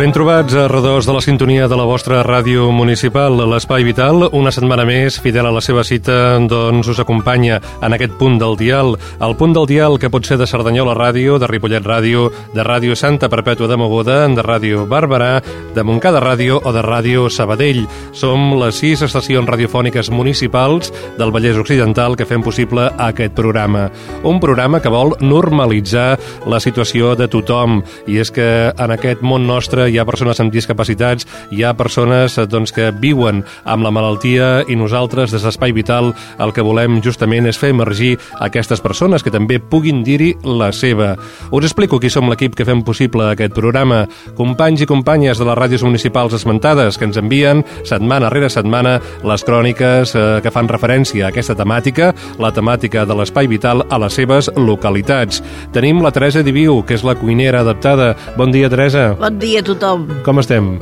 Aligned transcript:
Ben 0.00 0.14
trobats 0.16 0.54
a 0.56 0.62
redors 0.64 1.04
de 1.04 1.12
la 1.12 1.20
sintonia 1.20 1.66
de 1.68 1.76
la 1.76 1.84
vostra 1.84 2.22
ràdio 2.24 2.70
municipal, 2.72 3.34
l'Espai 3.50 3.84
Vital. 3.84 4.22
Una 4.32 4.48
setmana 4.48 4.86
més, 4.88 5.18
fidel 5.20 5.44
a 5.44 5.50
la 5.52 5.60
seva 5.60 5.82
cita, 5.84 6.38
doncs 6.48 6.88
us 6.88 7.02
acompanya 7.02 7.58
en 7.84 7.92
aquest 7.92 8.14
punt 8.16 8.38
del 8.40 8.56
dial. 8.56 8.94
El 9.20 9.36
punt 9.36 9.52
del 9.52 9.68
dial 9.68 9.98
que 10.00 10.08
pot 10.08 10.24
ser 10.24 10.38
de 10.40 10.46
Cerdanyola 10.48 10.94
Ràdio, 10.96 11.36
de 11.36 11.50
Ripollet 11.50 11.84
Ràdio, 11.84 12.30
de 12.54 12.64
Ràdio 12.64 12.96
Santa 12.96 13.28
Perpètua 13.28 13.68
de 13.68 13.76
Mogoda, 13.76 14.22
de 14.24 14.40
Ràdio 14.46 14.86
Barberà, 14.88 15.42
de 15.76 15.84
Montcada 15.84 16.24
Ràdio 16.24 16.62
o 16.64 16.72
de 16.72 16.80
Ràdio 16.80 17.28
Sabadell. 17.28 17.84
Som 18.16 18.56
les 18.62 18.80
sis 18.80 19.04
estacions 19.04 19.52
radiofòniques 19.52 20.08
municipals 20.08 20.94
del 21.18 21.28
Vallès 21.28 21.60
Occidental 21.60 22.16
que 22.16 22.24
fem 22.24 22.40
possible 22.40 22.88
aquest 22.96 23.36
programa. 23.36 23.90
Un 24.24 24.40
programa 24.40 24.80
que 24.80 24.88
vol 24.88 25.12
normalitzar 25.20 26.16
la 26.48 26.64
situació 26.64 27.12
de 27.20 27.28
tothom. 27.28 27.82
I 28.08 28.22
és 28.24 28.32
que 28.32 28.48
en 28.72 28.96
aquest 28.96 29.20
món 29.20 29.44
nostre 29.44 29.89
hi 29.90 29.98
ha 29.98 30.06
persones 30.08 30.40
amb 30.40 30.52
discapacitats, 30.54 31.26
hi 31.50 31.64
ha 31.64 31.74
persones 31.78 32.38
eh, 32.38 32.46
doncs, 32.50 32.72
que 32.74 32.90
viuen 32.90 33.42
amb 33.64 33.84
la 33.84 33.92
malaltia 33.94 34.50
i 34.68 34.76
nosaltres, 34.78 35.34
des 35.34 35.44
d'Espai 35.44 35.74
Vital, 35.76 36.12
el 36.40 36.54
que 36.56 36.64
volem 36.64 37.00
justament 37.04 37.48
és 37.50 37.58
fer 37.58 37.72
emergir 37.74 38.16
aquestes 38.40 38.82
persones 38.82 39.24
que 39.24 39.32
també 39.34 39.60
puguin 39.60 40.04
dir-hi 40.06 40.32
la 40.44 40.70
seva. 40.72 41.14
Us 41.50 41.66
explico 41.66 42.00
qui 42.00 42.10
som 42.10 42.30
l'equip 42.30 42.56
que 42.56 42.66
fem 42.68 42.84
possible 42.86 43.30
aquest 43.30 43.54
programa. 43.56 44.04
Companys 44.38 44.84
i 44.84 44.88
companyes 44.90 45.38
de 45.38 45.48
les 45.48 45.58
ràdios 45.58 45.84
municipals 45.86 46.34
esmentades 46.36 46.98
que 46.98 47.08
ens 47.08 47.18
envien 47.20 47.64
setmana 47.88 48.30
rere 48.30 48.50
setmana 48.50 48.98
les 49.26 49.44
cròniques 49.46 50.14
eh, 50.14 50.26
que 50.44 50.54
fan 50.54 50.70
referència 50.70 51.26
a 51.26 51.30
aquesta 51.34 51.56
temàtica, 51.58 52.12
la 52.40 52.52
temàtica 52.54 53.04
de 53.08 53.16
l'Espai 53.18 53.50
Vital 53.50 53.84
a 53.88 54.00
les 54.02 54.16
seves 54.16 54.50
localitats. 54.56 55.42
Tenim 55.74 56.02
la 56.04 56.12
Teresa 56.14 56.44
Diviu, 56.46 56.82
que 56.86 56.96
és 56.98 57.06
la 57.06 57.16
cuinera 57.18 57.64
adaptada. 57.64 58.12
Bon 58.36 58.52
dia, 58.54 58.70
Teresa. 58.72 59.10
Bon 59.20 59.38
dia 59.40 59.64
a 59.64 59.66
tothom. 59.66 59.79
Com 60.26 60.40
estem? 60.42 60.76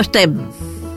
Estem. 0.00 0.38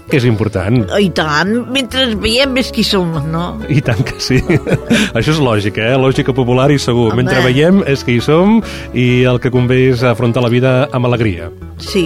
Que 0.07 0.21
és 0.21 0.25
important. 0.27 0.85
I 0.95 1.09
tant, 1.11 1.49
mentre 1.75 2.05
ens 2.05 2.15
veiem 2.23 2.53
més 2.55 2.69
qui 2.71 2.85
som, 2.87 3.09
no? 3.27 3.47
I 3.67 3.81
tant 3.83 3.99
que 4.07 4.15
sí. 4.23 4.39
Això 5.17 5.33
és 5.33 5.41
lògica, 5.43 5.83
eh? 5.83 5.97
Lògica 5.99 6.35
popular 6.35 6.69
i 6.71 6.79
segur. 6.79 7.09
Home. 7.11 7.23
Mentre 7.23 7.43
veiem 7.43 7.81
és 7.91 8.05
que 8.07 8.15
hi 8.15 8.21
som 8.23 8.61
i 8.95 9.25
el 9.27 9.41
que 9.43 9.51
convé 9.51 9.81
és 9.91 10.05
afrontar 10.07 10.45
la 10.45 10.51
vida 10.53 10.77
amb 10.95 11.09
alegria. 11.09 11.51
Sí, 11.83 12.05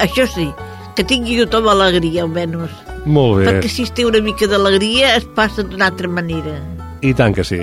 això 0.00 0.24
sí, 0.30 0.48
que 0.96 1.04
tingui 1.04 1.36
tothom 1.42 1.68
alegria, 1.74 2.24
almenys. 2.24 2.72
Molt 3.04 3.42
bé. 3.42 3.50
Perquè 3.50 3.68
si 3.68 3.84
es 3.84 3.92
té 3.92 4.08
una 4.08 4.24
mica 4.24 4.48
d'alegria 4.48 5.12
es 5.18 5.28
passa 5.36 5.66
d'una 5.68 5.90
altra 5.92 6.08
manera. 6.08 6.56
I 7.04 7.12
tant 7.12 7.34
que 7.36 7.44
sí. 7.44 7.58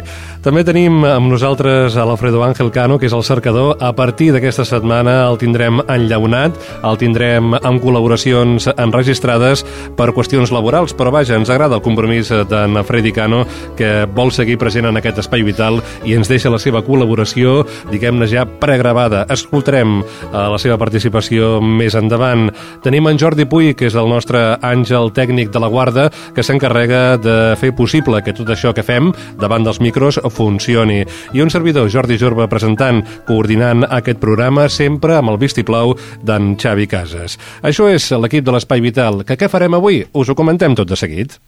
També 0.45 0.61
tenim 0.65 1.01
amb 1.07 1.31
nosaltres 1.31 1.95
a 1.97 2.05
l'Alfredo 2.05 2.43
Ángel 2.45 2.69
Cano, 2.73 2.99
que 3.01 3.07
és 3.09 3.13
el 3.17 3.23
cercador. 3.25 3.73
A 3.81 3.89
partir 3.97 4.29
d'aquesta 4.35 4.65
setmana 4.67 5.23
el 5.25 5.39
tindrem 5.41 5.81
enllaunat, 5.89 6.57
el 6.85 6.99
tindrem 7.01 7.55
amb 7.57 7.81
col·laboracions 7.81 8.67
enregistrades 8.75 9.63
per 9.97 10.11
qüestions 10.13 10.53
laborals, 10.53 10.93
però 10.97 11.13
vaja, 11.13 11.39
ens 11.39 11.49
agrada 11.49 11.79
el 11.79 11.85
compromís 11.85 12.29
d'en 12.29 12.77
Freddy 12.85 13.13
Cano, 13.15 13.43
que 13.77 14.05
vol 14.13 14.29
seguir 14.35 14.59
present 14.61 14.85
en 14.89 14.99
aquest 15.01 15.23
espai 15.23 15.41
vital 15.47 15.81
i 16.05 16.13
ens 16.17 16.29
deixa 16.29 16.53
la 16.53 16.61
seva 16.61 16.83
col·laboració, 16.85 17.63
diguem-ne 17.89 18.29
ja 18.29 18.45
pregravada. 18.45 19.25
Escoltarem 19.33 20.01
eh, 20.03 20.05
la 20.31 20.59
seva 20.61 20.77
participació 20.81 21.57
més 21.61 21.97
endavant. 21.97 22.49
Tenim 22.85 23.09
en 23.09 23.17
Jordi 23.21 23.47
Puy, 23.49 23.73
que 23.73 23.89
és 23.89 23.97
el 23.97 24.09
nostre 24.11 24.43
àngel 24.61 25.09
tècnic 25.17 25.49
de 25.49 25.61
la 25.63 25.71
Guarda, 25.71 26.09
que 26.35 26.45
s'encarrega 26.45 27.17
de 27.21 27.37
fer 27.57 27.73
possible 27.77 28.21
que 28.21 28.35
tot 28.37 28.53
això 28.53 28.75
que 28.75 28.85
fem 28.85 29.09
davant 29.39 29.63
dels 29.67 29.81
micros 29.83 30.19
funcioni. 30.33 31.01
I 31.33 31.43
un 31.43 31.53
servidor, 31.53 31.89
Jordi 31.91 32.17
Jorba, 32.17 32.49
presentant, 32.51 33.03
coordinant 33.27 33.85
aquest 33.87 34.19
programa, 34.19 34.67
sempre 34.69 35.15
amb 35.19 35.33
el 35.33 35.39
vistiplau 35.41 35.95
d'en 36.23 36.55
Xavi 36.59 36.89
Casas. 36.91 37.37
Això 37.61 37.89
és 37.91 38.11
l'equip 38.11 38.45
de 38.45 38.55
l'Espai 38.55 38.83
Vital. 38.83 39.23
Que 39.27 39.37
què 39.37 39.51
farem 39.51 39.77
avui? 39.77 40.03
Us 40.13 40.29
ho 40.29 40.37
comentem 40.37 40.75
tot 40.75 40.89
de 40.89 40.99
seguit. 40.99 41.39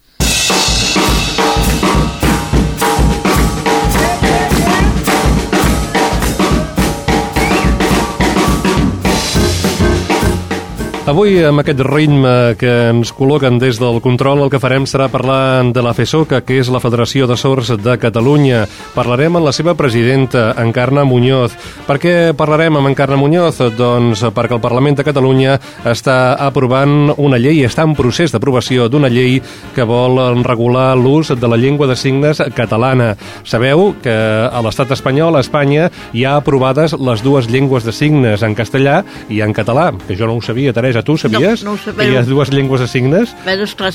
Avui, 11.04 11.34
amb 11.44 11.60
aquest 11.60 11.82
ritme 11.84 12.54
que 12.56 12.70
ens 12.94 13.10
col·loquen 13.12 13.58
des 13.60 13.76
del 13.76 13.98
control, 14.00 14.46
el 14.46 14.50
que 14.50 14.60
farem 14.64 14.86
serà 14.88 15.10
parlar 15.12 15.66
de 15.76 15.82
la 15.84 15.92
FESOCA, 15.92 16.40
que 16.48 16.62
és 16.62 16.70
la 16.72 16.80
Federació 16.80 17.26
de 17.28 17.36
Sords 17.36 17.74
de 17.76 17.98
Catalunya. 18.00 18.62
Parlarem 18.96 19.36
amb 19.36 19.44
la 19.44 19.52
seva 19.52 19.74
presidenta, 19.76 20.54
Encarna 20.64 21.04
Muñoz. 21.04 21.58
Per 21.84 21.98
què 22.00 22.14
parlarem 22.40 22.80
amb 22.80 22.88
Encarna 22.88 23.18
Muñoz? 23.20 23.60
Doncs 23.76 24.22
perquè 24.32 24.56
el 24.56 24.62
Parlament 24.64 24.96
de 24.96 25.04
Catalunya 25.04 25.58
està 25.84 26.38
aprovant 26.40 27.12
una 27.18 27.36
llei, 27.36 27.60
està 27.68 27.84
en 27.84 27.98
procés 28.00 28.32
d'aprovació 28.32 28.88
d'una 28.88 29.12
llei 29.12 29.42
que 29.76 29.84
vol 29.84 30.22
regular 30.48 30.94
l'ús 30.96 31.34
de 31.36 31.52
la 31.52 31.60
llengua 31.60 31.92
de 31.92 32.00
signes 32.00 32.40
catalana. 32.56 33.18
Sabeu 33.44 33.90
que 34.00 34.16
a 34.48 34.64
l'estat 34.64 34.96
espanyol, 34.96 35.36
a 35.36 35.44
Espanya, 35.44 35.92
hi 36.16 36.24
ha 36.24 36.38
aprovades 36.40 36.96
les 36.96 37.28
dues 37.28 37.52
llengües 37.52 37.84
de 37.84 37.92
signes, 37.92 38.40
en 38.40 38.56
castellà 38.56 39.02
i 39.28 39.44
en 39.44 39.52
català, 39.52 39.92
que 40.08 40.16
jo 40.16 40.32
no 40.32 40.40
ho 40.40 40.42
sabia, 40.42 40.72
Teresa, 40.72 40.93
signes, 40.94 40.96
a 40.96 41.04
tu 41.04 41.18
sabies? 41.18 41.64
No, 41.64 41.72
no 41.72 41.76
ho 41.76 41.78
sabeu. 41.78 42.06
Que 42.06 42.12
hi 42.12 42.18
ha 42.18 42.24
dues 42.24 42.52
llengües 42.52 42.82
de 42.82 42.88
signes? 42.88 43.34
Però, 43.46 43.64
esclar, 43.64 43.92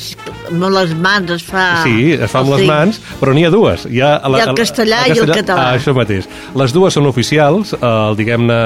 amb 0.50 0.66
les 0.75 0.94
mans 0.98 1.31
es 1.31 1.44
fa... 1.44 1.82
Sí, 1.84 2.12
es 2.14 2.31
fa 2.31 2.42
amb 2.42 2.54
les 2.56 2.66
mans, 2.69 3.00
però 3.20 3.34
n'hi 3.34 3.44
ha 3.47 3.50
dues. 3.50 3.86
Hi 3.88 4.00
ha, 4.03 4.10
la, 4.26 4.38
hi 4.38 4.42
ha 4.42 4.50
el 4.50 4.59
castellà 4.59 5.03
el, 5.04 5.14
castellà 5.14 5.16
i 5.16 5.22
el 5.22 5.32
català. 5.32 5.66
Ah, 5.69 5.78
això 5.78 5.94
mateix. 5.97 6.28
Les 6.58 6.75
dues 6.75 6.97
són 6.97 7.08
oficials, 7.08 7.75
el, 7.78 8.19
diguem-ne, 8.19 8.58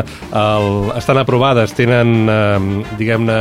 estan 0.98 1.21
aprovades, 1.22 1.75
tenen, 1.76 2.15
ehm, 2.32 2.71
diguem-ne, 3.00 3.38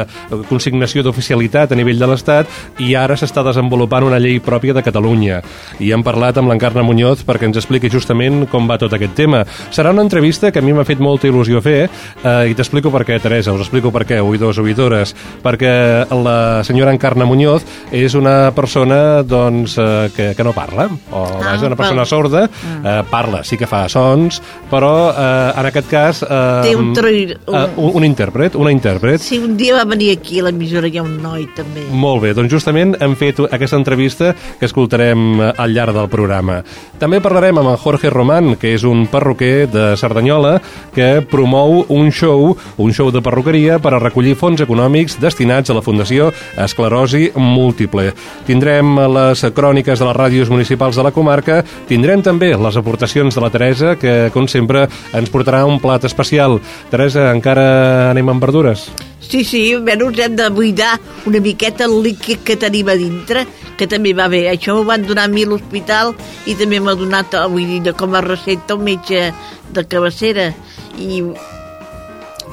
consignació 0.49 1.05
d'oficialitat 1.05 1.71
a 1.71 1.79
nivell 1.79 2.01
de 2.01 2.11
l'Estat 2.11 2.81
i 2.81 2.95
ara 2.99 3.17
s'està 3.19 3.43
desenvolupant 3.45 4.07
una 4.07 4.19
llei 4.21 4.41
pròpia 4.43 4.75
de 4.77 4.83
Catalunya. 4.85 5.41
I 5.79 5.91
hem 5.95 6.03
parlat 6.05 6.39
amb 6.41 6.51
l'Encarna 6.51 6.83
Muñoz 6.85 7.25
perquè 7.27 7.49
ens 7.49 7.59
expliqui 7.61 7.91
justament 7.91 8.45
com 8.51 8.67
va 8.69 8.79
tot 8.81 8.93
aquest 8.97 9.15
tema. 9.17 9.43
Serà 9.71 9.93
una 9.93 10.05
entrevista 10.05 10.51
que 10.51 10.59
a 10.59 10.65
mi 10.65 10.73
m'ha 10.73 10.87
fet 10.87 11.01
molta 11.01 11.29
il·lusió 11.29 11.61
fer 11.63 11.79
eh, 11.85 12.51
i 12.51 12.57
t'explico 12.57 12.91
per 12.93 13.03
què, 13.07 13.19
Teresa, 13.21 13.53
us 13.53 13.65
explico 13.65 13.91
per 13.93 14.05
què, 14.07 14.21
1 14.21 14.35
i 14.35 14.41
criatures, 14.81 15.13
perquè 15.43 16.07
la 16.09 16.63
senyora 16.63 16.93
Encarna 16.93 17.25
Muñoz 17.25 17.63
és 17.91 18.15
una 18.15 18.51
persona 18.55 19.21
doncs, 19.23 19.77
eh, 19.77 20.09
que, 20.15 20.31
que 20.35 20.43
no 20.43 20.53
parla, 20.53 20.87
o 21.11 21.23
ah, 21.41 21.53
és 21.55 21.63
una 21.65 21.77
persona 21.77 22.05
sorda, 22.05 22.47
mm. 22.47 22.85
eh, 22.85 23.03
parla, 23.09 23.43
sí 23.43 23.57
que 23.57 23.69
fa 23.69 23.87
sons, 23.89 24.41
però 24.71 25.11
eh, 25.11 25.59
en 25.59 25.69
aquest 25.69 25.89
cas... 25.91 26.23
Eh, 26.23 26.41
Té 26.65 26.75
un, 26.75 26.89
mm, 26.89 26.97
trair, 26.97 27.35
eh, 27.35 27.39
un... 27.47 27.59
Eh, 27.59 27.67
un, 27.77 27.91
un 28.01 28.07
intèrpret, 28.07 28.57
una 28.59 28.73
intèrpret. 28.73 29.21
Sí, 29.21 29.39
un 29.41 29.55
dia 29.59 29.77
va 29.77 29.85
venir 29.85 30.11
aquí 30.15 30.41
a 30.41 30.47
l'emissora, 30.47 30.89
hi 30.89 30.99
ha 30.99 31.05
un 31.05 31.17
noi 31.21 31.47
també. 31.57 31.85
Molt 31.91 32.23
bé, 32.25 32.33
doncs 32.37 32.51
justament 32.53 32.95
hem 33.01 33.15
fet 33.19 33.41
aquesta 33.49 33.79
entrevista 33.79 34.33
que 34.59 34.69
escoltarem 34.69 35.27
eh, 35.39 35.51
al 35.61 35.75
llarg 35.75 35.97
del 35.97 36.09
programa. 36.11 36.61
També 37.01 37.21
parlarem 37.21 37.61
amb 37.61 37.73
en 37.73 37.79
Jorge 37.81 38.11
Román, 38.13 38.55
que 38.61 38.73
és 38.75 38.85
un 38.87 39.05
perruquer 39.11 39.67
de 39.71 39.91
Cerdanyola 39.99 40.57
que 40.95 41.13
promou 41.29 41.83
un 41.89 42.11
show, 42.13 42.55
un 42.81 42.93
show 42.95 43.11
de 43.13 43.21
perruqueria 43.23 43.79
per 43.81 43.95
a 43.95 44.01
recollir 44.01 44.35
fons 44.37 44.61
econòmics 44.61 44.70
destinats 45.19 45.69
a 45.69 45.73
la 45.73 45.81
Fundació 45.81 46.31
Esclerosi 46.57 47.31
Múltiple. 47.35 48.13
Tindrem 48.47 48.97
les 49.13 49.43
cròniques 49.53 49.99
de 49.99 50.05
les 50.05 50.15
ràdios 50.15 50.49
municipals 50.49 50.95
de 50.95 51.03
la 51.03 51.11
comarca, 51.11 51.63
tindrem 51.87 52.21
també 52.21 52.55
les 52.55 52.77
aportacions 52.77 53.35
de 53.35 53.41
la 53.41 53.49
Teresa, 53.49 53.95
que, 53.95 54.29
com 54.33 54.47
sempre, 54.47 54.87
ens 55.13 55.29
portarà 55.29 55.65
un 55.65 55.79
plat 55.79 56.03
especial. 56.05 56.59
Teresa, 56.89 57.31
encara 57.31 58.11
anem 58.11 58.29
amb 58.29 58.41
verdures? 58.41 58.89
Sí, 59.21 59.43
sí, 59.45 59.61
almenys 59.73 60.19
hem 60.19 60.35
de 60.35 60.49
buidar 60.49 60.97
una 61.25 61.39
miqueta 61.39 61.85
el 61.85 62.01
líquid 62.03 62.41
que 62.43 62.57
tenim 62.59 62.89
a 62.91 62.97
dintre, 62.99 63.45
que 63.77 63.87
també 63.87 64.11
va 64.17 64.27
bé. 64.27 64.47
Això 64.51 64.75
m'ho 64.75 64.83
van 64.87 65.05
donar 65.07 65.29
a 65.29 65.31
mi 65.31 65.45
a 65.45 65.51
l'hospital 65.51 66.15
i 66.45 66.55
també 66.59 66.81
m'ha 66.81 66.97
donat, 66.99 67.37
vull 67.51 67.79
dir, 67.79 67.93
com 67.95 68.15
a 68.15 68.21
recepta 68.25 68.75
un 68.75 68.83
metge 68.89 69.29
de 69.71 69.85
cabecera. 69.87 70.51
I 70.99 71.21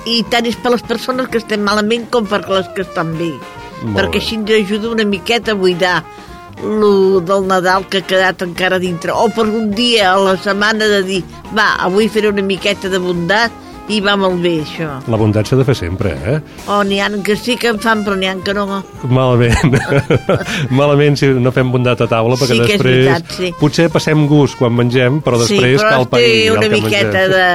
i 0.07 0.23
tant 0.31 0.47
és 0.47 0.57
per 0.57 0.73
les 0.75 0.85
persones 0.87 1.29
que 1.29 1.41
estem 1.41 1.65
malament 1.65 2.09
com 2.13 2.27
per 2.29 2.45
les 2.49 2.69
que 2.77 2.87
estan 2.87 3.17
bé. 3.19 3.33
Molt 3.83 3.99
perquè 3.99 4.23
així 4.23 4.39
ens 4.39 4.55
ajuda 4.57 4.91
una 4.95 5.07
miqueta 5.07 5.55
a 5.55 5.59
buidar 5.59 6.03
lo 6.63 7.21
del 7.21 7.47
Nadal 7.47 7.87
que 7.87 8.03
ha 8.03 8.07
quedat 8.07 8.43
encara 8.43 8.79
dintre. 8.83 9.15
O 9.15 9.29
per 9.31 9.47
un 9.47 9.71
dia 9.75 10.13
a 10.13 10.19
la 10.19 10.37
setmana 10.37 10.89
de 10.91 11.03
dir, 11.07 11.23
va, 11.55 11.75
avui 11.87 12.09
faré 12.11 12.31
una 12.33 12.43
miqueta 12.43 12.91
de 12.91 12.99
bondat 12.99 13.65
i 13.89 14.03
va 14.05 14.19
molt 14.21 14.43
bé, 14.45 14.59
això. 14.61 14.89
La 15.09 15.17
bondat 15.17 15.49
s'ha 15.49 15.57
de 15.57 15.65
fer 15.65 15.75
sempre, 15.79 16.13
eh? 16.13 16.37
O 16.69 16.83
n'hi 16.85 16.99
ha 17.01 17.09
que 17.25 17.37
sí 17.41 17.57
que 17.57 17.71
en 17.73 17.79
fan, 17.81 18.03
però 18.05 18.19
n'hi 18.21 18.29
ha 18.29 18.35
que 18.45 18.53
no. 18.53 18.67
Malament. 19.09 19.79
Malament 20.81 21.17
si 21.17 21.31
no 21.41 21.53
fem 21.57 21.73
bondat 21.73 22.03
a 22.05 22.11
taula, 22.11 22.37
perquè 22.37 22.59
Sí 22.59 22.61
després... 22.67 22.83
veritat, 22.83 23.33
sí. 23.39 23.53
Potser 23.59 23.89
passem 23.95 24.27
gust 24.29 24.59
quan 24.61 24.77
mengem, 24.77 25.23
però 25.25 25.41
després 25.41 25.79
sí, 25.79 25.81
però 25.81 25.95
cal 25.95 26.09
pair 26.13 26.51
el 26.51 26.59
una 26.59 26.67
que 26.67 26.75
miqueta 26.75 27.25
de... 27.33 27.49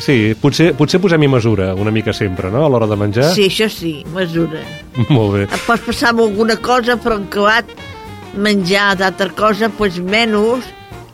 Sí, 0.00 0.34
potser, 0.40 0.72
potser 0.78 1.00
posem-hi 1.02 1.28
mesura, 1.30 1.70
una 1.78 1.92
mica 1.94 2.14
sempre, 2.16 2.50
no?, 2.52 2.64
a 2.64 2.72
l'hora 2.72 2.88
de 2.90 2.98
menjar. 3.00 3.30
Sí, 3.36 3.46
això 3.50 3.68
sí, 3.72 4.00
mesura. 4.16 4.64
Molt 5.08 5.36
bé. 5.36 5.46
Et 5.46 5.62
pots 5.68 5.86
passar 5.86 6.14
amb 6.14 6.24
alguna 6.26 6.56
cosa, 6.60 6.96
però 7.00 7.20
en 7.20 7.28
acabat 7.28 7.72
menjar 8.34 8.94
d'altra 9.00 9.30
cosa, 9.36 9.70
doncs 9.78 10.00
menys, 10.00 10.68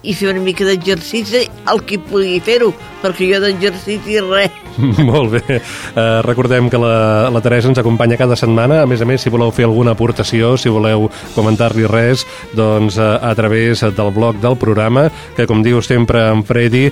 i 0.06 0.14
fer 0.14 0.30
una 0.30 0.42
mica 0.42 0.64
d'exercici, 0.66 1.42
el 1.70 1.82
qui 1.86 1.98
pugui 1.98 2.38
fer-ho, 2.44 2.70
perquè 3.02 3.26
jo 3.32 3.40
d'exercici 3.42 4.20
res. 4.22 4.62
Molt 5.08 5.34
bé. 5.34 5.58
Uh, 5.58 6.20
recordem 6.26 6.70
que 6.70 6.78
la, 6.80 7.26
la 7.32 7.42
Teresa 7.42 7.70
ens 7.72 7.80
acompanya 7.82 8.18
cada 8.20 8.38
setmana. 8.38 8.82
A 8.84 8.88
més 8.88 9.02
a 9.02 9.08
més, 9.08 9.22
si 9.24 9.32
voleu 9.32 9.50
fer 9.54 9.66
alguna 9.66 9.96
aportació, 9.96 10.54
si 10.60 10.72
voleu 10.72 11.08
comentar-li 11.34 11.88
res, 11.90 12.26
doncs 12.56 13.00
uh, 13.00 13.16
a 13.18 13.34
través 13.38 13.82
del 13.82 14.12
blog 14.14 14.38
del 14.42 14.58
programa, 14.60 15.08
que 15.36 15.48
com 15.48 15.64
diu 15.66 15.82
sempre 15.82 16.28
en 16.30 16.44
Freddy, 16.46 16.90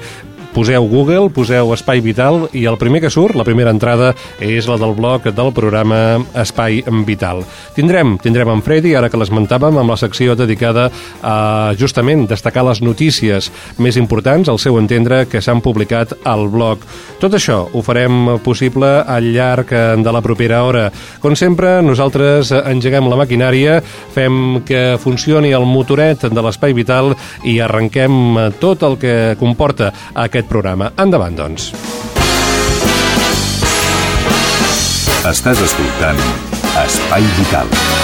poseu 0.55 0.87
Google, 0.89 1.29
poseu 1.35 1.73
Espai 1.75 2.01
Vital 2.05 2.47
i 2.55 2.65
el 2.71 2.79
primer 2.79 3.03
que 3.03 3.11
surt, 3.11 3.35
la 3.37 3.45
primera 3.47 3.73
entrada, 3.75 4.13
és 4.39 4.69
la 4.71 4.79
del 4.81 4.95
blog 4.95 5.27
del 5.35 5.51
programa 5.53 5.99
Espai 6.41 6.81
Vital. 7.05 7.43
Tindrem, 7.75 8.15
tindrem 8.23 8.53
en 8.55 8.63
Freddy, 8.63 8.95
ara 8.95 9.11
que 9.11 9.19
l'esmentàvem, 9.19 9.81
amb 9.81 9.91
la 9.91 9.99
secció 9.99 10.37
dedicada 10.39 10.87
a 11.23 11.75
justament 11.79 12.29
destacar 12.31 12.65
les 12.69 12.81
notícies 12.85 13.51
més 13.83 13.99
importants, 13.99 14.49
al 14.49 14.63
seu 14.63 14.79
entendre, 14.79 15.25
que 15.27 15.43
s'han 15.43 15.63
publicat 15.65 16.15
al 16.25 16.47
blog. 16.53 16.87
Tot 17.25 17.39
això 17.39 17.55
ho 17.73 17.81
farem 17.81 18.35
possible 18.45 18.89
al 19.09 19.31
llarg 19.33 19.71
eh, 19.73 19.79
de 19.97 20.13
la 20.13 20.21
propera 20.21 20.59
hora. 20.67 20.91
Com 21.23 21.33
sempre, 21.33 21.79
nosaltres 21.81 22.51
engeguem 22.53 23.09
la 23.09 23.17
maquinària, 23.17 23.79
fem 24.13 24.61
que 24.69 24.99
funcioni 25.01 25.55
el 25.57 25.65
motoret 25.65 26.29
de 26.29 26.45
l'Espai 26.45 26.77
Vital 26.77 27.15
i 27.49 27.57
arrenquem 27.65 28.21
eh, 28.37 28.49
tot 28.61 28.85
el 28.85 29.01
que 29.01 29.15
comporta 29.41 29.89
aquest 30.27 30.53
programa. 30.53 30.93
Endavant, 31.01 31.41
doncs. 31.41 31.71
Estàs 35.25 35.65
escoltant 35.65 36.21
Espai 36.85 37.25
Vital. 37.41 38.04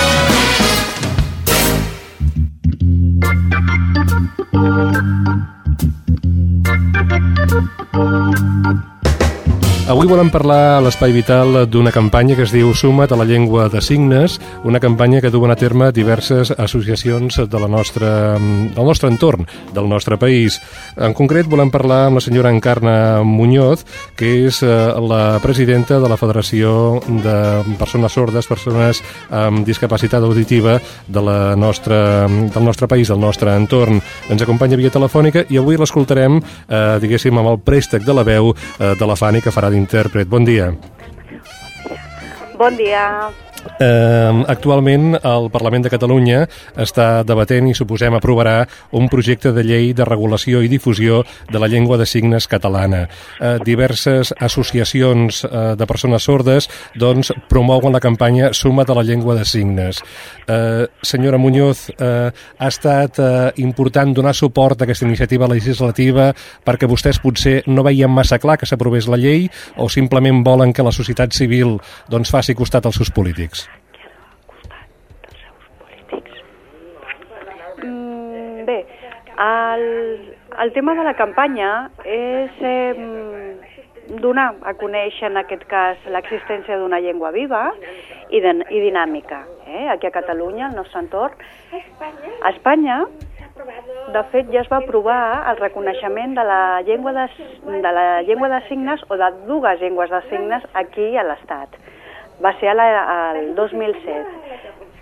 Avui 9.90 10.06
volem 10.06 10.28
parlar 10.30 10.76
a 10.76 10.82
l'Espai 10.84 11.10
Vital 11.10 11.64
d'una 11.66 11.90
campanya 11.90 12.36
que 12.38 12.44
es 12.46 12.52
diu 12.54 12.68
Suma't 12.78 13.10
a 13.10 13.16
la 13.18 13.24
llengua 13.26 13.64
de 13.66 13.80
signes, 13.82 14.36
una 14.62 14.78
campanya 14.78 15.18
que 15.18 15.32
duen 15.34 15.50
a 15.50 15.56
terme 15.58 15.88
diverses 15.90 16.52
associacions 16.54 17.40
de 17.50 17.58
la 17.58 17.66
nostra, 17.66 18.38
del 18.38 18.86
nostre 18.86 19.10
entorn, 19.10 19.48
del 19.74 19.88
nostre 19.90 20.14
país. 20.14 20.60
En 20.94 21.10
concret 21.10 21.48
volem 21.50 21.72
parlar 21.74 22.04
amb 22.06 22.20
la 22.20 22.22
senyora 22.22 22.52
Encarna 22.54 23.24
Muñoz, 23.26 23.82
que 24.14 24.30
és 24.46 24.60
eh, 24.62 24.68
la 25.02 25.40
presidenta 25.42 25.98
de 25.98 26.12
la 26.12 26.20
Federació 26.20 27.00
de 27.10 27.34
Persones 27.80 28.14
Sordes, 28.14 28.46
Persones 28.46 29.02
amb 29.34 29.66
discapacitat 29.66 30.22
auditiva 30.22 30.78
de 31.08 31.24
la 31.26 31.56
nostra, 31.58 32.28
del 32.30 32.62
nostre 32.62 32.86
país, 32.86 33.10
del 33.10 33.18
nostre 33.18 33.58
entorn. 33.58 33.98
Ens 34.30 34.46
acompanya 34.46 34.78
via 34.78 34.94
telefònica 34.94 35.48
i 35.50 35.58
avui 35.58 35.82
l'escoltarem, 35.82 36.38
eh, 36.38 37.02
diguéssim, 37.02 37.42
amb 37.42 37.56
el 37.56 37.60
préstec 37.66 38.06
de 38.06 38.14
la 38.14 38.22
veu 38.22 38.54
eh, 38.54 38.94
de 38.94 39.10
la 39.10 39.18
Fani, 39.18 39.42
que 39.42 39.50
farà 39.50 39.74
d'intèrpret. 39.80 40.28
Bon 40.28 40.44
dia. 40.44 40.70
Bon 42.60 42.76
dia. 42.76 43.32
Eh, 43.80 44.44
actualment 44.48 45.14
el 45.16 45.48
Parlament 45.52 45.84
de 45.84 45.92
Catalunya 45.92 46.44
està 46.80 47.22
debatent 47.26 47.68
i 47.70 47.74
suposem 47.76 48.14
aprovarà 48.16 48.64
un 48.96 49.08
projecte 49.12 49.52
de 49.56 49.64
llei 49.64 49.92
de 49.96 50.04
regulació 50.08 50.62
i 50.64 50.68
difusió 50.68 51.22
de 51.50 51.60
la 51.60 51.68
llengua 51.68 51.98
de 52.00 52.06
signes 52.06 52.48
catalana. 52.48 53.06
Eh, 53.40 53.58
diverses 53.64 54.34
associacions 54.38 55.44
eh, 55.44 55.74
de 55.76 55.88
persones 55.88 56.24
sordes 56.24 56.68
doncs, 56.94 57.32
promouen 57.48 57.92
la 57.92 58.00
campanya 58.00 58.52
Suma't 58.56 58.90
a 58.90 58.96
la 58.96 59.04
llengua 59.04 59.34
de 59.34 59.44
signes. 59.44 60.00
Eh, 60.46 60.86
senyora 61.02 61.38
Muñoz, 61.38 61.88
eh, 61.98 62.30
ha 62.58 62.68
estat 62.68 63.18
eh, 63.18 63.52
important 63.64 64.14
donar 64.14 64.34
suport 64.34 64.80
a 64.80 64.88
aquesta 64.88 65.08
iniciativa 65.08 65.48
legislativa 65.48 66.30
perquè 66.64 66.88
vostès 66.88 67.20
potser 67.20 67.60
no 67.66 67.84
veien 67.86 68.12
massa 68.12 68.38
clar 68.38 68.58
que 68.60 68.68
s'aprovés 68.68 69.08
la 69.08 69.20
llei 69.20 69.48
o 69.76 69.88
simplement 69.88 70.44
volen 70.44 70.72
que 70.72 70.84
la 70.86 70.92
societat 70.92 71.32
civil 71.36 71.78
doncs, 72.08 72.30
faci 72.30 72.54
costat 72.54 72.86
als 72.86 73.00
seus 73.00 73.10
polítics? 73.10 73.49
Mm, 77.82 78.64
bé, 78.66 78.86
el, 79.38 80.36
el 80.58 80.72
tema 80.72 80.94
de 80.94 81.04
la 81.04 81.14
campanya 81.16 81.70
és 82.04 82.58
eh, 82.60 82.92
donar 84.20 84.50
a 84.66 84.74
conèixer, 84.74 85.30
en 85.30 85.38
aquest 85.40 85.64
cas, 85.70 86.00
l'existència 86.10 86.76
d'una 86.78 87.00
llengua 87.00 87.30
viva 87.34 87.68
i, 88.28 88.40
de, 88.42 88.54
i 88.68 88.82
dinàmica. 88.84 89.44
Eh? 89.66 89.86
Aquí 89.94 90.08
a 90.08 90.14
Catalunya, 90.14 90.68
al 90.68 90.76
nostre 90.76 91.04
entorn. 91.04 91.36
A 92.42 92.50
Espanya, 92.50 93.04
de 94.14 94.22
fet, 94.32 94.50
ja 94.52 94.64
es 94.64 94.70
va 94.72 94.80
aprovar 94.80 95.20
el 95.52 95.60
reconeixement 95.60 96.34
de 96.36 96.44
la 96.44 96.82
llengua 96.82 97.12
de, 97.16 97.26
de, 97.70 97.92
la 97.92 98.22
llengua 98.26 98.48
de 98.48 98.60
signes 98.68 99.04
o 99.08 99.16
de 99.20 99.30
dues 99.46 99.80
llengües 99.80 100.10
de 100.10 100.22
signes 100.28 100.66
aquí 100.74 101.16
a 101.16 101.26
l'Estat. 101.28 101.76
Va 102.44 102.54
ser 102.60 102.72
a 102.72 103.32
el 103.36 103.54
2007 103.54 104.40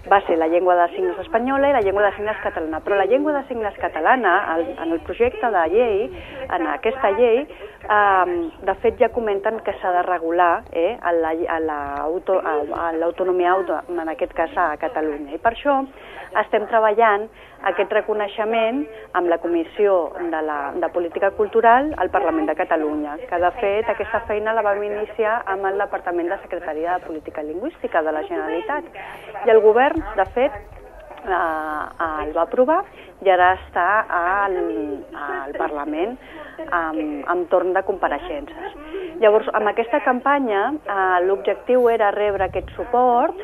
va 0.08 0.20
ser 0.26 0.38
la 0.38 0.48
llengua 0.48 0.74
de 0.74 0.88
signes 0.94 1.18
espanyola 1.18 1.68
i 1.68 1.72
la 1.72 1.80
llengua 1.80 2.02
de 2.06 2.12
signes 2.16 2.36
catalana. 2.42 2.80
Però 2.84 2.96
la 2.96 3.06
llengua 3.06 3.32
de 3.36 3.42
signes 3.48 3.76
catalana, 3.78 4.54
el, 4.54 4.62
en 4.84 4.92
el 4.92 5.00
projecte 5.04 5.50
de 5.52 5.64
llei, 5.72 5.98
en 6.48 6.66
aquesta 6.72 7.10
llei, 7.18 7.42
eh, 7.44 8.26
de 8.68 8.74
fet 8.82 8.98
ja 9.00 9.10
comenten 9.14 9.60
que 9.66 9.74
s'ha 9.80 9.92
de 9.98 10.02
regular 10.08 10.62
eh, 10.72 10.96
a 11.02 11.12
l'autonomia 11.60 13.48
la, 13.50 13.56
auto, 13.56 13.80
en 13.92 14.08
aquest 14.14 14.32
cas 14.38 14.56
a 14.56 14.70
Catalunya. 14.80 15.34
I 15.36 15.42
per 15.42 15.52
això 15.54 15.82
estem 16.44 16.66
treballant 16.72 17.28
aquest 17.66 17.92
reconeixement 17.92 18.84
amb 19.18 19.28
la 19.28 19.38
Comissió 19.42 20.12
de, 20.18 20.40
la, 20.46 20.58
de 20.78 20.88
Política 20.94 21.30
Cultural 21.36 21.92
al 21.98 22.10
Parlament 22.10 22.46
de 22.46 22.54
Catalunya, 22.58 23.16
que 23.28 23.40
de 23.42 23.50
fet 23.58 23.90
aquesta 23.90 24.22
feina 24.30 24.54
la 24.54 24.62
vam 24.62 24.82
iniciar 24.86 25.42
amb 25.46 25.66
el 25.70 25.78
Departament 25.82 26.30
de 26.30 26.38
Secretaria 26.44 26.98
de 26.98 27.06
Política 27.06 27.42
Lingüística 27.42 28.02
de 28.02 28.12
la 28.14 28.24
Generalitat. 28.28 28.90
I 29.46 29.54
el 29.54 29.62
govern, 29.64 30.04
de 30.16 30.26
fet, 30.36 30.54
eh, 31.26 32.22
el 32.24 32.32
va 32.36 32.44
aprovar 32.46 32.82
i 33.24 33.30
ara 33.34 33.52
està 33.58 33.88
al, 34.06 34.58
al 35.18 35.54
Parlament 35.58 36.14
amb, 36.70 37.24
amb 37.26 37.48
torn 37.50 37.74
de 37.74 37.82
compareixences. 37.86 38.76
Llavors, 39.18 39.48
amb 39.58 39.70
aquesta 39.72 40.00
campanya, 40.04 40.68
eh, 40.78 41.24
l'objectiu 41.26 41.88
era 41.90 42.12
rebre 42.14 42.46
aquest 42.46 42.70
suport 42.76 43.42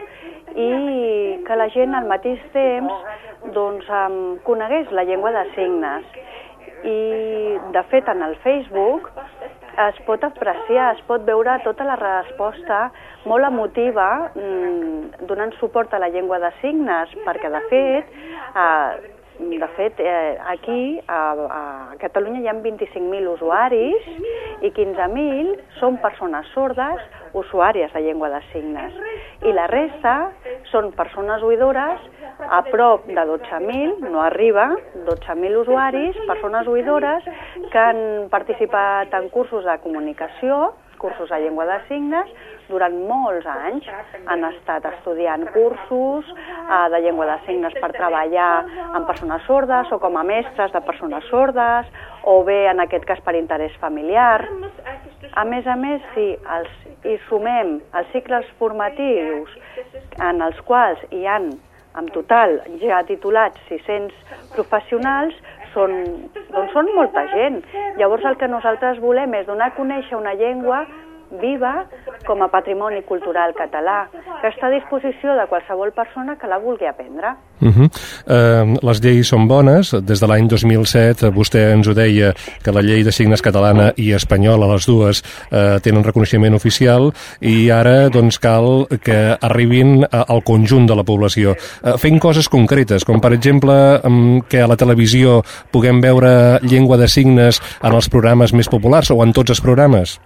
i 0.55 0.71
que 1.47 1.57
la 1.57 1.69
gent 1.75 1.95
al 1.97 2.09
mateix 2.11 2.43
temps 2.53 2.93
doncs, 3.55 3.89
um, 3.89 4.37
conegués 4.45 4.93
la 4.93 5.05
llengua 5.05 5.33
de 5.33 5.45
signes. 5.55 6.05
I, 6.85 6.99
de 7.73 7.83
fet, 7.89 8.09
en 8.13 8.23
el 8.23 8.37
Facebook 8.45 9.09
es 9.89 9.97
pot 10.07 10.23
apreciar, 10.25 10.93
es 10.95 11.01
pot 11.09 11.25
veure 11.27 11.57
tota 11.65 11.87
la 11.89 11.97
resposta 11.97 12.91
molt 13.25 13.49
emotiva 13.49 14.09
mm, 14.35 15.25
donant 15.29 15.55
suport 15.59 15.95
a 15.95 16.03
la 16.03 16.11
llengua 16.13 16.39
de 16.43 16.53
signes, 16.61 17.17
perquè, 17.25 17.51
de 17.51 17.63
fet, 17.73 18.13
eh, 18.55 19.14
de 19.39 19.69
fet, 19.77 19.99
eh, 19.99 20.39
aquí 20.47 21.01
a, 21.09 21.21
a 21.33 21.97
Catalunya 21.99 22.41
hi 22.41 22.49
ha 22.49 22.55
25.000 22.55 23.27
usuaris 23.33 24.07
i 24.63 24.71
15.000 24.71 25.55
són 25.81 25.99
persones 26.03 26.47
sordes 26.55 27.03
usuàries 27.35 27.93
de 27.93 28.03
llengua 28.05 28.31
de 28.31 28.41
signes. 28.53 28.95
I 29.43 29.55
la 29.57 29.67
resta 29.67 30.15
són 30.71 30.93
persones 30.95 31.43
oïdores 31.43 32.07
a 32.39 32.63
prop 32.71 33.09
de 33.09 33.27
12.000, 33.33 34.07
no 34.11 34.23
arriba, 34.23 34.71
12.000 35.07 35.61
usuaris, 35.65 36.17
persones 36.31 36.71
oïdores 36.71 37.27
que 37.73 37.79
han 37.79 38.01
participat 38.31 39.15
en 39.19 39.29
cursos 39.35 39.67
de 39.67 39.79
comunicació, 39.83 40.75
cursos 41.05 41.29
de 41.29 41.41
llengua 41.45 41.69
de 41.69 41.79
signes, 41.89 42.33
durant 42.69 42.95
molts 43.09 43.45
anys 43.51 43.89
han 44.33 44.45
estat 44.49 44.87
estudiant 44.89 45.45
cursos 45.53 46.31
eh, 46.33 46.87
de 46.95 47.01
llengua 47.05 47.29
de 47.29 47.37
signes 47.45 47.77
per 47.83 47.93
treballar 47.93 48.53
amb 48.97 49.05
persones 49.11 49.45
sordes 49.49 49.93
o 49.93 50.01
com 50.01 50.17
a 50.17 50.25
mestres 50.25 50.73
de 50.73 50.83
persones 50.89 51.29
sordes 51.29 51.91
o 52.25 52.39
bé 52.49 52.65
en 52.71 52.81
aquest 52.81 53.05
cas 53.11 53.21
per 53.27 53.37
interès 53.37 53.77
familiar. 53.83 54.47
A 55.35 55.45
més 55.45 55.69
a 55.69 55.77
més, 55.77 56.01
si 56.15 56.31
els, 56.57 56.73
hi 57.05 57.19
sumem 57.29 57.77
els 58.01 58.11
cicles 58.17 58.49
formatius 58.61 59.53
en 60.25 60.41
els 60.49 60.61
quals 60.65 61.05
hi 61.13 61.27
han 61.29 61.53
en 61.99 62.09
total 62.15 62.57
ja 62.83 63.03
titulats 63.07 63.61
600 63.69 64.15
professionals, 64.55 65.37
són, 65.75 65.95
doncs 66.55 66.73
són 66.73 66.91
molta 66.97 67.27
gent. 67.35 67.61
Llavors 68.01 68.25
el 68.31 68.39
que 68.41 68.51
nosaltres 68.51 69.01
volem 69.03 69.35
és 69.41 69.47
donar 69.51 69.73
a 69.73 69.77
conèixer 69.77 70.17
una 70.19 70.35
llengua 70.39 70.85
viva 71.41 71.85
com 72.27 72.43
a 72.43 72.49
patrimoni 72.49 73.03
cultural 73.05 73.53
català, 73.57 74.05
que 74.41 74.49
està 74.49 74.69
a 74.69 74.75
disposició 74.75 75.35
de 75.39 75.47
qualsevol 75.51 75.93
persona 75.93 76.39
que 76.41 76.49
la 76.49 76.59
vulgui 76.59 76.87
aprendre. 76.89 77.35
Uh 77.61 77.69
-huh. 77.69 77.87
uh, 77.87 78.77
les 78.83 79.01
lleis 79.01 79.29
són 79.29 79.47
bones. 79.49 79.95
Des 80.03 80.21
de 80.21 80.27
l'any 80.27 80.49
2007 80.49 81.31
vostè 81.31 81.73
ens 81.73 81.89
ho 81.89 81.95
deia 81.95 82.35
que 82.63 82.73
la 82.73 82.83
llei 82.83 83.05
de 83.05 83.13
signes 83.13 83.43
catalana 83.43 83.93
i 83.97 84.13
espanyola, 84.13 84.73
les 84.73 84.87
dues, 84.87 85.23
uh, 85.51 85.81
tenen 85.81 86.05
reconeixement 86.05 86.55
oficial 86.55 87.13
i 87.41 87.71
ara 87.71 88.09
doncs, 88.09 88.39
cal 88.39 88.87
que 89.03 89.37
arribin 89.41 90.07
al 90.11 90.43
conjunt 90.43 90.87
de 90.87 90.97
la 90.97 91.05
població. 91.05 91.55
Uh, 91.83 91.99
fent 91.99 92.19
coses 92.19 92.49
concretes, 92.49 93.05
com 93.05 93.21
per 93.21 93.33
exemple 93.33 94.01
um, 94.05 94.43
que 94.43 94.61
a 94.61 94.67
la 94.67 94.77
televisió 94.77 95.43
puguem 95.71 96.01
veure 96.01 96.59
llengua 96.63 96.97
de 96.97 97.09
signes 97.09 97.61
en 97.83 97.93
els 97.93 98.09
programes 98.09 98.53
més 98.53 98.69
populars 98.69 99.11
o 99.11 99.23
en 99.23 99.33
tots 99.33 99.51
els 99.51 99.61
programes. 99.61 100.21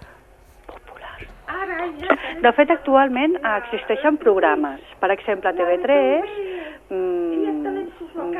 De 2.39 2.51
fet, 2.55 2.69
actualment 2.71 3.33
existeixen 3.43 4.15
programes. 4.21 4.79
Per 5.01 5.09
exemple, 5.11 5.51
TV3, 5.57 6.29
mmm, 6.87 7.81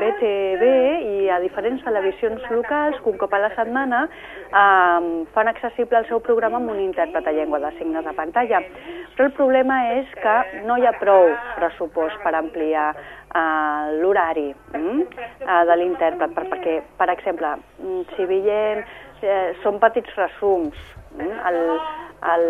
BTV 0.00 0.70
i 1.04 1.28
a 1.28 1.36
diferents 1.42 1.84
televisions 1.84 2.46
locals 2.54 2.96
un 3.10 3.18
cop 3.20 3.36
a 3.36 3.42
la 3.42 3.50
setmana 3.58 4.06
eh, 4.08 5.10
fan 5.36 5.52
accessible 5.52 6.00
el 6.00 6.08
seu 6.08 6.22
programa 6.24 6.56
amb 6.62 6.72
un 6.72 6.80
intèrpret 6.86 7.28
a 7.28 7.36
llengua 7.36 7.60
de 7.60 7.74
signes 7.76 8.06
de 8.08 8.16
pantalla. 8.16 8.62
Però 9.18 9.28
el 9.28 9.36
problema 9.36 9.80
és 9.98 10.16
que 10.24 10.36
no 10.64 10.80
hi 10.80 10.88
ha 10.88 10.96
prou 10.96 11.28
pressupost 11.58 12.24
per 12.24 12.32
ampliar 12.40 12.88
eh, 12.96 14.00
l'horari 14.00 14.48
mm, 14.80 15.00
eh, 15.44 15.62
de 15.68 15.80
l'intèrpret, 15.82 16.32
per, 16.38 16.48
perquè, 16.54 16.80
per 16.96 17.12
exemple, 17.12 17.52
mm, 17.82 18.04
si 18.16 18.32
veiem, 18.32 18.86
eh, 19.20 19.50
són 19.60 19.76
petits 19.82 20.16
resums, 20.16 20.80
mm, 21.18 21.42
el, 21.52 21.66
el, 22.34 22.44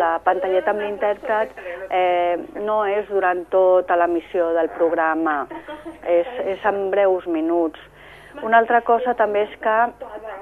la 0.00 0.12
pantalleta 0.24 0.72
amb 0.72 0.82
l'intèrpret 0.82 1.54
eh, 1.90 2.36
no 2.66 2.82
és 2.90 3.06
durant 3.10 3.44
tota 3.52 3.96
l'emissió 3.98 4.50
del 4.56 4.70
programa, 4.76 5.42
és, 6.02 6.28
és 6.56 6.68
en 6.68 6.88
breus 6.94 7.26
minuts. 7.26 7.80
Una 8.42 8.58
altra 8.62 8.80
cosa 8.80 9.12
també 9.14 9.44
és 9.46 9.56
que 9.62 9.78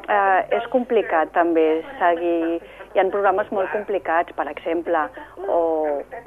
eh, 0.08 0.40
és 0.60 0.68
complicat 0.72 1.32
també 1.36 1.82
seguir 1.98 2.60
hi 2.90 2.98
ha 2.98 3.06
programes 3.10 3.50
molt 3.54 3.70
complicats, 3.70 4.34
per 4.34 4.48
exemple, 4.50 5.04
o 5.46 5.60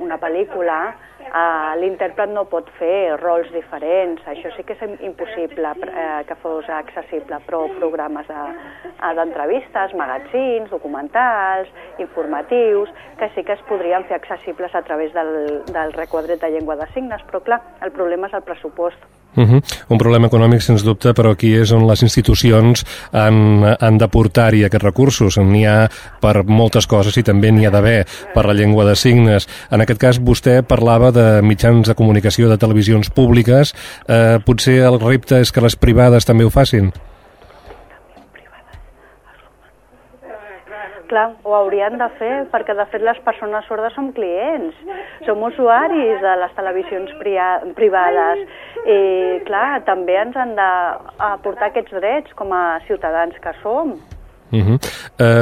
una 0.04 0.16
pel·lícula, 0.22 0.78
eh, 1.24 1.74
l'intèrpret 1.82 2.30
no 2.34 2.46
pot 2.52 2.70
fer 2.80 3.16
rols 3.22 3.50
diferents, 3.54 4.22
això 4.28 4.52
sí 4.56 4.66
que 4.68 4.76
és 4.78 5.00
impossible 5.06 5.74
eh, 5.88 6.22
que 6.28 6.38
fos 6.44 6.70
accessible, 6.70 7.40
però 7.48 7.64
programes 7.80 8.30
d'entrevistes, 8.30 9.92
de, 9.92 9.98
magatzins, 9.98 10.70
documentals, 10.70 11.72
informatius, 12.00 12.94
que 13.20 13.32
sí 13.36 13.44
que 13.44 13.58
es 13.58 13.66
podrien 13.70 14.06
fer 14.06 14.20
accessibles 14.20 14.76
a 14.76 14.84
través 14.84 15.14
del, 15.14 15.64
del 15.72 15.94
requadret 15.94 16.42
de 16.42 16.54
llengua 16.54 16.78
de 16.80 16.88
signes, 16.94 17.26
però 17.30 17.44
clar, 17.44 17.62
el 17.82 17.92
problema 17.92 18.28
és 18.28 18.40
el 18.40 18.48
pressupost. 18.48 19.12
Uh 19.36 19.44
-huh. 19.44 19.62
Un 19.88 19.98
problema 19.98 20.28
econòmic, 20.28 20.62
sens 20.62 20.84
dubte, 20.84 21.10
però 21.14 21.32
aquí 21.32 21.56
és 21.56 21.72
on 21.72 21.88
les 21.88 22.02
institucions 22.04 22.86
han, 23.12 23.64
han 23.80 23.98
d'aportar-hi 23.98 24.64
aquests 24.64 24.86
recursos. 24.86 25.38
N'hi 25.38 25.66
ha 25.66 25.90
per 26.22 26.44
moltes 26.44 26.86
coses 26.88 27.18
i 27.18 27.24
també 27.24 27.52
n'hi 27.52 27.66
ha 27.66 27.72
d'haver 27.72 28.06
per 28.34 28.46
la 28.46 28.54
llengua 28.54 28.86
de 28.86 28.96
signes. 28.96 29.48
En 29.72 29.82
aquest 29.82 30.00
cas, 30.00 30.22
vostè 30.22 30.62
parlava 30.62 31.12
de 31.16 31.28
mitjans 31.46 31.88
de 31.88 31.96
comunicació 31.96 32.52
de 32.52 32.60
televisions 32.60 33.10
públiques. 33.14 33.74
Eh, 34.08 34.38
potser 34.46 34.82
el 34.84 35.00
repte 35.02 35.42
és 35.42 35.52
que 35.54 35.64
les 35.64 35.80
privades 35.80 36.26
també 36.26 36.46
ho 36.46 36.54
facin? 36.54 36.94
clar, 41.14 41.28
ho 41.46 41.54
haurien 41.56 41.98
de 42.02 42.08
fer, 42.18 42.32
perquè 42.54 42.76
de 42.78 42.86
fet 42.92 43.04
les 43.06 43.20
persones 43.26 43.68
sordes 43.70 43.94
som 43.98 44.10
clients, 44.18 44.78
som 45.28 45.44
usuaris 45.46 46.24
de 46.24 46.34
les 46.42 46.56
televisions 46.58 47.14
privades 47.78 48.42
i 48.90 49.00
clar, 49.48 49.84
també 49.90 50.18
ens 50.24 50.40
han 50.40 50.56
d'aportar 50.58 51.70
aquests 51.70 51.94
drets 52.00 52.34
com 52.40 52.54
a 52.56 52.82
ciutadans 52.90 53.38
que 53.44 53.56
som. 53.62 53.96
Uh 54.54 54.62
-huh. 54.62 54.78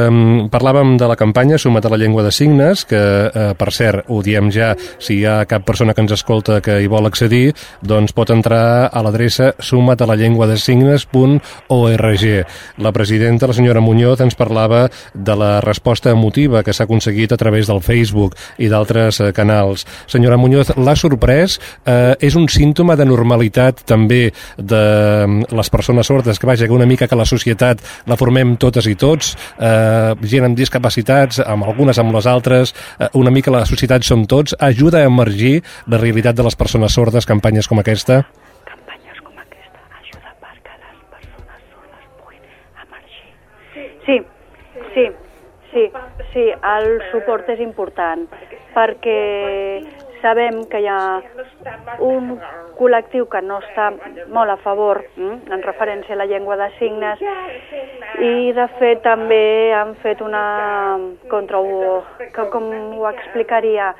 um, 0.07 0.47
parlàvem 0.49 0.97
de 0.97 1.07
la 1.07 1.15
campanya 1.15 1.57
Sumat 1.57 1.85
a 1.85 1.89
la 1.89 1.97
llengua 1.97 2.23
de 2.23 2.31
signes, 2.31 2.85
que, 2.85 2.95
uh, 2.95 3.53
per 3.57 3.73
cert, 3.73 4.05
ho 4.07 4.21
diem 4.23 4.51
ja, 4.51 4.75
si 4.99 5.13
hi 5.19 5.25
ha 5.25 5.45
cap 5.45 5.65
persona 5.65 5.93
que 5.93 6.01
ens 6.01 6.11
escolta 6.11 6.61
que 6.61 6.81
hi 6.81 6.87
vol 6.87 7.05
accedir, 7.05 7.53
doncs 7.81 8.13
pot 8.13 8.29
entrar 8.29 8.87
a 8.87 9.03
l'adreça 9.03 9.53
sumatalalenguadesignes.org. 9.59 12.45
La 12.77 12.91
presidenta, 12.91 13.47
la 13.47 13.53
senyora 13.53 13.81
Muñoz, 13.81 14.21
ens 14.21 14.35
parlava 14.35 14.89
de 15.13 15.35
la 15.35 15.61
resposta 15.61 16.09
emotiva 16.09 16.63
que 16.63 16.73
s'ha 16.73 16.83
aconseguit 16.85 17.31
a 17.31 17.37
través 17.37 17.67
del 17.67 17.81
Facebook 17.81 18.35
i 18.57 18.69
d'altres 18.69 19.19
uh, 19.19 19.31
canals. 19.33 19.85
Senyora 20.07 20.37
Muñoz, 20.37 20.71
l'ha 20.77 20.95
sorprès? 20.95 21.59
Uh, 21.85 22.15
és 22.19 22.35
un 22.35 22.47
símptoma 22.47 22.95
de 22.95 23.05
normalitat 23.05 23.83
també 23.85 24.31
de 24.57 25.27
les 25.51 25.69
persones 25.69 26.07
sordes, 26.07 26.39
que 26.39 26.47
vaja, 26.47 26.65
que 26.65 26.73
una 26.73 26.85
mica 26.85 27.07
que 27.07 27.15
la 27.15 27.25
societat 27.25 27.81
la 28.07 28.15
formem 28.15 28.55
totes 28.61 28.85
i 28.87 28.95
tots, 29.01 29.33
eh, 29.57 30.13
gent 30.33 30.47
amb 30.47 30.57
discapacitats, 30.57 31.41
amb 31.41 31.65
algunes 31.67 31.99
amb 32.01 32.13
les 32.15 32.27
altres, 32.29 32.75
eh, 32.99 33.09
una 33.17 33.33
mica 33.33 33.51
la 33.51 33.65
societat 33.65 34.05
som 34.07 34.25
tots, 34.25 34.55
ajuda 34.59 35.01
a 35.01 35.09
emergir 35.09 35.61
la 35.87 35.97
realitat 35.97 36.37
de 36.37 36.45
les 36.47 36.55
persones 36.55 36.93
sordes, 36.93 37.25
campanyes 37.25 37.67
com 37.67 37.81
aquesta? 37.81 38.21
Campanyes 38.69 39.23
com 39.25 39.33
aquesta 39.41 39.81
ajuda 40.01 40.35
perquè 40.45 40.77
les 40.85 41.01
persones 41.15 41.65
sordes 41.73 42.05
puguin 42.21 42.45
emergir. 42.85 43.33
Sí, 44.05 44.17
sí, 44.93 45.07
sí, 45.73 45.89
sí, 46.33 46.47
el 46.75 46.89
suport 47.11 47.49
és 47.49 47.59
important 47.59 48.27
perquè 48.75 49.19
sabem 50.21 50.63
que 50.71 50.81
hi 50.81 50.87
ha 50.87 51.21
un 51.99 52.35
col·lectiu 52.77 53.27
que 53.29 53.41
no 53.45 53.59
està 53.61 53.89
molt 54.33 54.53
a 54.53 54.57
favor 54.63 55.01
mm, 55.15 55.51
en 55.53 55.65
referència 55.65 56.15
a 56.15 56.21
la 56.21 56.29
llengua 56.29 56.57
de 56.61 56.69
signes 56.77 57.21
i 58.21 58.51
de 58.57 58.67
fet 58.79 59.03
també 59.05 59.73
han 59.75 59.95
fet 60.05 60.21
una 60.21 60.45
contra 61.31 61.61
com 62.53 62.71
ho 62.97 63.07
explicaria 63.11 63.93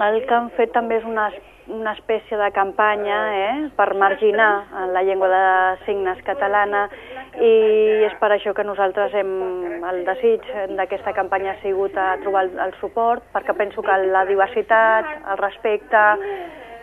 el 0.00 0.22
que 0.26 0.34
han 0.34 0.50
fet 0.56 0.72
també 0.72 1.00
és 1.00 1.04
una 1.08 1.30
una 1.68 1.92
espècie 1.92 2.36
de 2.36 2.50
campanya 2.50 3.18
eh, 3.34 3.70
per 3.76 3.94
marginar 3.94 4.66
la 4.92 5.02
llengua 5.02 5.28
de 5.28 5.84
signes 5.86 6.18
catalana 6.26 6.88
i 7.38 7.52
és 8.08 8.14
per 8.20 8.32
això 8.34 8.52
que 8.54 8.64
nosaltres 8.66 9.14
hem, 9.14 9.30
el 9.88 10.02
desig 10.08 10.42
d'aquesta 10.76 11.14
campanya 11.14 11.54
ha 11.54 11.60
sigut 11.62 11.96
a 11.96 12.16
trobar 12.22 12.46
el, 12.48 12.58
el 12.66 12.74
suport 12.80 13.22
perquè 13.34 13.54
penso 13.56 13.82
que 13.82 13.98
la 14.10 14.24
diversitat, 14.26 15.06
el 15.22 15.38
respecte 15.38 16.02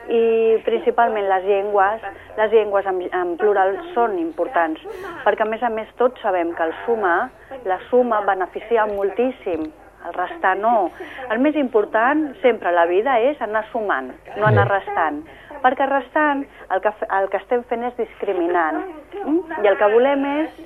i 0.09 0.23
principalment 0.65 1.27
les 1.29 1.43
llengües, 1.45 2.07
les 2.39 2.55
llengües 2.55 2.87
en, 2.89 3.03
en 3.13 3.35
plural 3.37 3.75
són 3.93 4.17
importants, 4.17 4.81
perquè 5.25 5.45
a 5.45 5.49
més 5.51 5.61
a 5.61 5.69
més 5.69 5.91
tots 5.99 6.23
sabem 6.23 6.55
que 6.57 6.65
el 6.65 6.73
suma, 6.87 7.29
la 7.69 7.77
suma 7.91 8.23
beneficia 8.25 8.87
moltíssim 8.89 9.67
el 10.07 10.13
restar 10.13 10.55
no. 10.57 10.91
El 11.29 11.41
més 11.43 11.57
important 11.59 12.29
sempre 12.43 12.69
a 12.69 12.75
la 12.75 12.85
vida 12.89 13.19
és 13.25 13.41
anar 13.41 13.65
sumant, 13.73 14.11
no 14.37 14.47
anar 14.47 14.67
restant. 14.69 15.21
Perquè 15.59 15.89
restant 15.89 16.45
el 16.71 16.81
que, 16.81 16.93
el 17.19 17.29
que 17.31 17.41
estem 17.41 17.65
fent 17.67 17.83
és 17.89 17.99
discriminant. 17.99 18.81
Mm? 19.25 19.61
I 19.63 19.71
el 19.71 19.77
que 19.79 19.91
volem 19.91 20.25
és 20.37 20.59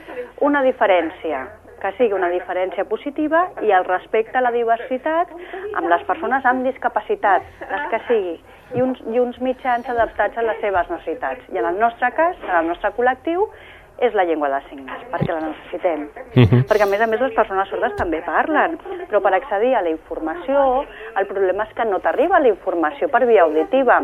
una 0.46 0.62
diferència, 0.66 1.48
que 1.82 1.92
sigui 1.98 2.16
una 2.16 2.30
diferència 2.32 2.86
positiva 2.88 3.48
i 3.66 3.74
el 3.76 3.86
respecte 3.90 4.38
a 4.40 4.46
la 4.46 4.54
diversitat 4.56 5.34
amb 5.76 5.90
les 5.92 6.06
persones 6.08 6.46
amb 6.46 6.68
discapacitat, 6.68 7.48
les 7.72 7.88
que 7.92 8.02
sigui, 8.08 8.36
i 8.78 8.82
uns, 8.86 9.02
i 9.12 9.20
uns 9.20 9.40
mitjans 9.44 9.90
adaptats 9.90 10.38
a 10.38 10.46
les 10.46 10.62
seves 10.64 10.90
necessitats. 10.94 11.50
I 11.52 11.60
en 11.60 11.68
el 11.74 11.80
nostre 11.82 12.12
cas, 12.16 12.38
en 12.48 12.56
el 12.62 12.72
nostre 12.72 12.94
col·lectiu, 12.96 13.50
és 14.04 14.14
la 14.14 14.26
llengua 14.28 14.50
de 14.52 14.60
signes, 14.68 15.04
perquè 15.12 15.32
la 15.32 15.48
necessitem. 15.48 16.08
Uh 16.36 16.40
mhm. 16.40 16.46
-huh. 16.50 16.66
Perquè, 16.68 16.84
a 16.84 16.92
més 16.92 17.02
a 17.02 17.08
més, 17.08 17.22
les 17.22 17.34
persones 17.34 17.70
sordes 17.70 17.96
també 17.96 18.22
parlen, 18.22 18.78
però 19.10 19.22
per 19.22 19.34
accedir 19.34 19.76
a 19.76 19.82
la 19.82 19.90
informació, 19.90 20.86
el 21.20 21.26
problema 21.28 21.64
és 21.64 21.74
que 21.74 21.86
no 21.86 22.00
t'arriba 22.00 22.40
la 22.40 22.50
informació 22.50 23.08
per 23.10 23.26
via 23.26 23.44
auditiva. 23.44 24.02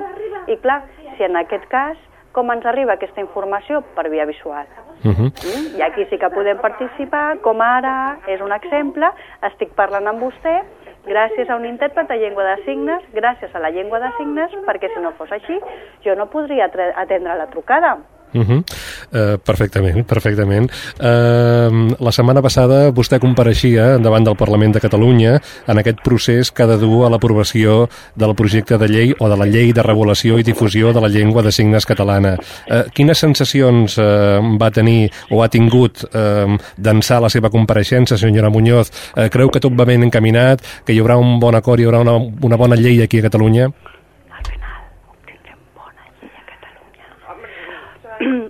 I, 0.47 0.57
clar, 0.57 0.83
si 1.17 1.23
en 1.23 1.35
aquest 1.35 1.65
cas, 1.67 1.97
com 2.31 2.51
ens 2.51 2.65
arriba 2.65 2.93
aquesta 2.93 3.21
informació? 3.21 3.81
Per 3.95 4.09
via 4.09 4.25
visual. 4.25 4.67
Uh 5.03 5.09
mhm. 5.09 5.27
-huh. 5.27 5.77
I 5.77 5.81
aquí 5.81 6.05
sí 6.05 6.17
que 6.17 6.29
podem 6.29 6.57
participar, 6.57 7.39
com 7.41 7.61
ara 7.61 8.19
és 8.27 8.41
un 8.41 8.51
exemple, 8.51 9.07
estic 9.41 9.69
parlant 9.73 10.07
amb 10.07 10.21
vostè, 10.21 10.63
gràcies 11.05 11.49
a 11.49 11.55
un 11.55 11.65
intèrpret 11.65 12.07
de 12.07 12.17
llengua 12.17 12.43
de 12.43 12.63
signes, 12.63 13.01
gràcies 13.13 13.53
a 13.55 13.59
la 13.59 13.69
llengua 13.69 13.99
de 13.99 14.11
signes, 14.17 14.51
perquè 14.65 14.93
si 14.93 14.99
no 14.99 15.11
fos 15.11 15.31
així, 15.31 15.59
jo 16.03 16.15
no 16.15 16.29
podria 16.29 16.69
atendre 16.95 17.35
la 17.35 17.47
trucada 17.47 17.97
Uh 18.31 18.41
-huh. 18.45 18.61
uh, 18.61 19.37
perfectament, 19.43 20.05
perfectament. 20.05 20.71
Uh, 20.99 21.95
la 21.99 22.11
setmana 22.11 22.41
passada 22.41 22.91
vostè 22.91 23.19
compareixia 23.19 23.97
davant 23.97 24.23
del 24.23 24.35
Parlament 24.35 24.73
de 24.73 24.79
Catalunya 24.79 25.41
en 25.67 25.77
aquest 25.77 25.97
procés 26.03 26.51
que 26.51 26.63
ha 26.63 26.67
de 26.67 26.77
dur 26.77 27.05
a 27.05 27.09
l'aprovació 27.09 27.89
del 28.15 28.35
projecte 28.35 28.77
de 28.77 28.87
llei 28.87 29.13
o 29.19 29.29
de 29.29 29.37
la 29.37 29.45
llei 29.45 29.73
de 29.73 29.81
regulació 29.81 30.37
i 30.37 30.43
difusió 30.43 30.93
de 30.93 31.01
la 31.01 31.07
llengua 31.07 31.41
de 31.41 31.51
signes 31.51 31.85
catalana. 31.85 32.37
Uh, 32.69 32.83
quines 32.93 33.17
sensacions 33.17 33.97
uh, 33.97 34.39
va 34.61 34.71
tenir 34.71 35.09
o 35.31 35.41
ha 35.41 35.49
tingut 35.49 36.03
uh, 36.03 36.57
d'ençà 36.77 37.19
la 37.19 37.29
seva 37.29 37.49
compareixença, 37.49 38.17
senyora 38.17 38.49
Muñoz? 38.49 38.91
Uh, 39.17 39.29
creu 39.29 39.49
que 39.49 39.59
tot 39.59 39.73
va 39.73 39.85
ben 39.85 40.03
encaminat, 40.03 40.61
que 40.85 40.93
hi 40.93 40.99
haurà 40.99 41.17
un 41.17 41.39
bon 41.39 41.55
acord, 41.55 41.79
hi 41.79 41.85
haurà 41.85 41.99
una, 41.99 42.17
una 42.41 42.57
bona 42.57 42.75
llei 42.75 43.01
aquí 43.01 43.19
a 43.19 43.21
Catalunya? 43.23 43.71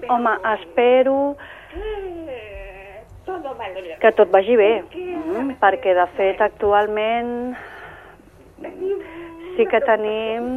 Home, 0.10 0.32
espero 0.56 1.38
que 4.02 4.12
tot 4.18 4.32
vagi 4.34 4.56
bé, 4.58 4.72
mm, 4.82 5.52
perquè 5.62 5.94
de 5.94 6.06
fet 6.18 6.42
actualment 6.42 7.56
sí 9.56 9.68
que 9.70 9.82
tenim 9.86 10.48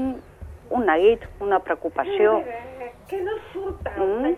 un 0.71 0.87
neguit, 0.89 1.27
una 1.41 1.59
preocupació. 1.61 2.39
Mm. 3.97 4.33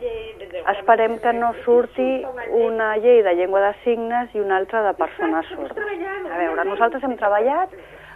Esperem 0.75 1.19
que 1.23 1.33
no 1.33 1.53
surti 1.65 2.27
una 2.51 2.97
llei 2.97 3.23
de 3.23 3.37
llengua 3.39 3.61
de 3.69 3.75
signes 3.85 4.35
i 4.35 4.41
una 4.41 4.57
altra 4.57 4.83
de 4.83 4.95
persones 4.99 5.47
sordes. 5.55 5.79
A 5.79 6.39
veure, 6.39 6.65
nosaltres 6.65 7.05
hem 7.05 7.15
treballat 7.21 7.71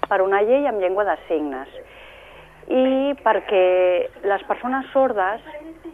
per 0.09 0.21
una 0.25 0.43
llei 0.43 0.67
amb 0.67 0.83
llengua 0.83 1.05
de 1.05 1.17
signes 1.29 1.69
i 2.69 3.15
perquè 3.23 4.09
les 4.29 4.43
persones 4.51 4.91
sordes 4.93 5.41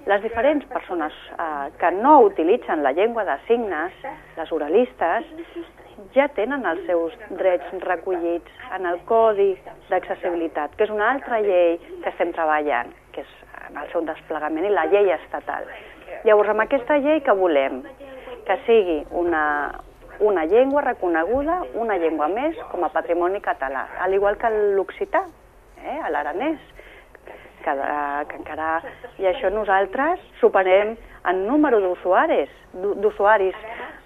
les 0.07 0.23
diferents 0.23 0.65
persones 0.69 1.15
eh, 1.39 1.71
que 1.81 1.91
no 1.97 2.21
utilitzen 2.27 2.83
la 2.83 2.93
llengua 2.93 3.25
de 3.25 3.39
signes, 3.47 3.93
les 4.37 4.53
oralistes, 4.53 5.31
ja 6.15 6.27
tenen 6.37 6.67
els 6.69 6.85
seus 6.89 7.15
drets 7.39 7.73
recollits 7.87 8.67
en 8.77 8.87
el 8.91 9.01
Codi 9.09 9.53
d'Accessibilitat, 9.89 10.75
que 10.77 10.87
és 10.87 10.93
una 10.93 11.09
altra 11.15 11.41
llei 11.45 11.79
que 12.03 12.11
estem 12.13 12.35
treballant, 12.37 12.93
que 13.15 13.25
és 13.25 13.33
en 13.71 13.81
el 13.81 13.89
seu 13.93 14.05
desplegament, 14.07 14.69
i 14.69 14.75
la 14.75 14.87
llei 14.93 15.11
estatal. 15.17 15.67
Llavors, 16.25 16.53
amb 16.53 16.67
aquesta 16.67 16.99
llei 17.01 17.23
que 17.25 17.35
volem? 17.39 17.81
Que 18.45 18.59
sigui 18.67 19.01
una, 19.17 19.45
una 20.21 20.45
llengua 20.51 20.85
reconeguda, 20.85 21.63
una 21.81 21.97
llengua 21.99 22.29
més, 22.29 22.61
com 22.71 22.85
a 22.85 22.93
patrimoni 22.93 23.41
català, 23.45 23.89
al 24.05 24.15
igual 24.15 24.37
que 24.39 24.53
l'occità, 24.77 25.25
eh, 25.81 25.99
l'aranès 26.13 26.74
que, 27.65 27.75
que 28.31 28.39
encara... 28.41 28.71
I 29.21 29.29
això 29.31 29.51
nosaltres 29.53 30.23
superem 30.41 30.95
en 31.31 31.45
número 31.49 31.81
d'usuaris, 31.81 32.51
d'usuaris 32.75 33.57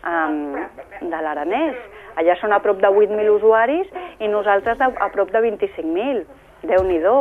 um, 0.06 0.54
de 1.02 1.22
l'Aranès. 1.24 1.78
Allà 2.18 2.34
són 2.40 2.54
a 2.54 2.60
prop 2.62 2.80
de 2.82 2.90
8.000 2.90 3.30
usuaris 3.36 3.90
i 4.18 4.30
nosaltres 4.30 4.80
a 4.82 5.10
prop 5.14 5.30
de 5.34 5.42
25.000. 5.44 6.24
Déu-n'hi-do, 6.66 7.18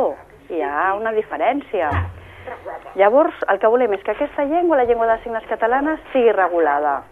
hi 0.50 0.62
ha 0.62 0.94
una 0.98 1.12
diferència. 1.14 1.90
Llavors, 2.98 3.36
el 3.52 3.58
que 3.60 3.70
volem 3.70 3.92
és 3.94 4.02
que 4.04 4.14
aquesta 4.14 4.46
llengua, 4.48 4.78
la 4.80 4.86
llengua 4.88 5.06
de 5.10 5.18
signes 5.22 5.44
catalana, 5.50 5.98
sigui 6.12 6.32
regulada. 6.32 7.02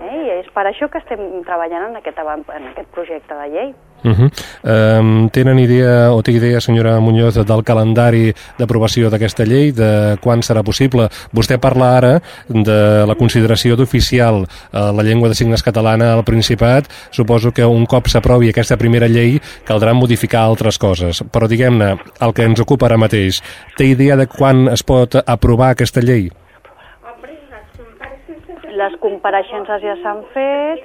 Eh? 0.00 0.20
I 0.22 0.30
és 0.38 0.50
per 0.54 0.64
això 0.68 0.88
que 0.88 1.02
estem 1.02 1.42
treballant 1.48 1.90
en 1.90 1.98
aquest, 1.98 2.20
en 2.22 2.68
aquest 2.70 2.92
projecte 2.94 3.38
de 3.40 3.48
llei. 3.52 3.74
Uh 4.04 4.10
-huh. 4.10 4.98
um, 4.98 5.28
tenen 5.30 5.58
idea, 5.58 6.12
o 6.12 6.22
té 6.22 6.32
idea, 6.32 6.60
senyora 6.60 6.98
Muñoz, 7.00 7.34
del 7.34 7.62
calendari 7.62 8.34
d'aprovació 8.58 9.10
d'aquesta 9.10 9.44
llei, 9.44 9.72
de 9.72 10.16
quan 10.20 10.40
serà 10.40 10.62
possible? 10.62 11.08
Vostè 11.32 11.58
parla 11.58 11.96
ara 11.96 12.20
de 12.48 13.06
la 13.06 13.14
consideració 13.14 13.76
d'oficial 13.76 14.42
uh, 14.42 14.90
la 14.96 15.02
llengua 15.02 15.28
de 15.28 15.34
signes 15.34 15.62
catalana 15.62 16.12
al 16.14 16.24
Principat. 16.24 16.88
Suposo 17.10 17.52
que 17.52 17.64
un 17.64 17.86
cop 17.86 18.08
s'aprovi 18.08 18.48
aquesta 18.48 18.76
primera 18.76 19.06
llei 19.06 19.40
caldrà 19.64 19.92
modificar 19.94 20.42
altres 20.42 20.78
coses. 20.78 21.22
Però, 21.32 21.46
diguem-ne, 21.48 21.96
el 22.20 22.32
que 22.32 22.42
ens 22.42 22.60
ocupa 22.60 22.86
ara 22.86 22.96
mateix, 22.96 23.42
té 23.76 23.84
idea 23.84 24.16
de 24.16 24.26
quan 24.26 24.68
es 24.68 24.82
pot 24.82 25.14
aprovar 25.26 25.70
aquesta 25.70 26.00
llei? 26.00 26.30
Les 28.72 28.94
compareixences 29.00 29.82
ja 29.82 29.94
s'han 30.02 30.22
fet, 30.32 30.80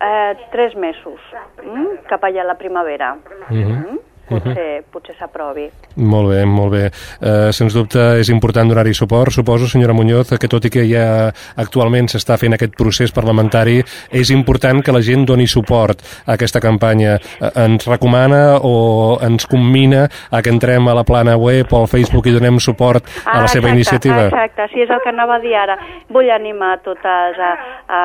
Eh, 0.00 0.36
tres 0.52 0.76
mesos, 0.76 1.20
mm? 1.62 2.04
cap 2.06 2.22
allà 2.22 2.42
a 2.42 2.46
la 2.46 2.54
primavera. 2.54 3.16
Uh 3.16 3.56
-huh. 3.56 3.66
mm? 3.66 3.98
Potser, 4.28 4.68
potser 4.92 5.16
s'aprovi. 5.18 5.66
Molt 5.98 6.30
bé, 6.30 6.44
molt 6.46 6.72
bé. 6.74 6.84
Uh, 7.18 7.48
sens 7.54 7.74
dubte 7.74 8.02
és 8.20 8.30
important 8.30 8.68
donar-hi 8.70 8.94
suport. 8.94 9.34
Suposo, 9.34 9.66
senyora 9.66 9.96
Muñoz, 9.96 10.30
que 10.38 10.50
tot 10.50 10.68
i 10.68 10.72
que 10.72 10.84
ja 10.86 11.32
actualment 11.58 12.06
s'està 12.12 12.36
fent 12.38 12.54
aquest 12.54 12.76
procés 12.78 13.12
parlamentari, 13.14 13.80
és 14.12 14.30
important 14.34 14.82
que 14.84 14.94
la 14.94 15.02
gent 15.02 15.26
doni 15.26 15.48
suport 15.50 16.04
a 16.26 16.36
aquesta 16.36 16.62
campanya. 16.62 17.16
Uh, 17.40 17.50
ens 17.64 17.88
recomana 17.88 18.60
o 18.62 19.18
ens 19.24 19.48
commina 19.50 20.06
a 20.30 20.42
que 20.42 20.52
entrem 20.54 20.86
a 20.88 20.94
la 20.94 21.04
plana 21.08 21.36
web 21.36 21.72
o 21.72 21.82
al 21.82 21.90
Facebook 21.90 22.28
i 22.28 22.36
donem 22.36 22.60
suport 22.62 23.04
a 23.24 23.40
la 23.40 23.48
ah, 23.48 23.48
seva 23.48 23.68
exacte, 23.68 23.74
iniciativa? 23.74 24.26
Exacte, 24.28 24.68
sí, 24.72 24.84
és 24.84 24.90
el 24.94 25.02
que 25.02 25.10
anava 25.10 25.38
a 25.38 25.42
dir 25.42 25.56
ara. 25.58 25.78
Vull 26.14 26.30
animar 26.30 26.78
totes, 26.86 27.40
a, 27.42 27.52
a, 27.88 28.00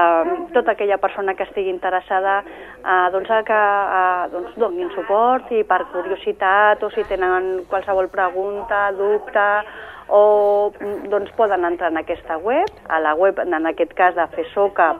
tota 0.56 0.74
aquella 0.74 0.98
persona 0.98 1.36
que 1.38 1.46
estigui 1.46 1.70
interessada 1.70 2.40
a, 2.84 3.10
doncs, 3.14 3.30
a 3.30 3.44
que 3.46 3.54
a, 3.54 4.04
doncs, 4.32 4.58
donin 4.60 4.90
suport 4.96 5.52
i 5.54 5.64
per 5.68 5.84
curiositat 5.94 6.13
curiositat 6.14 6.84
o 6.84 6.90
si 6.92 7.04
tenen 7.10 7.66
qualsevol 7.70 8.08
pregunta, 8.10 8.92
dubte 8.92 9.64
o 10.10 10.72
doncs 11.10 11.32
poden 11.38 11.66
entrar 11.66 11.92
en 11.92 11.98
aquesta 11.98 12.38
web, 12.38 12.70
a 12.90 13.00
la 13.00 13.16
web 13.16 13.40
en 13.40 13.66
aquest 13.66 13.94
cas 13.94 14.16
de 14.16 14.28
fesoca.org 14.36 14.94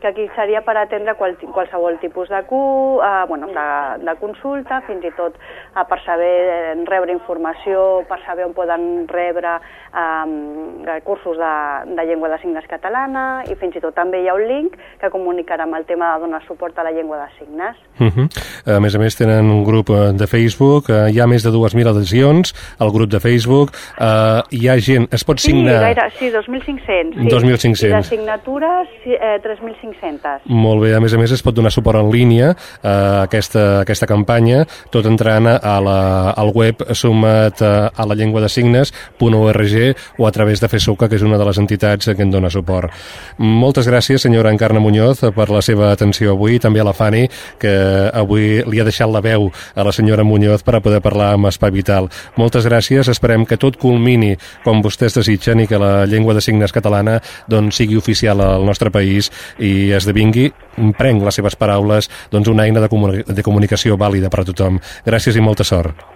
que 0.00 0.06
aquí 0.06 0.28
seria 0.36 0.62
per 0.62 0.76
atendre 0.78 1.14
qual, 1.18 1.34
qualsevol 1.52 1.98
tipus 1.98 2.28
de, 2.30 2.42
cu, 2.46 3.00
eh, 3.02 3.24
bueno, 3.28 3.48
de, 3.50 4.04
de 4.04 4.14
consulta, 4.20 4.80
fins 4.86 5.04
i 5.04 5.10
tot 5.16 5.34
eh, 5.34 5.84
per 5.88 5.98
saber 6.04 6.34
eh, 6.54 6.74
rebre 6.86 7.12
informació, 7.12 8.04
per 8.08 8.20
saber 8.24 8.46
on 8.46 8.54
poden 8.54 9.08
rebre 9.10 9.56
eh, 9.58 11.00
cursos 11.04 11.38
de, 11.38 11.54
de 11.96 12.06
llengua 12.06 12.30
de 12.30 12.38
signes 12.42 12.66
catalana 12.70 13.42
i 13.50 13.56
fins 13.58 13.74
i 13.74 13.82
tot 13.82 13.96
també 13.98 14.22
hi 14.22 14.30
ha 14.30 14.36
un 14.38 14.46
link 14.46 14.78
que 15.00 15.10
comunicarà 15.10 15.66
amb 15.66 15.78
el 15.80 15.86
tema 15.88 16.14
de 16.14 16.26
donar 16.26 16.42
suport 16.46 16.78
a 16.78 16.86
la 16.86 16.94
llengua 16.94 17.18
de 17.24 17.28
signes. 17.38 17.76
Uh 17.98 18.04
mhm. 18.04 18.28
-huh. 18.28 18.76
A 18.76 18.80
més 18.80 18.94
a 18.94 18.98
més 18.98 19.16
tenen 19.16 19.50
un 19.50 19.64
grup 19.64 19.90
eh, 19.90 20.12
de 20.12 20.26
Facebook, 20.26 20.90
eh, 20.90 21.10
hi 21.10 21.20
ha 21.20 21.26
més 21.26 21.42
de 21.42 21.50
2.000 21.50 21.88
adhesions 21.88 22.54
al 22.78 22.90
grup 22.92 23.10
de 23.10 23.20
Facebook, 23.20 23.70
eh, 23.98 24.42
hi 24.50 24.68
ha 24.68 24.76
gent, 24.78 25.08
es 25.12 25.24
pot 25.24 25.38
signar... 25.38 25.78
Sí, 25.78 25.84
gaire, 25.84 26.10
sí 26.18 26.30
2.500. 26.30 26.86
Sí. 26.86 27.28
2.500. 27.28 27.88
I 27.88 27.94
les 27.94 28.06
signatures, 28.06 28.88
eh, 29.06 29.40
3.500 29.42 29.87
500. 29.88 30.46
Molt 30.52 30.82
bé, 30.84 30.94
a 30.96 31.00
més 31.00 31.14
a 31.14 31.20
més 31.20 31.32
es 31.34 31.42
pot 31.44 31.56
donar 31.56 31.72
suport 31.74 32.00
en 32.00 32.10
línia 32.12 32.52
a 32.82 32.94
aquesta, 33.24 33.64
a 33.78 33.80
aquesta 33.86 34.08
campanya, 34.10 34.64
tot 34.94 35.06
entrant 35.08 35.48
a 35.48 35.74
la, 35.84 35.98
al 36.30 36.52
web 36.54 36.82
sumat 36.92 37.62
a 37.62 38.06
la 38.06 38.16
llengua 38.18 38.42
de 38.44 38.50
signes.org 38.52 39.76
o 40.18 40.26
a 40.26 40.32
través 40.32 40.60
de 40.60 40.68
FESUCA, 40.68 41.08
que 41.08 41.18
és 41.18 41.24
una 41.26 41.38
de 41.38 41.46
les 41.48 41.58
entitats 41.58 42.10
que 42.10 42.22
en 42.22 42.32
dona 42.32 42.50
suport. 42.50 42.92
Moltes 43.38 43.88
gràcies, 43.88 44.22
senyora 44.22 44.52
Encarna 44.52 44.80
Muñoz, 44.80 45.24
per 45.34 45.48
la 45.50 45.62
seva 45.64 45.92
atenció 45.92 46.34
avui, 46.36 46.58
també 46.58 46.82
a 46.82 46.86
la 46.88 46.96
Fanny, 46.96 47.26
que 47.60 47.74
avui 48.12 48.62
li 48.66 48.80
ha 48.80 48.86
deixat 48.86 49.10
la 49.10 49.22
veu 49.24 49.48
a 49.74 49.86
la 49.86 49.94
senyora 49.94 50.26
Muñoz 50.26 50.64
per 50.66 50.78
a 50.78 50.82
poder 50.84 51.00
parlar 51.04 51.32
amb 51.36 51.50
Espai 51.50 51.72
Vital. 51.74 52.08
Moltes 52.36 52.66
gràcies, 52.68 53.08
esperem 53.08 53.46
que 53.46 53.58
tot 53.60 53.78
culmini 53.80 54.34
com 54.64 54.82
vostès 54.84 55.16
desitgen 55.16 55.62
i 55.62 55.68
que 55.70 55.80
la 55.80 56.06
llengua 56.06 56.34
de 56.36 56.44
signes 56.44 56.74
catalana 56.74 57.18
doncs, 57.48 57.78
sigui 57.78 57.98
oficial 57.98 58.40
al 58.42 58.66
nostre 58.66 58.90
país 58.94 59.30
i 59.58 59.77
esdevingui, 59.96 60.50
prenc 60.98 61.24
les 61.24 61.40
seves 61.40 61.56
paraules, 61.58 62.10
doncs 62.32 62.50
una 62.52 62.68
eina 62.68 62.82
de, 62.84 62.90
comuni 62.92 63.24
de 63.26 63.44
comunicació 63.46 63.98
vàlida 64.00 64.30
per 64.32 64.44
a 64.44 64.48
tothom. 64.50 64.80
Gràcies 65.06 65.36
i 65.36 65.44
molta 65.44 65.66
sort. 65.66 66.06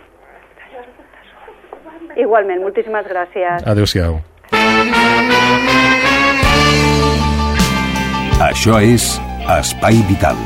Igualment, 2.17 2.61
moltíssimes 2.63 3.09
gràcies. 3.09 3.65
Adéu-siau. 3.67 4.21
Això 8.43 8.83
és 8.83 9.15
Espai 9.59 10.03
Vital. 10.11 10.37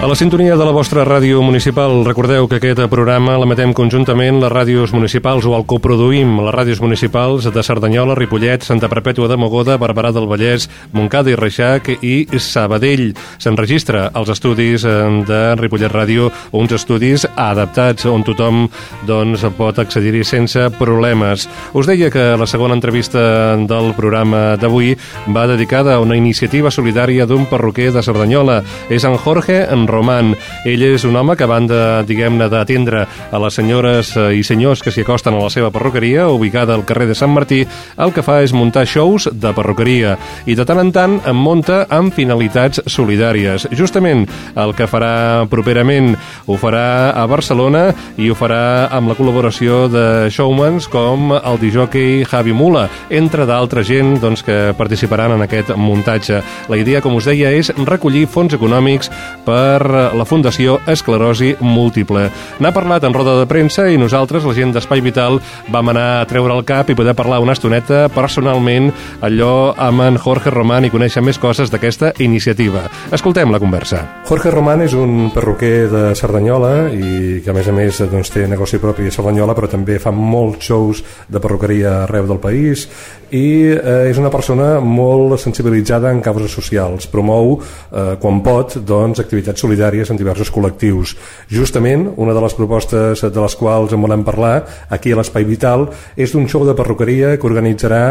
A 0.00 0.06
la 0.06 0.14
sintonia 0.16 0.56
de 0.56 0.64
la 0.64 0.72
vostra 0.72 1.02
ràdio 1.04 1.42
municipal, 1.44 1.98
recordeu 2.06 2.46
que 2.48 2.56
aquest 2.56 2.78
programa 2.88 3.34
l'emetem 3.36 3.74
conjuntament 3.76 4.38
les 4.40 4.48
ràdios 4.48 4.94
municipals 4.96 5.44
o 5.44 5.52
el 5.52 5.66
coproduïm 5.68 6.38
les 6.40 6.54
ràdios 6.54 6.78
municipals 6.80 7.44
de 7.44 7.62
Cerdanyola, 7.62 8.14
Ripollet, 8.16 8.64
Santa 8.64 8.88
Perpètua 8.88 9.28
de 9.28 9.36
Mogoda, 9.36 9.76
Barberà 9.76 10.08
del 10.16 10.24
Vallès, 10.24 10.70
Montcada 10.96 11.28
i 11.28 11.36
Reixac 11.36 11.90
i 12.00 12.14
Sabadell. 12.32 13.10
S'enregistra 13.36 14.06
als 14.16 14.32
estudis 14.32 14.86
eh, 14.88 14.94
de 15.28 15.42
Ripollet 15.60 15.92
Ràdio, 15.92 16.30
uns 16.56 16.72
estudis 16.72 17.28
adaptats 17.36 18.08
on 18.08 18.24
tothom 18.24 18.70
doncs, 19.04 19.44
pot 19.60 19.82
accedir-hi 19.84 20.24
sense 20.24 20.64
problemes. 20.80 21.44
Us 21.76 21.92
deia 21.92 22.08
que 22.08 22.24
la 22.40 22.48
segona 22.48 22.72
entrevista 22.72 23.20
del 23.68 23.92
programa 24.00 24.56
d'avui 24.56 24.96
va 25.28 25.44
dedicada 25.44 25.98
a 25.98 26.00
una 26.00 26.16
iniciativa 26.16 26.72
solidària 26.72 27.28
d'un 27.28 27.44
perruquer 27.52 27.92
de 27.92 28.00
Cerdanyola. 28.00 28.62
És 28.88 29.04
en 29.04 29.20
Jorge 29.20 29.60
en 29.68 29.89
Roman. 29.90 30.34
Ell 30.64 30.84
és 30.86 31.04
un 31.04 31.16
home 31.16 31.36
que, 31.36 31.44
a 31.44 31.50
banda, 31.50 31.80
diguem-ne, 32.06 32.48
d'atendre 32.52 33.06
a 33.06 33.42
les 33.42 33.58
senyores 33.58 34.14
eh, 34.16 34.30
i 34.38 34.44
senyors 34.46 34.82
que 34.82 34.92
s'hi 34.94 35.04
acosten 35.04 35.36
a 35.36 35.42
la 35.42 35.50
seva 35.52 35.70
perruqueria, 35.74 36.28
ubicada 36.30 36.74
al 36.74 36.86
carrer 36.88 37.10
de 37.10 37.18
Sant 37.18 37.32
Martí, 37.34 37.64
el 37.98 38.14
que 38.14 38.24
fa 38.26 38.40
és 38.44 38.54
muntar 38.56 38.86
shows 38.88 39.28
de 39.32 39.52
perruqueria 39.56 40.16
i 40.46 40.56
de 40.56 40.66
tant 40.66 40.80
en 40.82 40.92
tant 40.94 41.18
en 41.26 41.36
munta 41.36 41.82
amb 41.90 42.14
finalitats 42.14 42.82
solidàries. 42.90 43.66
Justament 43.76 44.26
el 44.58 44.74
que 44.78 44.88
farà 44.90 45.46
properament 45.50 46.14
ho 46.46 46.56
farà 46.60 47.12
a 47.16 47.26
Barcelona 47.30 47.90
i 48.20 48.30
ho 48.30 48.36
farà 48.38 48.88
amb 48.94 49.10
la 49.10 49.16
col·laboració 49.18 49.84
de 49.90 50.06
showmans 50.32 50.88
com 50.90 51.34
el 51.36 51.60
disjockey 51.60 52.24
Javi 52.28 52.54
Mula, 52.56 52.86
entre 53.10 53.46
d'altra 53.48 53.84
gent 53.86 54.18
doncs, 54.22 54.44
que 54.46 54.58
participaran 54.78 55.36
en 55.36 55.44
aquest 55.46 55.74
muntatge. 55.76 56.42
La 56.70 56.78
idea, 56.80 57.02
com 57.04 57.16
us 57.18 57.28
deia, 57.28 57.52
és 57.56 57.72
recollir 57.86 58.26
fons 58.30 58.54
econòmics 58.56 59.10
per 59.46 59.79
la 59.88 60.26
Fundació 60.28 60.78
Esclerosi 60.90 61.54
Múltiple. 61.60 62.26
N'ha 62.60 62.72
parlat 62.74 63.04
en 63.06 63.14
roda 63.16 63.38
de 63.38 63.46
premsa 63.48 63.86
i 63.90 63.98
nosaltres, 64.00 64.44
la 64.44 64.54
gent 64.56 64.74
d'Espai 64.74 65.02
Vital, 65.04 65.40
vam 65.72 65.92
anar 65.92 66.06
a 66.20 66.26
treure 66.28 66.54
el 66.56 66.64
cap 66.68 66.90
i 66.90 66.96
poder 66.98 67.14
parlar 67.18 67.40
una 67.40 67.54
estoneta 67.56 68.08
personalment 68.12 68.90
allò 69.24 69.72
amb 69.76 70.04
en 70.06 70.18
Jorge 70.20 70.52
Román 70.52 70.86
i 70.86 70.92
conèixer 70.92 71.22
més 71.24 71.38
coses 71.40 71.72
d'aquesta 71.72 72.12
iniciativa. 72.18 72.84
Escoltem 73.12 73.52
la 73.52 73.60
conversa. 73.62 74.02
Jorge 74.28 74.52
Román 74.52 74.84
és 74.84 74.94
un 74.98 75.30
perruquer 75.34 75.88
de 75.92 76.04
Cerdanyola 76.18 76.90
i 76.92 77.40
que 77.44 77.50
a 77.50 77.56
més 77.56 77.68
a 77.68 77.74
més 77.76 78.02
doncs, 78.10 78.32
té 78.34 78.46
negoci 78.50 78.80
propi 78.82 79.08
a 79.08 79.14
Cerdanyola 79.14 79.56
però 79.56 79.70
també 79.70 79.98
fa 80.02 80.12
molts 80.14 80.66
shows 80.66 81.04
de 81.28 81.40
perruqueria 81.40 82.02
arreu 82.04 82.28
del 82.30 82.42
país 82.42 82.86
i 83.30 83.70
eh, 83.70 84.10
és 84.10 84.18
una 84.18 84.30
persona 84.32 84.78
molt 84.82 85.38
sensibilitzada 85.40 86.10
en 86.10 86.20
causes 86.24 86.52
socials. 86.52 87.06
Promou, 87.10 87.56
eh, 87.60 88.16
quan 88.20 88.40
pot, 88.44 88.76
doncs, 88.86 89.22
activitats 89.22 89.62
solidàries 89.62 90.10
en 90.10 90.18
diversos 90.18 90.50
col·lectius. 90.52 91.14
Justament, 91.50 92.08
una 92.16 92.34
de 92.34 92.42
les 92.44 92.56
propostes 92.58 93.22
de 93.22 93.40
les 93.40 93.56
quals 93.56 93.94
en 93.94 94.02
volem 94.02 94.24
parlar 94.26 94.64
aquí 94.90 95.12
a 95.12 95.20
l'Espai 95.20 95.46
Vital 95.46 95.88
és 96.16 96.34
d'un 96.34 96.48
show 96.50 96.66
de 96.66 96.74
perruqueria 96.74 97.36
que 97.38 97.48
organitzarà 97.48 98.02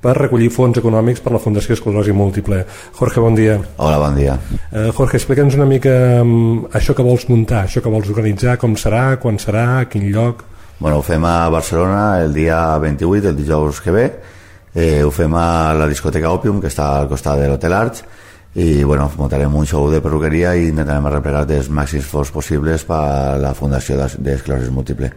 per 0.00 0.16
recollir 0.18 0.50
fons 0.54 0.78
econòmics 0.78 1.22
per 1.24 1.34
la 1.34 1.42
Fundació 1.42 1.74
Esclerosi 1.74 2.14
Múltiple. 2.14 2.64
Jorge, 2.98 3.20
bon 3.20 3.34
dia. 3.34 3.58
Hola, 3.76 3.98
bon 3.98 4.14
dia. 4.18 4.38
Eh, 4.70 4.90
Jorge, 4.94 5.18
explica'ns 5.18 5.58
una 5.58 5.66
mica 5.66 6.22
um, 6.22 6.66
això 6.72 6.94
que 6.94 7.06
vols 7.06 7.26
muntar, 7.28 7.64
això 7.66 7.82
que 7.82 7.92
vols 7.92 8.10
organitzar, 8.10 8.58
com 8.62 8.76
serà, 8.78 9.18
quan 9.22 9.40
serà, 9.42 9.82
a 9.82 9.90
quin 9.90 10.08
lloc... 10.12 10.44
Bueno, 10.78 11.00
ho 11.00 11.02
fem 11.02 11.24
a 11.26 11.48
Barcelona 11.50 12.20
el 12.22 12.30
dia 12.36 12.78
28, 12.78 13.32
el 13.32 13.36
dijous 13.36 13.80
que 13.82 13.90
ve, 13.90 14.04
eh, 14.78 15.02
ho 15.02 15.10
fem 15.10 15.34
a 15.34 15.74
la 15.74 15.88
discoteca 15.90 16.30
Opium, 16.30 16.60
que 16.62 16.70
està 16.70 16.92
al 17.00 17.08
costat 17.10 17.40
de 17.40 17.48
l'Hotel 17.50 17.74
Arts, 17.74 18.04
i 18.58 18.82
bueno, 18.84 19.10
muntarem 19.18 19.54
un 19.54 19.66
show 19.66 19.90
de 19.90 20.00
perruqueria 20.02 20.54
i 20.56 20.68
intentarem 20.70 21.06
arreplegar 21.10 21.44
els 21.50 21.68
màxims 21.70 22.06
fons 22.06 22.30
possibles 22.34 22.86
per 22.86 22.98
a 22.98 23.34
la 23.42 23.52
Fundació 23.58 23.98
d'Esclerosis 23.98 24.70
Múltiple. 24.74 25.10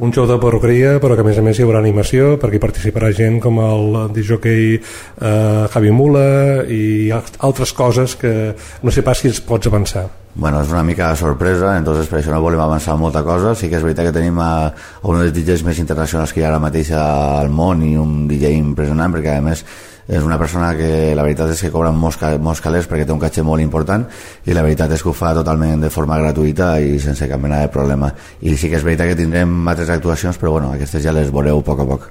Un 0.00 0.14
show 0.16 0.24
de 0.24 0.38
perruqueria, 0.40 0.94
però 1.00 1.16
que 1.16 1.24
a 1.24 1.26
més 1.26 1.36
a 1.36 1.44
més 1.44 1.58
hi 1.58 1.66
haurà 1.66 1.82
animació, 1.82 2.38
perquè 2.40 2.56
hi 2.56 2.62
participarà 2.62 3.10
gent 3.16 3.36
com 3.44 3.60
el 3.60 3.98
disjockey 4.16 4.78
eh, 4.78 5.66
Javi 5.74 5.92
Mula 5.92 6.64
i 6.72 7.10
altres 7.12 7.74
coses 7.76 8.16
que 8.20 8.54
no 8.80 8.94
sé 8.96 9.04
pas 9.04 9.20
si 9.20 9.28
ens 9.28 9.44
pots 9.44 9.68
avançar. 9.68 10.08
Bueno, 10.34 10.60
és 10.62 10.70
una 10.70 10.84
mica 10.86 11.10
sorpresa, 11.18 11.72
entonces 11.76 12.06
per 12.06 12.20
això 12.20 12.30
no 12.30 12.40
volem 12.40 12.60
avançar 12.62 12.94
molta 12.96 13.24
cosa. 13.26 13.54
Sí 13.58 13.68
que 13.68 13.80
és 13.80 13.82
veritat 13.82 14.06
que 14.08 14.14
tenim 14.14 14.38
a, 14.38 14.70
a 14.70 15.06
un 15.10 15.18
dels 15.18 15.34
DJs 15.34 15.64
més 15.66 15.80
internacionals 15.82 16.32
que 16.32 16.40
hi 16.40 16.44
ha 16.44 16.52
ara 16.52 16.60
mateix 16.62 16.92
al 16.94 17.50
món 17.50 17.82
i 17.82 17.96
un 17.98 18.28
DJ 18.30 18.54
impressionant, 18.54 19.10
perquè 19.10 19.34
a 19.36 19.42
més 19.44 19.64
és 20.10 20.22
una 20.26 20.38
persona 20.38 20.72
que 20.74 21.14
la 21.14 21.22
veritat 21.22 21.52
és 21.54 21.60
que 21.62 21.70
cobra 21.70 21.92
molts, 21.94 22.18
molts 22.42 22.62
calés 22.62 22.88
perquè 22.90 23.04
té 23.06 23.14
un 23.14 23.20
catxer 23.22 23.44
molt 23.46 23.62
important 23.62 24.06
i 24.46 24.56
la 24.56 24.64
veritat 24.66 24.90
és 24.96 25.04
que 25.04 25.10
ho 25.10 25.14
fa 25.14 25.30
totalment 25.36 25.84
de 25.84 25.90
forma 25.90 26.18
gratuïta 26.18 26.72
i 26.82 26.98
sense 27.02 27.28
cap 27.30 27.42
mena 27.42 27.60
de 27.62 27.70
problema. 27.70 28.10
I 28.42 28.56
sí 28.56 28.70
que 28.70 28.78
és 28.80 28.86
veritat 28.86 29.12
que 29.12 29.18
tindrem 29.18 29.68
altres 29.70 29.90
actuacions, 29.90 30.38
però 30.38 30.56
bueno, 30.56 30.72
aquestes 30.74 31.04
ja 31.04 31.14
les 31.14 31.30
veureu 31.30 31.62
a 31.62 31.66
poc 31.66 31.84
a 31.84 31.88
poc. 31.92 32.10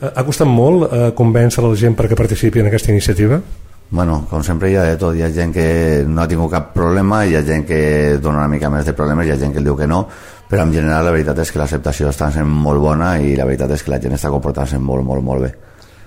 Eh, 0.00 0.12
ha 0.12 0.24
costat 0.24 0.48
molt 0.48 0.88
eh, 0.88 1.10
convèncer 1.16 1.64
la 1.64 1.76
gent 1.76 1.96
perquè 1.96 2.16
participi 2.16 2.60
en 2.60 2.70
aquesta 2.70 2.92
iniciativa? 2.92 3.40
Bueno, 3.88 4.26
com 4.28 4.42
sempre 4.42 4.70
hi 4.70 4.74
ha 4.74 4.82
de 4.82 4.96
tot, 4.98 5.14
hi 5.14 5.22
ha 5.22 5.28
gent 5.30 5.52
que 5.54 6.04
no 6.08 6.22
ha 6.22 6.26
tingut 6.26 6.50
cap 6.50 6.72
problema, 6.74 7.20
hi 7.24 7.36
ha 7.38 7.42
gent 7.46 7.62
que 7.68 7.78
dona 8.18 8.42
una 8.42 8.50
mica 8.50 8.70
més 8.70 8.84
de 8.88 8.96
problemes, 8.98 9.28
hi 9.28 9.30
ha 9.30 9.38
gent 9.38 9.54
que 9.54 9.62
diu 9.62 9.76
que 9.78 9.86
no, 9.86 10.00
però 10.50 10.64
en 10.66 10.72
general 10.74 11.06
la 11.06 11.12
veritat 11.14 11.38
és 11.44 11.52
que 11.52 11.60
l'acceptació 11.62 12.10
està 12.10 12.32
sent 12.34 12.50
molt 12.50 12.82
bona 12.82 13.14
i 13.22 13.36
la 13.38 13.46
veritat 13.46 13.76
és 13.76 13.86
que 13.86 13.94
la 13.94 14.00
gent 14.02 14.18
està 14.18 14.32
comportant-se 14.34 14.82
molt, 14.82 15.06
molt, 15.06 15.22
molt 15.22 15.46
bé. 15.46 15.52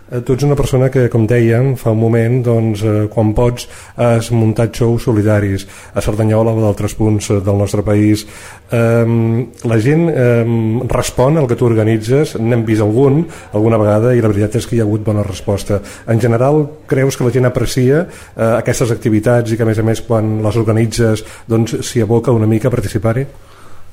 Eh, 0.10 0.22
tu 0.26 0.34
ets 0.34 0.44
una 0.44 0.58
persona 0.58 0.90
que, 0.90 1.06
com 1.12 1.28
dèiem, 1.30 1.76
fa 1.78 1.92
un 1.94 2.00
moment, 2.02 2.40
doncs, 2.46 2.82
eh, 2.82 3.06
quan 3.14 3.34
pots, 3.38 3.68
has 3.96 4.32
muntat 4.34 4.74
shows 4.74 5.06
solidaris 5.06 5.68
a 5.94 6.02
Cerdanyola 6.02 6.56
o 6.56 6.64
d'altres 6.64 6.96
punts 6.98 7.30
eh, 7.30 7.38
del 7.46 7.60
nostre 7.62 7.84
país. 7.86 8.26
Eh, 8.72 9.06
la 9.70 9.80
gent 9.80 10.08
eh, 10.10 10.46
respon 10.90 11.38
al 11.38 11.50
que 11.50 11.58
tu 11.60 11.68
organitzes, 11.70 12.36
n'hem 12.42 12.66
vist 12.66 12.82
algun, 12.82 13.22
alguna 13.54 13.78
vegada, 13.78 14.16
i 14.16 14.24
la 14.24 14.34
veritat 14.34 14.58
és 14.58 14.68
que 14.68 14.78
hi 14.78 14.82
ha 14.82 14.88
hagut 14.88 15.06
bona 15.06 15.26
resposta. 15.28 15.82
En 16.10 16.20
general, 16.20 16.66
creus 16.90 17.18
que 17.18 17.28
la 17.28 17.36
gent 17.36 17.46
aprecia 17.46 18.02
eh, 18.08 18.50
aquestes 18.56 18.90
activitats 18.96 19.54
i 19.54 19.60
que, 19.60 19.68
a 19.68 19.70
més 19.70 19.78
a 19.78 19.86
més, 19.86 20.02
quan 20.02 20.40
les 20.42 20.58
organitzes, 20.58 21.26
doncs, 21.48 21.78
s'hi 21.86 22.02
aboca 22.02 22.34
una 22.34 22.50
mica 22.50 22.70
a 22.70 22.74
participar-hi? 22.74 23.28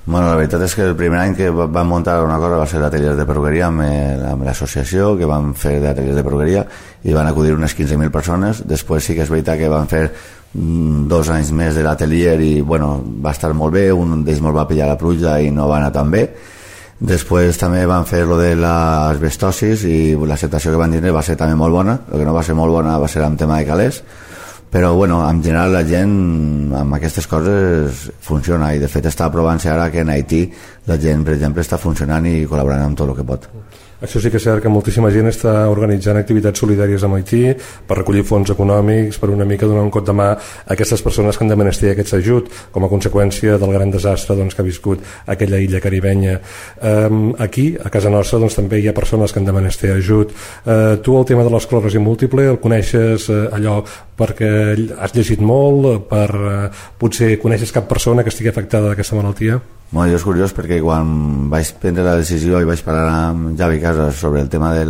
Bueno, 0.06 0.28
la 0.30 0.36
veritat 0.38 0.62
és 0.62 0.74
que 0.78 0.84
el 0.86 0.92
primer 0.94 1.18
any 1.18 1.32
que 1.34 1.48
vam 1.50 1.88
muntar 1.90 2.20
una 2.22 2.36
cosa 2.38 2.60
va 2.60 2.66
ser 2.70 2.78
l'atelier 2.78 3.16
de 3.18 3.24
perruqueria 3.26 3.66
amb, 3.66 3.82
amb 4.30 4.44
l'associació 4.46 5.16
que 5.18 5.26
vam 5.26 5.48
fer 5.58 5.80
d'atelier 5.82 6.14
de 6.14 6.22
perruqueria 6.22 6.62
i 7.02 7.14
van 7.16 7.26
acudir 7.26 7.56
unes 7.56 7.74
15.000 7.74 8.14
persones. 8.14 8.60
Després 8.70 9.02
sí 9.02 9.16
que 9.16 9.24
és 9.24 9.32
veritat 9.32 9.58
que 9.58 9.70
van 9.72 9.90
fer 9.90 10.04
mm, 10.06 11.08
dos 11.10 11.26
anys 11.34 11.50
més 11.50 11.74
de 11.74 11.82
l'atelier 11.82 12.36
i 12.38 12.52
bueno, 12.62 13.00
va 13.02 13.34
estar 13.34 13.50
molt 13.50 13.74
bé, 13.74 13.88
un 13.90 14.22
d'ells 14.22 14.44
molt 14.46 14.60
va 14.60 14.68
pillar 14.70 14.86
la 14.92 15.00
pluja 15.00 15.40
i 15.42 15.50
no 15.50 15.66
va 15.66 15.80
anar 15.80 15.90
tan 15.98 16.14
bé. 16.14 16.22
Després 17.02 17.58
també 17.58 17.82
van 17.90 18.06
fer 18.06 18.22
lo 18.30 18.38
de 18.38 18.54
l'asbestosis 18.54 19.82
i 19.90 20.14
l'acceptació 20.14 20.70
que 20.70 20.84
van 20.84 20.94
tindre 20.94 21.10
va 21.10 21.26
ser 21.26 21.34
també 21.34 21.58
molt 21.58 21.74
bona. 21.74 21.98
El 22.12 22.22
que 22.22 22.30
no 22.30 22.36
va 22.36 22.46
ser 22.46 22.54
molt 22.54 22.78
bona 22.78 22.94
va 23.02 23.10
ser 23.10 23.26
amb 23.26 23.42
tema 23.42 23.58
de 23.58 23.66
calés 23.66 24.04
però 24.70 24.94
bueno, 24.94 25.20
en 25.28 25.42
general 25.42 25.72
la 25.72 25.84
gent 25.86 26.72
amb 26.74 26.96
aquestes 26.98 27.28
coses 27.30 28.06
funciona 28.20 28.72
i 28.74 28.82
de 28.82 28.90
fet 28.90 29.06
està 29.08 29.30
provant-se 29.32 29.70
ara 29.70 29.90
que 29.92 30.02
en 30.02 30.10
Haití 30.12 30.42
la 30.90 30.98
gent 31.00 31.24
per 31.24 31.36
exemple 31.36 31.64
està 31.64 31.78
funcionant 31.80 32.26
i 32.26 32.44
col·laborant 32.50 32.84
amb 32.88 32.98
tot 32.98 33.10
el 33.10 33.16
que 33.16 33.26
pot 33.26 33.48
això 34.00 34.20
sí 34.20 34.30
que 34.30 34.36
és 34.36 34.44
cert 34.44 34.62
que 34.62 34.72
moltíssima 34.72 35.10
gent 35.14 35.30
està 35.30 35.54
organitzant 35.72 36.18
activitats 36.20 36.60
solidàries 36.60 37.04
a 37.04 37.10
Haití 37.16 37.42
per 37.88 37.98
recollir 37.98 38.24
fons 38.28 38.50
econòmics, 38.52 39.18
per 39.18 39.30
una 39.32 39.46
mica 39.48 39.66
donar 39.66 39.84
un 39.86 39.92
cop 39.94 40.04
de 40.06 40.12
mà 40.12 40.28
a 40.34 40.74
aquestes 40.74 41.02
persones 41.02 41.36
que 41.36 41.44
han 41.44 41.52
de 41.52 41.56
menester 41.56 41.92
aquest 41.92 42.14
ajut 42.18 42.50
com 42.72 42.84
a 42.84 42.90
conseqüència 42.92 43.56
del 43.58 43.72
gran 43.72 43.90
desastre 43.90 44.36
doncs, 44.36 44.54
que 44.54 44.62
ha 44.62 44.66
viscut 44.66 45.04
aquella 45.26 45.60
illa 45.62 45.80
caribenya. 45.80 46.38
Um, 46.80 47.32
aquí, 47.38 47.76
a 47.76 47.90
casa 47.90 48.12
nostra, 48.12 48.40
doncs, 48.42 48.58
també 48.58 48.80
hi 48.80 48.90
ha 48.90 48.96
persones 48.96 49.32
que 49.32 49.40
han 49.40 49.48
de 49.48 49.56
menester 49.56 49.94
ajut. 49.96 50.34
Uh, 50.64 50.98
tu 51.02 51.16
el 51.18 51.24
tema 51.28 51.46
de 51.46 51.54
l'esclerosi 51.54 52.02
múltiple 52.02 52.44
el 52.50 52.60
coneixes 52.60 53.30
uh, 53.30 53.46
allò 53.56 53.80
perquè 54.16 54.52
has 55.00 55.16
llegit 55.16 55.40
molt, 55.40 56.06
per 56.10 56.28
uh, 56.36 56.84
potser 57.00 57.36
coneixes 57.40 57.72
cap 57.72 57.88
persona 57.88 58.24
que 58.24 58.32
estigui 58.34 58.52
afectada 58.52 58.92
d'aquesta 58.92 59.16
malaltia? 59.18 59.60
Bueno, 59.88 60.10
jo 60.10 60.16
és 60.18 60.24
curiós 60.26 60.50
perquè 60.50 60.80
quan 60.82 61.46
vaig 61.46 61.68
prendre 61.78 62.02
la 62.02 62.16
decisió 62.18 62.58
i 62.58 62.66
vaig 62.66 62.80
parlar 62.82 63.04
amb 63.28 63.52
Javi 63.58 63.78
Casas 63.78 64.18
sobre 64.18 64.40
el 64.42 64.48
tema 64.50 64.72
de 64.74 64.82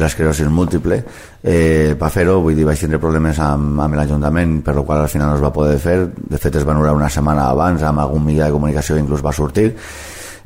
l'esclerosi 0.00 0.46
múltiple, 0.48 1.02
eh, 1.42 1.92
per 2.00 2.08
fer-ho, 2.10 2.38
vull 2.40 2.56
dir, 2.56 2.64
vaig 2.64 2.80
tindre 2.80 2.98
problemes 3.02 3.36
amb, 3.38 3.76
amb 3.84 3.98
l'Ajuntament, 3.98 4.62
per 4.64 4.74
lo 4.78 4.86
qual 4.88 5.02
al 5.02 5.12
final 5.12 5.28
no 5.28 5.36
es 5.36 5.44
va 5.44 5.52
poder 5.52 5.76
fer. 5.78 5.98
De 6.16 6.40
fet, 6.40 6.56
es 6.56 6.64
van 6.64 6.80
orar 6.80 6.94
una 6.96 7.10
setmana 7.12 7.50
abans, 7.50 7.84
amb 7.84 8.00
algun 8.00 8.24
mitjà 8.24 8.48
de 8.48 8.56
comunicació 8.56 8.96
inclús 8.96 9.24
va 9.24 9.32
sortir. 9.36 9.74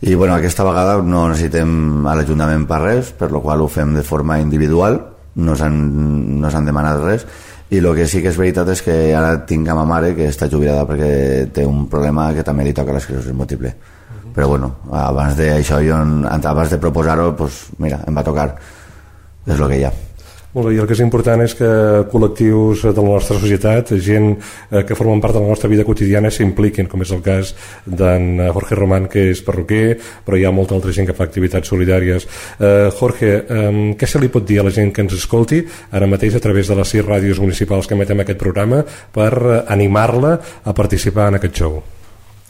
I 0.01 0.15
bueno, 0.15 0.35
aquesta 0.35 0.67
vegada 0.67 0.99
no 1.03 1.29
necessitem 1.29 2.07
a 2.07 2.17
l'Ajuntament 2.19 2.67
per 2.67 2.83
res, 2.83 3.13
per 3.15 3.31
lo 3.31 3.41
qual 3.47 3.63
ho 3.63 3.71
fem 3.71 3.95
de 3.95 4.03
forma 4.03 4.41
individual, 4.43 4.99
no 5.39 5.55
s'han 5.55 5.79
no 6.43 6.51
demanat 6.51 6.99
res, 7.05 7.27
i 7.71 7.79
el 7.79 7.89
que 7.95 8.07
sí 8.09 8.23
que 8.25 8.33
és 8.33 8.41
veritat 8.41 8.69
és 8.73 8.83
que 8.83 8.97
ara 9.15 9.45
tinc 9.47 9.69
a 9.69 9.77
ma 9.77 9.85
mare 9.85 10.15
que 10.17 10.29
està 10.31 10.49
jubilada 10.49 10.87
perquè 10.89 11.53
té 11.53 11.67
un 11.69 11.87
problema 11.93 12.31
que 12.33 12.45
també 12.47 12.65
li 12.65 12.73
toca 12.73 12.97
l'esclerosi 12.97 13.33
múltiple. 13.33 13.69
Uh 13.69 14.17
-huh. 14.17 14.33
però 14.35 14.49
bueno, 14.49 14.77
abans 14.91 15.37
d'això 15.37 15.81
jo 15.85 15.97
abans 16.49 16.71
de 16.71 16.79
proposar-ho, 16.79 17.37
pues, 17.37 17.67
mira, 17.79 18.01
em 18.07 18.17
va 18.17 18.25
tocar. 18.25 18.57
És 19.47 19.59
el 19.59 19.69
que 19.69 19.79
hi 19.79 19.85
ha 19.85 20.08
molt 20.55 20.69
bé, 20.69 20.75
i 20.75 20.81
el 20.81 20.87
que 20.89 20.95
és 20.97 21.03
important 21.05 21.43
és 21.45 21.55
que 21.59 21.69
col·lectius 22.13 22.87
de 22.89 23.03
la 23.03 23.17
nostra 23.17 23.37
societat, 23.39 23.93
gent 24.05 24.31
eh, 24.35 24.85
que 24.89 24.97
formen 24.99 25.21
part 25.21 25.37
de 25.37 25.43
la 25.43 25.51
nostra 25.51 25.69
vida 25.71 25.85
quotidiana 25.85 26.31
s'impliquin, 26.33 26.89
com 26.89 27.05
és 27.05 27.13
el 27.15 27.21
cas 27.25 27.53
d'en 27.85 28.41
Jorge 28.55 28.79
Román, 28.79 29.11
que 29.13 29.29
és 29.33 29.43
perruquer, 29.45 29.99
però 30.25 30.39
hi 30.39 30.47
ha 30.49 30.55
molta 30.55 30.77
altra 30.79 30.95
gent 30.97 31.09
que 31.09 31.17
fa 31.17 31.27
activitats 31.29 31.69
solidàries. 31.69 32.29
Eh, 32.59 32.89
Jorge, 32.99 33.35
eh, 33.45 33.75
què 33.99 34.09
se 34.09 34.23
li 34.23 34.33
pot 34.33 34.47
dir 34.49 34.63
a 34.63 34.67
la 34.69 34.75
gent 34.75 34.93
que 34.95 35.05
ens 35.05 35.19
escolti 35.19 35.61
ara 35.93 36.09
mateix 36.09 36.39
a 36.39 36.43
través 36.45 36.69
de 36.69 36.79
les 36.79 36.97
sis 36.97 37.05
ràdios 37.05 37.43
municipals 37.45 37.87
que 37.87 37.95
emetem 37.99 38.25
aquest 38.25 38.41
programa 38.41 38.83
per 39.13 39.33
eh, 39.37 39.63
animar-la 39.69 40.39
a 40.65 40.75
participar 40.75 41.29
en 41.29 41.41
aquest 41.43 41.63
show? 41.63 41.81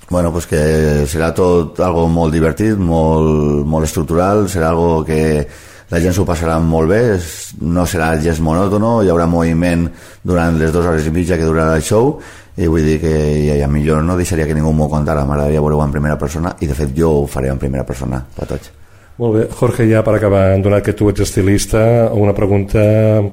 Bueno, 0.09 0.33
pues 0.33 0.47
que 0.49 1.05
serà 1.05 1.35
tot 1.37 1.81
algo 1.85 2.07
molt 2.09 2.33
divertit, 2.33 2.79
molt, 2.81 3.67
molt 3.69 3.85
estructural, 3.85 4.47
serà 4.49 4.71
algo 4.71 5.03
que 5.05 5.45
la 5.89 6.01
gent 6.05 6.15
s'ho 6.17 6.27
passarà 6.29 6.59
molt 6.61 6.91
bé, 6.91 7.03
no 7.65 7.87
serà 7.89 8.11
gens 8.21 8.43
monòtono, 8.45 8.99
hi 9.03 9.13
haurà 9.13 9.29
moviment 9.31 9.87
durant 10.23 10.59
les 10.61 10.73
dues 10.75 10.87
hores 10.87 11.07
i 11.09 11.15
mitja 11.15 11.39
que 11.41 11.49
durarà 11.49 11.79
el 11.79 11.85
show 11.85 12.19
i 12.59 12.67
vull 12.67 12.85
dir 12.85 12.99
que 13.01 13.15
i, 13.15 13.63
a 13.63 13.71
millor 13.71 14.03
no 14.03 14.19
deixaria 14.19 14.47
que 14.47 14.57
ningú 14.57 14.73
m'ho 14.75 14.91
contara 14.91 15.25
m'agradaria 15.25 15.63
veure-ho 15.63 15.85
en 15.85 15.95
primera 15.95 16.19
persona 16.19 16.57
i 16.61 16.67
de 16.67 16.75
fet 16.75 16.93
jo 16.97 17.15
ho 17.21 17.27
faré 17.27 17.53
en 17.55 17.63
primera 17.63 17.87
persona 17.87 18.25
per 18.35 18.51
tots 18.51 18.75
molt 19.19 19.35
bé, 19.35 19.41
Jorge, 19.51 19.83
ja 19.91 20.05
per 20.07 20.13
acabar, 20.15 20.43
donat 20.63 20.85
que 20.87 20.93
tu 20.95 21.09
ets 21.11 21.25
estilista, 21.25 21.81
una 22.15 22.35
pregunta 22.37 22.79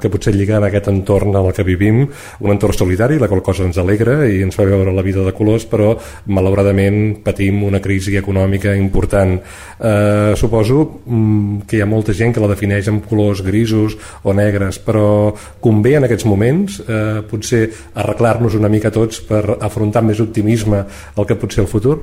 que 0.02 0.10
potser 0.10 0.34
lliga 0.34 0.58
en 0.58 0.66
aquest 0.66 0.90
entorn 0.90 1.30
en 1.30 1.46
el 1.46 1.54
que 1.54 1.66
vivim, 1.68 2.00
un 2.42 2.54
entorn 2.54 2.74
solidari, 2.74 3.20
la 3.22 3.30
qual 3.30 3.44
cosa 3.46 3.68
ens 3.68 3.78
alegra 3.78 4.18
i 4.26 4.42
ens 4.42 4.58
fa 4.58 4.66
veure 4.66 4.94
la 4.96 5.06
vida 5.06 5.22
de 5.22 5.36
colors, 5.38 5.68
però 5.70 5.92
malauradament 6.26 7.22
patim 7.26 7.62
una 7.70 7.84
crisi 7.86 8.18
econòmica 8.18 8.74
important. 8.74 9.38
Eh, 9.38 10.34
suposo 10.42 10.82
mm, 11.06 11.70
que 11.70 11.78
hi 11.78 11.86
ha 11.86 11.90
molta 11.90 12.18
gent 12.18 12.34
que 12.34 12.42
la 12.42 12.50
defineix 12.50 12.90
amb 12.90 13.06
colors 13.06 13.46
grisos 13.46 13.94
o 14.24 14.34
negres, 14.34 14.82
però 14.82 15.36
convé 15.62 16.00
en 16.00 16.10
aquests 16.10 16.26
moments 16.26 16.82
eh, 16.82 17.22
potser 17.30 17.68
arreglar-nos 17.94 18.58
una 18.58 18.74
mica 18.74 18.90
tots 18.90 19.22
per 19.22 19.60
afrontar 19.60 20.02
amb 20.02 20.16
més 20.16 20.26
optimisme 20.26 20.82
el 21.14 21.30
que 21.30 21.38
pot 21.38 21.54
ser 21.54 21.68
el 21.68 21.70
futur? 21.70 22.00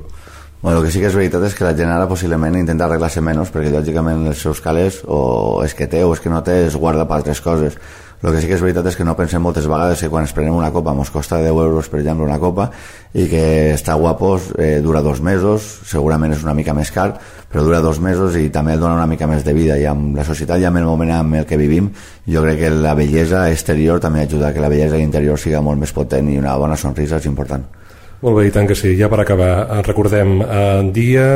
Bueno, 0.63 0.79
el 0.79 0.85
que 0.85 0.91
sí 0.95 1.01
que 1.03 1.09
és 1.11 1.15
veritat 1.19 1.43
és 1.43 1.57
que 1.59 1.65
la 1.65 1.73
gent 1.75 1.89
ara 1.91 2.05
possiblement 2.07 2.55
intenta 2.55 2.85
arreglar-se 2.85 3.19
menys 3.19 3.49
perquè 3.51 3.67
lògicament 3.67 4.21
els 4.31 4.39
seus 4.45 4.61
calés 4.63 5.01
o 5.11 5.59
és 5.59 5.73
que 5.75 5.89
té 5.91 6.05
o 6.07 6.13
és 6.15 6.21
que 6.23 6.31
no 6.31 6.39
té 6.39 6.53
es 6.69 6.77
guarda 6.79 7.03
per 7.03 7.17
altres 7.17 7.41
coses. 7.43 7.75
El 8.23 8.31
que 8.31 8.39
sí 8.39 8.47
que 8.47 8.55
és 8.55 8.63
veritat 8.63 8.87
és 8.87 8.95
que 8.95 9.03
no 9.03 9.17
pensem 9.19 9.43
moltes 9.43 9.67
vegades 9.67 9.99
que 9.99 10.07
quan 10.07 10.23
es 10.23 10.31
prenem 10.31 10.55
una 10.55 10.71
copa 10.71 10.93
ens 10.95 11.11
costa 11.11 11.41
10 11.43 11.51
euros, 11.51 11.91
per 11.91 11.99
exemple, 11.99 12.23
una 12.23 12.39
copa 12.39 12.69
i 13.11 13.27
que 13.27 13.43
està 13.73 13.99
guapos, 13.99 14.53
eh, 14.55 14.79
dura 14.79 15.03
dos 15.03 15.19
mesos, 15.19 15.67
segurament 15.83 16.31
és 16.31 16.47
una 16.47 16.55
mica 16.55 16.71
més 16.71 16.95
car, 16.95 17.09
però 17.51 17.67
dura 17.67 17.83
dos 17.83 17.99
mesos 17.99 18.39
i 18.39 18.47
també 18.47 18.79
dona 18.79 18.95
una 18.95 19.11
mica 19.11 19.27
més 19.27 19.43
de 19.43 19.51
vida 19.51 19.75
i 19.75 19.83
amb 19.83 20.15
la 20.15 20.23
societat 20.23 20.63
i 20.63 20.71
amb 20.71 20.79
el 20.79 20.87
moment 20.87 21.11
en 21.11 21.39
el 21.43 21.45
que 21.45 21.59
vivim 21.59 21.91
jo 22.23 22.47
crec 22.47 22.63
que 22.63 22.71
la 22.71 22.95
bellesa 22.95 23.49
exterior 23.51 23.99
també 23.99 24.23
ajuda 24.23 24.55
que 24.55 24.63
la 24.63 24.71
bellesa 24.71 24.95
interior 24.95 25.35
siga 25.35 25.59
molt 25.59 25.83
més 25.83 25.91
potent 25.91 26.31
i 26.31 26.39
una 26.39 26.55
bona 26.55 26.79
sonrisa 26.79 27.19
és 27.19 27.27
important. 27.27 27.82
Molt 28.23 28.37
bé, 28.39 28.47
i 28.47 28.51
tant 28.55 28.69
que 28.69 28.75
sí. 28.79 28.93
Ja 28.95 29.09
per 29.11 29.19
acabar, 29.19 29.51
eh, 29.67 29.81
recordem 29.83 30.37
eh, 30.41 30.91
dia, 30.95 31.27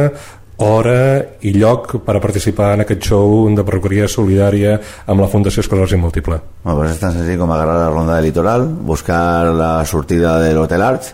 hora 0.57 1.21
i 1.45 1.51
lloc 1.53 1.97
per 2.05 2.15
a 2.17 2.21
participar 2.21 2.71
en 2.73 2.81
aquest 2.85 3.03
show 3.11 3.45
de 3.53 3.65
perruqueria 3.65 4.07
solidària 4.09 4.77
amb 5.05 5.21
la 5.21 5.27
Fundació 5.29 5.61
Esclerosi 5.61 5.99
Múltiple. 6.01 6.39
Bueno, 6.63 6.79
pues 6.79 6.95
és 6.95 7.01
tan 7.01 7.13
senzill 7.13 7.37
com 7.37 7.51
agarrar 7.51 7.75
la 7.77 7.91
ronda 7.91 8.15
de 8.15 8.25
litoral, 8.25 8.65
buscar 8.65 9.51
la 9.53 9.85
sortida 9.85 10.39
de 10.41 10.53
l'Hotel 10.55 10.81
Arts 10.81 11.13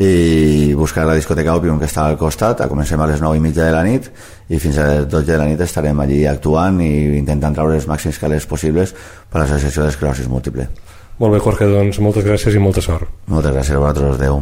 i 0.00 0.72
buscar 0.78 1.04
la 1.06 1.14
discoteca 1.18 1.54
Opium 1.58 1.78
que 1.78 1.86
està 1.86 2.06
al 2.08 2.16
costat, 2.18 2.62
a 2.62 2.68
comencem 2.70 3.00
a 3.00 3.06
les 3.10 3.20
9 3.20 3.36
i 3.36 3.44
mitja 3.44 3.66
de 3.66 3.74
la 3.74 3.84
nit 3.84 4.08
i 4.48 4.58
fins 4.58 4.78
a 4.78 4.86
les 4.88 5.06
12 5.10 5.26
de 5.28 5.38
la 5.38 5.46
nit 5.50 5.60
estarem 5.60 6.00
allí 6.00 6.24
actuant 6.26 6.80
i 6.80 7.18
intentant 7.18 7.54
treure 7.54 7.76
els 7.76 7.86
màxims 7.90 8.18
calés 8.18 8.46
possibles 8.46 8.94
per 9.30 9.38
a 9.38 9.44
l'Associació 9.44 9.84
d'Esclerosis 9.84 10.30
Múltiple. 10.30 10.66
Molt 11.20 11.36
bé, 11.36 11.42
Jorge, 11.44 11.68
doncs 11.68 12.00
moltes 12.00 12.24
gràcies 12.24 12.56
i 12.56 12.64
molta 12.64 12.80
sort. 12.80 13.06
Moltes 13.28 13.52
gràcies 13.52 13.76
a 13.76 13.84
vosaltres, 13.84 14.16
adeu. 14.16 14.40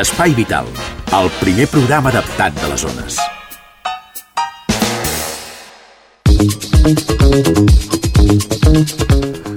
Espai 0.00 0.32
Vital, 0.32 0.64
el 1.12 1.26
primer 1.42 1.66
programa 1.68 2.08
adaptat 2.08 2.56
de 2.56 2.68
les 2.70 2.80
zones. 2.80 3.20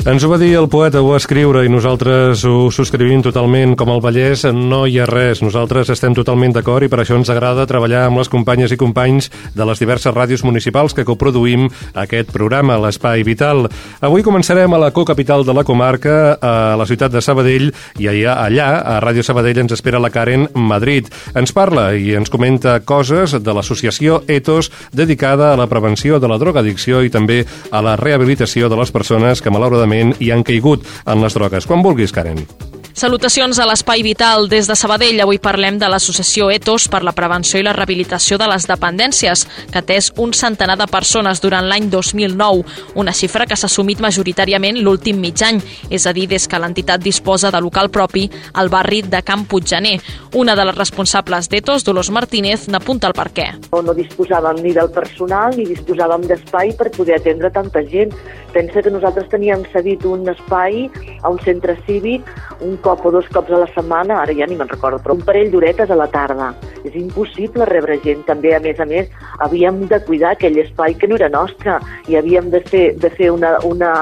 Ens 0.04 0.20
ho 0.20 0.28
va 0.28 0.36
dir 0.36 0.50
el 0.60 0.66
poeta, 0.68 1.00
ho 1.00 1.14
va 1.14 1.16
escriure 1.16 1.62
i 1.64 1.70
nosaltres 1.72 2.42
ho 2.44 2.66
subscrivim 2.76 3.22
totalment. 3.24 3.72
Com 3.80 3.88
el 3.94 4.02
Vallès 4.04 4.42
no 4.52 4.82
hi 4.84 4.98
ha 5.00 5.06
res. 5.08 5.40
Nosaltres 5.40 5.88
estem 5.94 6.12
totalment 6.12 6.52
d'acord 6.52 6.84
i 6.84 6.90
per 6.92 6.98
això 7.00 7.16
ens 7.16 7.30
agrada 7.32 7.64
treballar 7.70 8.02
amb 8.10 8.20
les 8.20 8.28
companyes 8.28 8.74
i 8.76 8.78
companys 8.82 9.30
de 9.56 9.64
les 9.64 9.80
diverses 9.80 10.12
ràdios 10.12 10.44
municipals 10.44 10.92
que 10.92 11.06
coproduïm 11.08 11.70
aquest 12.04 12.34
programa, 12.36 12.76
l'Espai 12.84 13.24
Vital. 13.24 13.70
Avui 14.04 14.26
començarem 14.28 14.76
a 14.76 14.82
la 14.84 14.90
cocapital 14.92 15.46
de 15.48 15.56
la 15.56 15.64
comarca, 15.64 16.36
a 16.36 16.76
la 16.76 16.90
ciutat 16.90 17.16
de 17.16 17.24
Sabadell, 17.24 17.70
i 17.96 18.12
allà, 18.12 18.36
allà 18.44 18.68
a 18.84 18.98
Ràdio 19.00 19.24
Sabadell, 19.24 19.64
ens 19.64 19.78
espera 19.78 20.04
la 20.04 20.12
Karen 20.12 20.50
Madrid. 20.52 21.08
Ens 21.32 21.56
parla 21.56 21.94
i 21.96 22.12
ens 22.20 22.34
comenta 22.34 22.76
coses 22.84 23.38
de 23.40 23.56
l'associació 23.56 24.20
ETOS 24.28 24.68
dedicada 24.92 25.54
a 25.54 25.58
la 25.64 25.72
prevenció 25.72 26.20
de 26.20 26.28
la 26.28 26.42
drogadicció 26.44 27.06
i 27.08 27.16
també 27.16 27.46
a 27.72 27.80
la 27.80 27.96
rehabilitació 27.96 28.68
de 28.68 28.84
les 28.84 28.92
persones 28.92 29.40
que 29.40 29.54
malauradament 29.54 29.93
malauradament 29.94 30.22
hi 30.22 30.32
han 30.32 30.44
caigut 30.44 30.86
en 31.06 31.22
les 31.22 31.34
drogues. 31.34 31.66
Quan 31.66 31.84
vulguis, 31.84 32.12
Karen. 32.12 32.73
Salutacions 32.94 33.58
a 33.58 33.66
l'Espai 33.66 34.04
Vital 34.06 34.46
des 34.52 34.68
de 34.70 34.76
Sabadell. 34.78 35.18
Avui 35.24 35.40
parlem 35.42 35.80
de 35.82 35.88
l'associació 35.90 36.52
ETOS 36.54 36.86
per 36.94 37.00
la 37.02 37.16
prevenció 37.18 37.58
i 37.58 37.64
la 37.66 37.72
rehabilitació 37.74 38.38
de 38.38 38.46
les 38.52 38.68
dependències, 38.70 39.48
que 39.72 39.82
atès 39.82 40.12
un 40.22 40.30
centenar 40.38 40.76
de 40.78 40.86
persones 40.86 41.42
durant 41.42 41.66
l'any 41.66 41.88
2009, 41.90 42.62
una 43.02 43.16
xifra 43.18 43.48
que 43.50 43.58
s'ha 43.58 43.66
assumit 43.66 44.04
majoritàriament 44.04 44.78
l'últim 44.78 45.18
mig 45.18 45.42
any, 45.42 45.58
és 45.90 46.06
a 46.06 46.14
dir, 46.14 46.28
des 46.30 46.46
que 46.46 46.60
l'entitat 46.62 47.02
disposa 47.02 47.50
de 47.50 47.64
local 47.66 47.90
propi 47.90 48.28
al 48.54 48.70
barri 48.70 49.02
de 49.02 49.24
Camp 49.26 49.48
Puiggener. 49.50 49.96
Una 50.38 50.54
de 50.54 50.68
les 50.70 50.78
responsables 50.78 51.50
d'ETOS, 51.50 51.88
Dolors 51.90 52.14
Martínez, 52.14 52.68
n'apunta 52.70 53.10
el 53.10 53.18
per 53.18 53.32
què. 53.34 53.48
No, 53.72 53.82
no 53.82 53.98
disposàvem 53.98 54.62
ni 54.62 54.76
del 54.78 54.94
personal 54.94 55.58
ni 55.58 55.66
disposàvem 55.66 56.30
d'espai 56.30 56.78
per 56.78 56.92
poder 56.94 57.18
atendre 57.18 57.50
tanta 57.50 57.82
gent. 57.90 58.14
Pensa 58.54 58.86
que 58.86 58.94
nosaltres 58.94 59.34
teníem 59.34 59.66
cedit 59.74 60.06
un 60.06 60.30
espai 60.30 60.86
a 61.24 61.34
un 61.34 61.42
centre 61.42 61.74
cívic 61.88 62.30
un 62.62 62.78
cop 62.84 63.06
o 63.06 63.12
dos 63.16 63.28
cops 63.34 63.52
a 63.52 63.64
la 63.64 63.70
setmana, 63.74 64.20
ara 64.22 64.36
ja 64.36 64.48
ni 64.48 64.58
me'n 64.60 64.70
recordo, 64.70 65.00
però 65.04 65.16
un 65.16 65.24
parell 65.26 65.52
d'horetes 65.52 65.92
a 65.92 65.98
la 65.98 66.10
tarda. 66.12 66.52
És 66.84 66.96
impossible 67.00 67.66
rebre 67.70 67.98
gent. 68.04 68.26
També, 68.28 68.54
a 68.56 68.60
més 68.64 68.80
a 68.80 68.86
més, 68.86 69.08
havíem 69.46 69.86
de 69.88 70.00
cuidar 70.04 70.34
aquell 70.36 70.60
espai 70.60 70.98
que 71.00 71.08
no 71.08 71.16
era 71.16 71.32
nostre 71.32 71.78
i 72.12 72.18
havíem 72.20 72.52
de 72.52 72.60
fer, 72.68 72.86
de 73.00 73.10
fer 73.16 73.32
una, 73.32 73.56
una, 73.64 73.94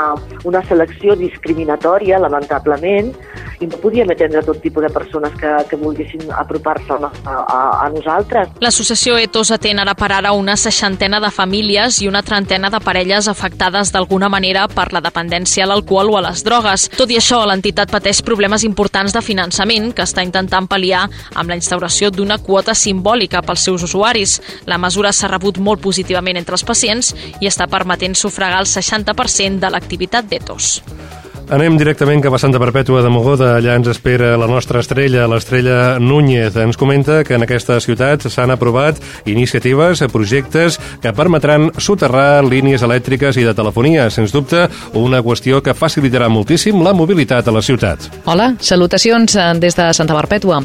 una 0.49 0.63
selecció 0.67 1.15
discriminatòria, 1.19 2.19
lamentablement, 2.19 3.13
i 3.61 3.69
no 3.69 3.77
podíem 3.77 4.09
atendre 4.09 4.41
tot 4.41 4.57
tipus 4.63 4.87
de 4.87 4.89
persones 4.89 5.33
que, 5.37 5.51
que 5.69 5.77
volguessin 5.77 6.25
apropar-se 6.33 6.97
a, 6.97 7.11
a, 7.29 7.59
a 7.85 7.89
nosaltres. 7.93 8.49
L'associació 8.65 9.19
ETOS 9.21 9.53
atén 9.57 9.81
ara 9.83 9.93
per 9.97 10.09
ara 10.17 10.33
una 10.33 10.57
seixantena 10.57 11.21
de 11.21 11.29
famílies 11.29 12.01
i 12.01 12.09
una 12.09 12.23
trentena 12.25 12.71
de 12.73 12.81
parelles 12.81 13.29
afectades 13.29 13.93
d'alguna 13.93 14.31
manera 14.33 14.65
per 14.71 14.89
la 14.95 15.03
dependència 15.05 15.67
a 15.67 15.69
l'alcohol 15.69 16.15
o 16.15 16.17
a 16.17 16.25
les 16.25 16.41
drogues. 16.47 16.87
Tot 16.97 17.13
i 17.13 17.19
això, 17.21 17.43
l'entitat 17.45 17.93
pateix 17.93 18.23
problemes 18.25 18.65
importants 18.65 18.70
de 19.13 19.21
finançament 19.21 19.91
que 19.93 20.03
està 20.03 20.23
intentant 20.23 20.67
pal·liar 20.67 21.07
amb 21.35 21.49
la 21.49 21.55
instauració 21.55 22.09
d'una 22.11 22.37
quota 22.37 22.73
simbòlica 22.73 23.41
pels 23.41 23.63
seus 23.67 23.83
usuaris. 23.83 24.41
La 24.65 24.77
mesura 24.77 25.11
s'ha 25.11 25.27
rebut 25.27 25.57
molt 25.57 25.81
positivament 25.81 26.37
entre 26.37 26.55
els 26.55 26.63
pacients 26.63 27.13
i 27.39 27.47
està 27.47 27.67
permetent 27.67 28.15
sufragar 28.15 28.61
el 28.61 28.67
60% 28.67 29.59
de 29.59 29.69
l'activitat 29.69 30.25
d'ETOS. 30.25 31.30
Anem 31.51 31.75
directament 31.75 32.21
cap 32.23 32.31
a 32.31 32.37
Santa 32.39 32.61
Perpètua 32.63 33.01
de 33.03 33.09
Mogoda. 33.11 33.49
Allà 33.57 33.73
ens 33.75 33.89
espera 33.91 34.37
la 34.39 34.47
nostra 34.47 34.79
estrella, 34.79 35.25
l'estrella 35.27 35.97
Núñez. 35.99 36.55
Ens 36.55 36.77
comenta 36.79 37.25
que 37.27 37.35
en 37.35 37.43
aquesta 37.43 37.75
ciutat 37.83 38.23
s'han 38.31 38.53
aprovat 38.53 39.01
iniciatives, 39.27 39.99
projectes 40.13 40.77
que 41.03 41.11
permetran 41.11 41.67
soterrar 41.75 42.45
línies 42.47 42.85
elèctriques 42.87 43.35
i 43.35 43.43
de 43.43 43.51
telefonia. 43.57 44.05
Sens 44.07 44.31
dubte, 44.31 44.69
una 44.95 45.19
qüestió 45.19 45.59
que 45.59 45.75
facilitarà 45.75 46.29
moltíssim 46.31 46.79
la 46.85 46.93
mobilitat 46.95 47.51
a 47.51 47.55
la 47.57 47.59
ciutat. 47.61 48.07
Hola, 48.31 48.53
salutacions 48.63 49.35
eh, 49.35 49.49
des 49.59 49.75
de 49.75 49.89
Santa 49.91 50.15
Perpètua. 50.15 50.61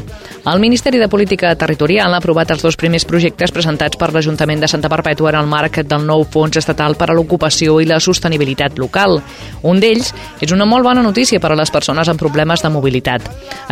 El 0.47 0.63
Ministeri 0.63 1.03
de 1.03 1.11
Política 1.11 1.51
Territorial 1.59 2.15
ha 2.15 2.21
aprovat 2.23 2.55
els 2.55 2.63
dos 2.63 2.79
primers 2.79 3.03
projectes 3.03 3.51
presentats 3.51 3.99
per 3.99 4.13
l'Ajuntament 4.15 4.63
de 4.63 4.71
Santa 4.71 4.87
Perpètua 4.87 5.35
en 5.35 5.41
el 5.41 5.51
marc 5.51 5.81
del 5.83 6.07
nou 6.07 6.23
Fons 6.23 6.55
Estatal 6.63 6.95
per 6.95 7.11
a 7.11 7.19
l'Ocupació 7.19 7.81
i 7.83 7.91
la 7.91 7.99
Sostenibilitat 7.99 8.79
Local. 8.79 9.19
Un 9.67 9.83
d'ells 9.83 10.15
és 10.39 10.55
una 10.55 10.63
molt 10.63 10.76
molt 10.77 10.85
bona 10.85 11.01
notícia 11.01 11.39
per 11.41 11.49
a 11.49 11.55
les 11.57 11.71
persones 11.73 12.05
amb 12.05 12.19
problemes 12.21 12.61
de 12.61 12.69
mobilitat. 12.69 13.23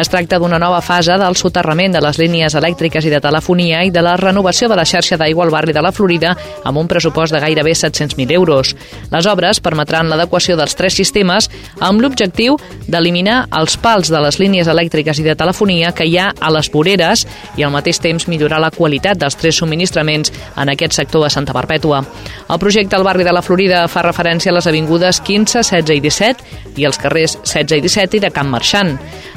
Es 0.01 0.09
tracta 0.09 0.39
d'una 0.41 0.57
nova 0.57 0.79
fase 0.81 1.13
del 1.21 1.35
soterrament 1.37 1.93
de 1.93 2.01
les 2.01 2.17
línies 2.17 2.55
elèctriques 2.57 3.05
i 3.05 3.11
de 3.13 3.19
telefonia 3.21 3.83
i 3.85 3.91
de 3.93 4.01
la 4.01 4.15
renovació 4.17 4.65
de 4.71 4.77
la 4.79 4.87
xarxa 4.89 5.17
d'aigua 5.21 5.45
al 5.45 5.53
barri 5.53 5.73
de 5.75 5.83
la 5.85 5.91
Florida 5.93 6.31
amb 6.65 6.81
un 6.81 6.89
pressupost 6.89 7.35
de 7.35 7.41
gairebé 7.43 7.75
700.000 7.77 8.33
euros. 8.33 8.73
Les 9.11 9.27
obres 9.29 9.61
permetran 9.61 10.09
l'adequació 10.09 10.57
dels 10.57 10.73
tres 10.73 10.97
sistemes 10.97 11.51
amb 11.79 12.01
l'objectiu 12.01 12.57
d'eliminar 12.87 13.51
els 13.53 13.77
pals 13.77 14.09
de 14.09 14.23
les 14.25 14.39
línies 14.41 14.65
elèctriques 14.65 15.21
i 15.21 15.27
de 15.27 15.37
telefonia 15.37 15.93
que 15.93 16.09
hi 16.09 16.17
ha 16.17 16.31
a 16.33 16.51
les 16.57 16.71
voreres 16.73 17.27
i 17.55 17.67
al 17.67 17.73
mateix 17.75 18.01
temps 18.01 18.25
millorar 18.27 18.63
la 18.63 18.73
qualitat 18.73 19.21
dels 19.21 19.37
tres 19.37 19.61
subministraments 19.61 20.33
en 20.57 20.73
aquest 20.73 20.97
sector 20.97 21.27
de 21.27 21.29
Santa 21.29 21.53
Perpètua. 21.53 22.01
El 22.49 22.59
projecte 22.59 22.97
al 22.97 23.05
barri 23.05 23.23
de 23.23 23.33
la 23.33 23.45
Florida 23.45 23.85
fa 23.87 24.01
referència 24.01 24.49
a 24.49 24.57
les 24.57 24.65
avingudes 24.73 25.21
15, 25.21 25.61
16 25.61 25.99
i 25.99 26.01
17 26.01 26.81
i 26.81 26.85
els 26.89 26.94
carrers 27.01 27.37
16 27.43 27.77
i 27.77 27.81
17 27.87 28.17
i 28.17 28.23
de 28.23 28.31
Camp 28.31 28.49
Marxant. 28.53 28.95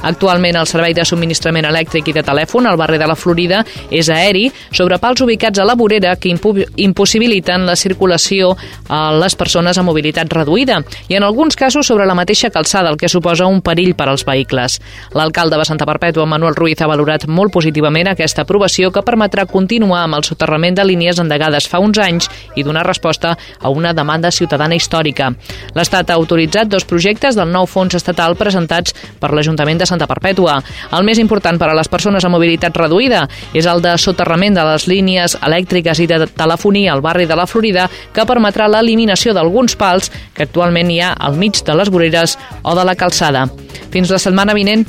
Actualment 0.09 0.57
el 0.61 0.69
servei 0.71 0.95
de 0.95 1.05
subministrament 1.09 1.67
elèctric 1.67 2.09
i 2.09 2.15
de 2.17 2.23
telèfon 2.23 2.67
al 2.67 2.79
barri 2.79 2.99
de 3.01 3.07
la 3.09 3.17
Florida 3.19 3.65
és 3.91 4.11
aeri 4.13 4.47
sobre 4.71 4.99
pals 5.03 5.23
ubicats 5.25 5.59
a 5.59 5.67
la 5.67 5.75
vorera 5.79 6.15
que 6.17 6.31
impossibiliten 6.31 7.67
la 7.67 7.77
circulació 7.77 8.55
a 8.89 9.01
les 9.19 9.35
persones 9.39 9.79
amb 9.79 9.91
mobilitat 9.91 10.31
reduïda 10.33 10.81
i 11.09 11.17
en 11.19 11.27
alguns 11.27 11.57
casos 11.57 11.87
sobre 11.87 12.07
la 12.07 12.15
mateixa 12.15 12.51
calçada, 12.51 12.91
el 12.91 12.99
que 12.99 13.09
suposa 13.09 13.47
un 13.47 13.61
perill 13.63 13.95
per 13.99 14.09
als 14.09 14.25
vehicles. 14.27 14.79
L'alcalde 15.17 15.59
de 15.59 15.65
Santa 15.65 15.87
Perpètua, 15.89 16.27
Manuel 16.27 16.57
Ruiz, 16.57 16.81
ha 16.83 16.91
valorat 16.91 17.27
molt 17.27 17.53
positivament 17.53 18.13
aquesta 18.13 18.45
aprovació 18.45 18.93
que 18.93 19.03
permetrà 19.03 19.47
continuar 19.51 20.05
amb 20.05 20.19
el 20.19 20.27
soterrament 20.29 20.79
de 20.79 20.87
línies 20.87 21.19
endegades 21.19 21.69
fa 21.69 21.81
uns 21.83 21.99
anys 21.99 22.29
i 22.57 22.65
donar 22.67 22.87
resposta 22.87 23.35
a 23.61 23.71
una 23.71 23.95
demanda 23.95 24.31
ciutadana 24.31 24.77
històrica. 24.77 25.33
L'Estat 25.75 26.11
ha 26.11 26.19
autoritzat 26.19 26.69
dos 26.69 26.87
projectes 26.89 27.37
del 27.37 27.48
nou 27.53 27.67
fons 27.67 27.95
estatal 27.99 28.37
presentats 28.39 28.95
per 29.21 29.33
l'Ajuntament 29.35 29.81
de 29.81 29.87
Santa 29.89 30.09
Perpètua. 30.11 30.59
El 30.97 31.07
més 31.07 31.21
important 31.23 31.59
per 31.61 31.71
a 31.71 31.77
les 31.77 31.91
persones 31.91 32.25
amb 32.25 32.37
mobilitat 32.37 32.77
reduïda 32.77 33.27
és 33.55 33.67
el 33.67 33.83
de 33.85 33.97
soterrament 33.99 34.57
de 34.57 34.67
les 34.71 34.89
línies 34.91 35.37
elèctriques 35.43 36.03
i 36.05 36.09
de 36.11 36.25
telefonia 36.27 36.93
al 36.95 37.05
barri 37.05 37.27
de 37.27 37.37
la 37.39 37.47
Florida 37.47 37.89
que 38.13 38.27
permetrà 38.29 38.69
l'eliminació 38.69 39.35
d'alguns 39.37 39.77
pals 39.79 40.13
que 40.35 40.49
actualment 40.49 40.91
hi 40.91 41.01
ha 41.03 41.15
al 41.15 41.37
mig 41.37 41.63
de 41.65 41.79
les 41.79 41.91
voreres 41.91 42.39
o 42.63 42.75
de 42.79 42.85
la 42.85 42.97
calçada. 42.99 43.47
Fins 43.91 44.11
la 44.11 44.23
setmana 44.23 44.57
vinent. 44.57 44.87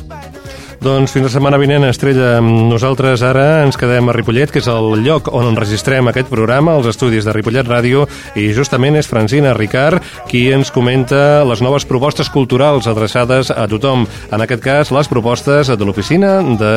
Doncs 0.80 1.12
fins 1.12 1.26
la 1.28 1.30
setmana 1.34 1.58
vinent, 1.60 1.84
Estrella. 1.84 2.38
Nosaltres 2.40 3.20
ara 3.28 3.66
ens 3.66 3.76
quedem 3.76 4.08
a 4.08 4.14
Ripollet, 4.16 4.48
que 4.48 4.62
és 4.62 4.68
el 4.72 5.02
lloc 5.04 5.28
on 5.36 5.50
enregistrem 5.50 6.08
aquest 6.08 6.30
programa, 6.32 6.78
els 6.80 6.88
estudis 6.88 7.26
de 7.28 7.34
Ripollet 7.36 7.68
Ràdio, 7.68 8.06
i 8.40 8.46
justament 8.56 8.96
és 8.96 9.10
Francina 9.12 9.52
Ricard 9.58 10.00
qui 10.30 10.46
ens 10.56 10.72
comenta 10.72 11.44
les 11.44 11.60
noves 11.60 11.84
propostes 11.84 12.30
culturals 12.32 12.88
adreçades 12.88 13.52
a 13.52 13.66
tothom. 13.68 14.06
En 14.32 14.46
aquest 14.46 14.64
cas, 14.64 14.94
les 14.96 15.12
propostes 15.12 15.68
de 15.68 15.84
l'oficina 15.84 16.38
de, 16.62 16.72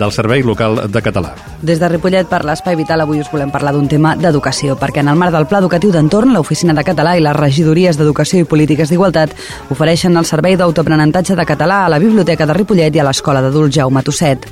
del 0.00 0.14
Servei 0.16 0.42
Local 0.42 0.88
de 0.90 1.04
Català. 1.06 1.36
Des 1.62 1.78
de 1.78 1.92
Ripollet 1.94 2.26
per 2.26 2.42
l'Espai 2.42 2.74
Vital 2.74 3.06
avui 3.06 3.22
us 3.22 3.30
volem 3.30 3.54
parlar 3.54 3.76
d'un 3.78 3.86
tema 3.86 4.16
d'educació, 4.18 4.74
perquè 4.82 5.06
en 5.06 5.12
el 5.14 5.20
marc 5.22 5.36
del 5.36 5.46
Pla 5.46 5.62
Educatiu 5.62 5.94
d'Entorn, 5.94 6.34
l'Oficina 6.34 6.74
de 6.74 6.86
Català 6.90 7.14
i 7.14 7.22
les 7.22 7.38
regidories 7.38 8.02
d'Educació 8.02 8.42
i 8.42 8.50
Polítiques 8.50 8.90
d'Igualtat 8.90 9.38
ofereixen 9.70 10.18
el 10.18 10.26
servei 10.26 10.58
d'autoaprenentatge 10.58 11.38
de 11.38 11.46
català 11.46 11.84
a 11.84 11.94
la 11.94 12.02
Biblioteca 12.02 12.42
de 12.42 12.58
Ripollet 12.58 12.98
i 12.98 13.06
a 13.06 13.06
l'Escola 13.06 13.27
l'Escola 13.28 13.42
d'Adults 13.44 13.74
Jaume 13.74 14.02
Tosset. 14.02 14.46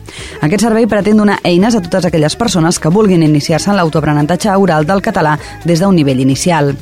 Aquest 0.45 0.67
servei 0.67 0.85
pretén 0.87 1.17
donar 1.17 1.39
eines 1.49 1.75
a 1.75 1.81
totes 1.81 2.05
aquelles 2.05 2.35
persones 2.37 2.79
que 2.79 2.91
vulguin 2.93 3.23
iniciar-se 3.25 3.71
en 3.73 3.79
l'autoaprenentatge 3.79 4.53
oral 4.53 4.85
del 4.85 5.01
català 5.01 5.39
des 5.65 5.81
d'un 5.81 5.97
nivell 5.97 6.21
inicial. 6.21 6.75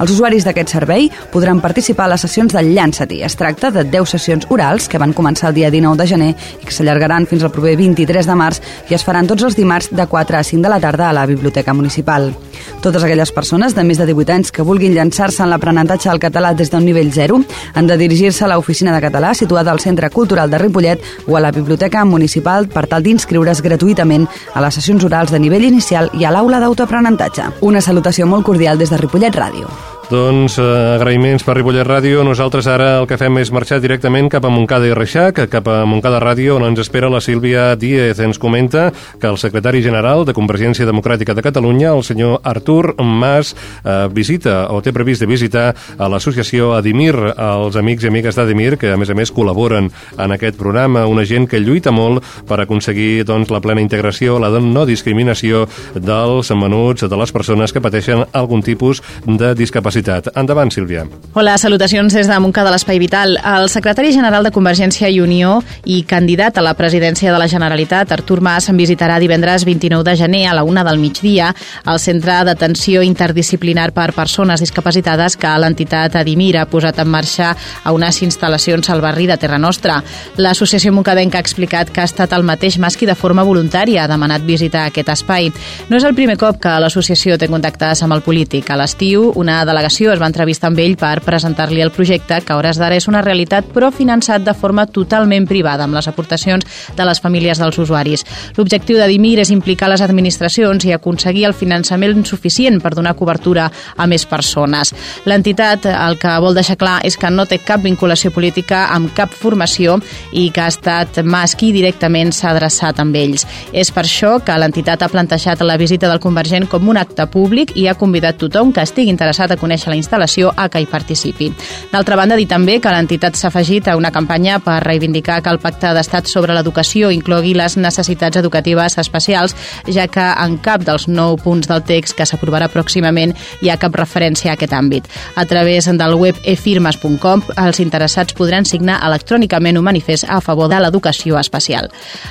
Els 0.00 0.12
usuaris 0.14 0.46
d'aquest 0.46 0.72
servei 0.72 1.10
podran 1.32 1.60
participar 1.60 2.06
a 2.06 2.14
les 2.14 2.24
sessions 2.24 2.54
del 2.56 2.72
Llançati. 2.72 3.20
Es 3.22 3.36
tracta 3.36 3.70
de 3.70 3.84
10 3.84 4.08
sessions 4.08 4.46
orals 4.48 4.88
que 4.88 4.98
van 4.98 5.12
començar 5.12 5.50
el 5.50 5.58
dia 5.60 5.70
19 5.70 6.00
de 6.00 6.06
gener 6.08 6.30
i 6.32 6.64
que 6.64 6.72
s'allargaran 6.72 7.28
fins 7.28 7.44
al 7.44 7.52
proper 7.52 7.76
23 7.76 8.26
de 8.26 8.38
març 8.38 8.62
i 8.88 8.96
es 8.96 9.04
faran 9.04 9.28
tots 9.28 9.44
els 9.44 9.56
dimarts 9.56 9.90
de 9.92 10.06
4 10.08 10.38
a 10.38 10.42
5 10.42 10.62
de 10.62 10.72
la 10.72 10.80
tarda 10.80 11.10
a 11.10 11.12
la 11.12 11.26
Biblioteca 11.26 11.74
Municipal. 11.74 12.32
Totes 12.80 13.04
aquelles 13.04 13.30
persones 13.30 13.76
de 13.76 13.84
més 13.84 13.98
de 13.98 14.06
18 14.08 14.32
anys 14.32 14.50
que 14.54 14.64
vulguin 14.66 14.94
llançar-se 14.94 15.42
en 15.44 15.52
l'aprenentatge 15.52 16.08
del 16.08 16.22
català 16.22 16.54
des 16.56 16.70
d'un 16.70 16.84
nivell 16.84 17.12
0 17.12 17.42
han 17.74 17.86
de 17.86 17.98
dirigir-se 17.98 18.44
a 18.44 18.50
l'oficina 18.54 18.94
de 18.94 19.04
català 19.04 19.34
situada 19.34 19.70
al 19.70 19.80
Centre 19.80 20.10
Cultural 20.10 20.50
de 20.50 20.58
Ripollet 20.58 21.02
o 21.26 21.36
a 21.36 21.41
la 21.42 21.52
Biblioteca 21.52 22.04
Municipal 22.08 22.68
per 22.72 22.86
tal 22.88 23.04
d'inscriure's 23.04 23.62
gratuïtament 23.64 24.28
a 24.54 24.62
les 24.64 24.78
sessions 24.78 25.04
orals 25.04 25.34
de 25.34 25.42
nivell 25.42 25.68
inicial 25.68 26.10
i 26.18 26.24
a 26.24 26.32
l'aula 26.34 26.62
d'autoaprenentatge. 26.62 27.50
Una 27.60 27.82
salutació 27.84 28.26
molt 28.30 28.46
cordial 28.46 28.78
des 28.78 28.94
de 28.94 29.02
Ripollet 29.02 29.36
Ràdio. 29.36 29.68
Doncs 30.12 30.58
eh, 30.60 30.64
agraïments 30.98 31.40
per 31.40 31.54
Ripollet 31.56 31.86
Ràdio. 31.88 32.20
Nosaltres 32.26 32.66
ara 32.68 32.98
el 32.98 33.06
que 33.08 33.16
fem 33.16 33.38
és 33.40 33.48
marxar 33.54 33.78
directament 33.80 34.26
cap 34.28 34.44
a 34.44 34.50
Montcada 34.52 34.84
i 34.84 34.92
Reixac, 34.92 35.38
cap 35.48 35.68
a 35.72 35.86
Montcada 35.88 36.18
Ràdio, 36.20 36.58
on 36.58 36.66
ens 36.66 36.82
espera 36.82 37.08
la 37.08 37.22
Sílvia 37.24 37.70
Díez. 37.80 38.20
Ens 38.20 38.36
comenta 38.42 38.90
que 38.92 39.30
el 39.30 39.38
secretari 39.40 39.80
general 39.80 40.26
de 40.28 40.34
Convergència 40.36 40.84
Democràtica 40.84 41.32
de 41.32 41.44
Catalunya, 41.46 41.94
el 41.96 42.04
senyor 42.04 42.42
Artur 42.44 42.92
Mas, 43.00 43.54
eh, 43.86 44.08
visita 44.12 44.66
o 44.68 44.82
té 44.82 44.92
previst 44.92 45.24
de 45.24 45.30
visitar 45.30 45.72
a 45.96 46.10
l'associació 46.12 46.74
Adimir, 46.76 47.14
els 47.32 47.80
amics 47.80 48.04
i 48.04 48.12
amigues 48.12 48.36
d'Adimir, 48.36 48.76
que 48.76 48.92
a 48.92 49.00
més 49.00 49.08
a 49.08 49.16
més 49.16 49.32
col·laboren 49.32 49.88
en 50.18 50.36
aquest 50.36 50.60
programa, 50.60 51.06
una 51.06 51.24
gent 51.24 51.48
que 51.48 51.62
lluita 51.62 51.90
molt 51.90 52.20
per 52.44 52.60
aconseguir 52.60 53.24
doncs, 53.24 53.48
la 53.48 53.62
plena 53.64 53.80
integració, 53.80 54.36
la 54.38 54.52
no 54.60 54.84
discriminació 54.84 55.64
dels 55.94 56.52
menuts, 56.52 57.08
de 57.08 57.16
les 57.16 57.32
persones 57.32 57.72
que 57.72 57.80
pateixen 57.80 58.26
algun 58.32 58.60
tipus 58.60 59.00
de 59.24 59.54
discapacitat 59.54 60.01
Universitat. 60.02 60.36
Endavant, 60.36 60.70
Sílvia. 60.70 61.06
Hola, 61.34 61.56
salutacions 61.58 62.12
des 62.12 62.26
de 62.28 62.38
Montcada 62.40 62.68
de 62.68 62.74
l'Espai 62.74 62.98
Vital. 62.98 63.38
El 63.38 63.68
secretari 63.70 64.12
general 64.12 64.44
de 64.44 64.50
Convergència 64.52 65.08
i 65.08 65.20
Unió 65.20 65.62
i 65.84 66.02
candidat 66.04 66.58
a 66.58 66.62
la 66.62 66.74
presidència 66.74 67.32
de 67.32 67.38
la 67.38 67.48
Generalitat, 67.48 68.12
Artur 68.12 68.40
Mas, 68.40 68.68
en 68.68 68.76
visitarà 68.76 69.18
divendres 69.20 69.64
29 69.64 70.04
de 70.04 70.16
gener 70.16 70.46
a 70.48 70.54
la 70.54 70.64
una 70.64 70.84
del 70.84 70.98
migdia 70.98 71.54
al 71.84 72.00
Centre 72.00 72.42
d'Atenció 72.44 73.02
Interdisciplinar 73.02 73.92
per 73.92 74.12
Persones 74.12 74.60
Discapacitades 74.60 75.36
que 75.36 75.52
l'entitat 75.58 76.16
Adimir 76.16 76.58
ha 76.58 76.66
posat 76.66 76.98
en 76.98 77.08
marxa 77.08 77.54
a 77.84 77.92
unes 77.92 78.22
instal·lacions 78.22 78.90
al 78.90 79.00
barri 79.00 79.26
de 79.26 79.38
Terra 79.38 79.58
Nostra. 79.58 80.02
L'associació 80.36 80.92
Moncadenca 80.92 81.38
ha 81.38 81.46
explicat 81.46 81.90
que 81.90 82.02
ha 82.02 82.08
estat 82.10 82.32
el 82.32 82.42
mateix 82.44 82.78
Mas 82.78 82.96
qui 82.96 83.06
de 83.06 83.16
forma 83.16 83.46
voluntària 83.46 84.04
ha 84.04 84.10
demanat 84.10 84.42
visitar 84.44 84.86
aquest 84.88 85.08
espai. 85.08 85.52
No 85.88 85.96
és 85.96 86.04
el 86.04 86.14
primer 86.18 86.36
cop 86.36 86.60
que 86.60 86.76
l'associació 86.82 87.38
té 87.38 87.48
contactes 87.48 88.02
amb 88.02 88.18
el 88.18 88.22
polític. 88.26 88.68
A 88.70 88.76
l'estiu, 88.76 89.30
una 89.36 89.62
delegació 89.64 89.91
delegació 89.92 90.12
es 90.12 90.20
va 90.20 90.28
entrevistar 90.30 90.70
amb 90.70 90.80
ell 90.80 90.94
per 90.96 91.20
presentar-li 91.20 91.82
el 91.82 91.90
projecte, 91.92 92.40
que 92.40 92.52
a 92.52 92.56
hores 92.56 92.78
d'ara 92.78 92.96
és 92.96 93.08
una 93.08 93.20
realitat, 93.22 93.66
però 93.74 93.90
finançat 93.92 94.42
de 94.42 94.54
forma 94.54 94.86
totalment 94.86 95.46
privada, 95.46 95.84
amb 95.84 95.94
les 95.94 96.08
aportacions 96.08 96.64
de 96.96 97.04
les 97.04 97.20
famílies 97.20 97.58
dels 97.58 97.78
usuaris. 97.78 98.24
L'objectiu 98.56 98.96
de 98.96 99.08
Dimir 99.08 99.38
és 99.40 99.50
implicar 99.50 99.90
les 99.90 100.00
administracions 100.00 100.84
i 100.84 100.92
aconseguir 100.92 101.44
el 101.46 101.54
finançament 101.54 102.24
suficient 102.24 102.80
per 102.80 102.94
donar 102.94 103.14
cobertura 103.16 103.70
a 103.96 104.06
més 104.06 104.24
persones. 104.24 104.94
L'entitat 105.26 105.86
el 105.92 106.18
que 106.18 106.38
vol 106.40 106.54
deixar 106.54 106.78
clar 106.78 107.00
és 107.04 107.16
que 107.16 107.30
no 107.30 107.44
té 107.46 107.58
cap 107.58 107.82
vinculació 107.82 108.32
política 108.32 108.86
amb 108.94 109.12
cap 109.14 109.32
formació 109.32 109.98
i 110.32 110.48
que 110.50 110.64
ha 110.64 110.70
estat 110.72 111.22
Mas 111.24 111.54
qui 111.54 111.72
directament 111.72 112.32
s'ha 112.32 112.52
adreçat 112.52 113.00
amb 113.00 113.16
ells. 113.16 113.44
És 113.72 113.92
per 113.92 114.06
això 114.06 114.38
que 114.40 114.56
l'entitat 114.56 115.02
ha 115.02 115.12
plantejat 115.12 115.60
la 115.60 115.76
visita 115.76 116.08
del 116.08 116.22
Convergent 116.22 116.68
com 116.70 116.88
un 116.88 116.96
acte 116.96 117.26
públic 117.28 117.76
i 117.76 117.88
ha 117.88 117.98
convidat 117.98 118.40
tothom 118.40 118.72
que 118.72 118.84
estigui 118.84 119.12
interessat 119.12 119.52
a 119.52 119.60
conèixer 119.60 119.71
la 119.86 119.96
instal·lació 119.96 120.52
a 120.56 120.68
que 120.68 120.82
hi 120.82 120.86
participi. 120.86 121.50
D'altra 121.92 122.16
banda, 122.16 122.36
dir 122.36 122.48
també 122.50 122.78
que 122.80 122.92
l'entitat 122.92 123.36
s'ha 123.38 123.48
afegit 123.48 123.88
a 123.88 123.96
una 123.96 124.12
campanya 124.12 124.58
per 124.62 124.80
reivindicar 124.84 125.40
que 125.42 125.50
el 125.52 125.60
Pacte 125.62 125.92
d'Estat 125.96 126.28
sobre 126.30 126.54
l'Educació 126.54 127.10
inclogui 127.10 127.54
les 127.54 127.76
necessitats 127.76 128.36
educatives 128.40 128.98
especials, 128.98 129.56
ja 129.88 130.06
que 130.08 130.24
en 130.32 130.58
cap 130.62 130.84
dels 130.84 131.08
nou 131.08 131.36
punts 131.40 131.68
del 131.70 131.82
text 131.88 132.16
que 132.18 132.26
s'aprovarà 132.28 132.68
pròximament 132.72 133.34
hi 133.62 133.70
ha 133.70 133.78
cap 133.80 133.94
referència 133.96 134.52
a 134.52 134.56
aquest 134.58 134.74
àmbit. 134.76 135.08
A 135.36 135.46
través 135.46 135.88
del 135.88 136.14
web 136.14 136.36
efirmes.com 136.44 137.42
els 137.56 137.80
interessats 137.80 138.36
podran 138.36 138.66
signar 138.68 139.00
electrònicament 139.06 139.78
un 139.78 139.84
manifest 139.84 140.28
a 140.28 140.40
favor 140.40 140.68
de 140.68 140.80
l'educació 140.80 141.38
especial. 141.40 141.90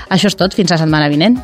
Això 0.10 0.32
és 0.32 0.38
tot, 0.38 0.56
fins 0.56 0.71
la 0.71 0.80
setmana 0.82 1.10
vinent. 1.12 1.39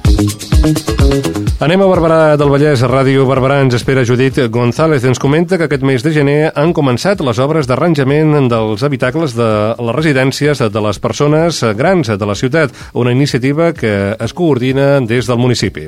Anem 1.63 1.81
a 1.81 1.87
Barberà 1.89 2.19
del 2.37 2.51
Vallès, 2.53 2.83
a 2.83 2.89
Ràdio 2.91 3.25
Barberà 3.29 3.61
ens 3.63 3.77
espera 3.77 4.05
Judit 4.05 4.39
González. 4.53 5.05
Ens 5.07 5.19
comenta 5.19 5.57
que 5.57 5.67
aquest 5.67 5.85
mes 5.87 6.03
de 6.03 6.11
gener 6.11 6.51
han 6.59 6.73
començat 6.75 7.21
les 7.23 7.39
obres 7.39 7.67
d'arranjament 7.69 8.49
dels 8.51 8.83
habitacles 8.83 9.37
de 9.37 9.47
les 9.79 9.95
residències 9.95 10.59
de 10.59 10.83
les 10.83 10.99
persones 10.99 11.63
grans 11.79 12.11
de 12.11 12.27
la 12.27 12.35
ciutat, 12.35 12.75
una 12.93 13.15
iniciativa 13.15 13.71
que 13.71 13.95
es 14.19 14.35
coordina 14.35 14.97
des 14.99 15.31
del 15.31 15.39
municipi. 15.39 15.87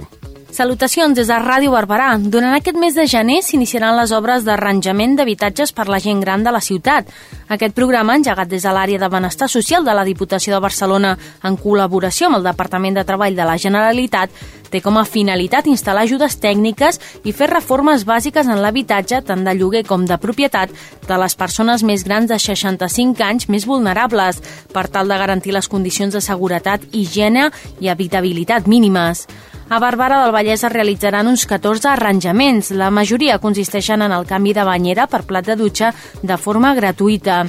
Salutacions 0.49 1.13
des 1.13 1.27
de 1.29 1.35
Ràdio 1.37 1.69
Barberà. 1.69 2.15
Durant 2.17 2.55
aquest 2.57 2.77
mes 2.81 2.95
de 2.97 3.05
gener 3.05 3.43
s'iniciaran 3.45 3.93
les 3.99 4.09
obres 4.17 4.41
d'arranjament 4.47 5.13
d'habitatges 5.15 5.71
per 5.77 5.85
la 5.87 5.99
gent 6.01 6.23
gran 6.23 6.41
de 6.43 6.49
la 6.49 6.59
ciutat. 6.59 7.05
Aquest 7.53 7.75
programa, 7.77 8.15
engegat 8.17 8.49
des 8.49 8.65
de 8.65 8.71
l'àrea 8.73 8.97
de 8.97 9.09
benestar 9.13 9.47
social 9.47 9.85
de 9.85 9.93
la 9.93 10.03
Diputació 10.03 10.55
de 10.55 10.61
Barcelona 10.63 11.11
en 11.45 11.57
col·laboració 11.57 12.27
amb 12.27 12.39
el 12.39 12.47
Departament 12.49 12.97
de 12.97 13.03
Treball 13.05 13.37
de 13.37 13.45
la 13.45 13.59
Generalitat, 13.61 14.33
té 14.69 14.81
com 14.81 14.97
a 14.97 15.05
finalitat 15.05 15.69
instal·lar 15.69 16.07
ajudes 16.07 16.39
tècniques 16.41 16.97
i 17.25 17.33
fer 17.33 17.49
reformes 17.49 18.05
bàsiques 18.05 18.49
en 18.49 18.61
l'habitatge, 18.61 19.21
tant 19.25 19.45
de 19.45 19.53
lloguer 19.53 19.83
com 19.85 20.05
de 20.09 20.17
propietat, 20.17 20.73
de 21.07 21.21
les 21.21 21.37
persones 21.37 21.85
més 21.85 22.03
grans 22.05 22.29
de 22.29 22.41
65 22.41 23.21
anys 23.21 23.49
més 23.49 23.69
vulnerables, 23.69 24.41
per 24.73 24.87
tal 24.89 25.09
de 25.09 25.17
garantir 25.17 25.53
les 25.53 25.69
condicions 25.69 26.13
de 26.13 26.21
seguretat, 26.21 26.89
higiene 26.91 27.51
i 27.79 27.89
habitabilitat 27.89 28.65
mínimes. 28.67 29.27
A 29.69 29.77
Barberà 29.77 30.23
del 30.23 30.31
Vallès 30.33 30.63
es 30.65 30.71
realitzaran 30.73 31.27
uns 31.29 31.43
14 31.45 31.91
arranjaments. 31.91 32.71
La 32.73 32.87
majoria 32.89 33.37
consisteixen 33.37 34.01
en 34.01 34.15
el 34.15 34.25
canvi 34.25 34.55
de 34.57 34.63
banyera 34.65 35.05
per 35.05 35.21
plat 35.29 35.45
de 35.45 35.55
dutxa 35.59 35.91
de 36.23 36.37
forma 36.41 36.73
gratuïta. 36.73 37.43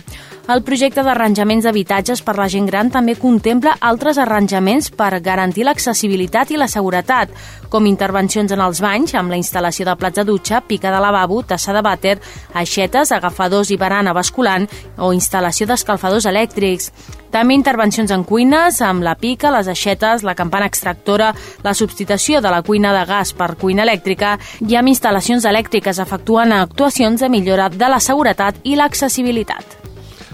El 0.51 0.64
projecte 0.66 1.05
d'arranjaments 1.07 1.62
d'habitatges 1.62 2.24
per 2.26 2.32
la 2.34 2.48
gent 2.51 2.64
gran 2.66 2.88
també 2.90 3.12
contempla 3.14 3.76
altres 3.86 4.18
arranjaments 4.18 4.88
per 4.90 5.20
garantir 5.22 5.62
l'accessibilitat 5.62 6.51
i 6.51 6.57
la 6.59 6.66
seguretat, 6.66 7.30
com 7.70 7.86
intervencions 7.86 8.51
en 8.51 8.62
els 8.64 8.80
banys, 8.82 9.14
amb 9.14 9.30
la 9.30 9.38
instal·lació 9.38 9.84
de 9.86 9.94
plats 10.01 10.18
de 10.18 10.24
dutxa, 10.26 10.59
pica 10.66 10.90
de 10.90 10.98
lavabo, 11.05 11.44
tassa 11.46 11.70
de 11.76 11.82
vàter, 11.86 12.16
aixetes, 12.59 13.12
agafadors 13.14 13.70
i 13.70 13.78
barana 13.78 14.14
basculant 14.16 14.66
o 14.98 15.12
instal·lació 15.14 15.68
d'escalfadors 15.70 16.26
elèctrics. 16.26 16.90
També 17.30 17.55
intervencions 17.55 18.11
en 18.11 18.24
cuines, 18.26 18.80
amb 18.82 19.07
la 19.07 19.14
pica, 19.14 19.53
les 19.55 19.70
aixetes, 19.70 20.24
la 20.26 20.34
campana 20.34 20.66
extractora, 20.66 21.30
la 21.62 21.76
substitució 21.78 22.40
de 22.42 22.51
la 22.51 22.64
cuina 22.66 22.90
de 22.96 23.05
gas 23.07 23.30
per 23.38 23.53
cuina 23.61 23.86
elèctrica 23.86 24.34
i 24.66 24.74
amb 24.74 24.90
instal·lacions 24.90 25.46
elèctriques 25.46 26.03
efectuant 26.03 26.57
actuacions 26.59 27.22
de 27.22 27.30
millora 27.30 27.68
de 27.70 27.92
la 27.92 28.03
seguretat 28.03 28.59
i 28.64 28.74
l'accessibilitat. 28.74 29.80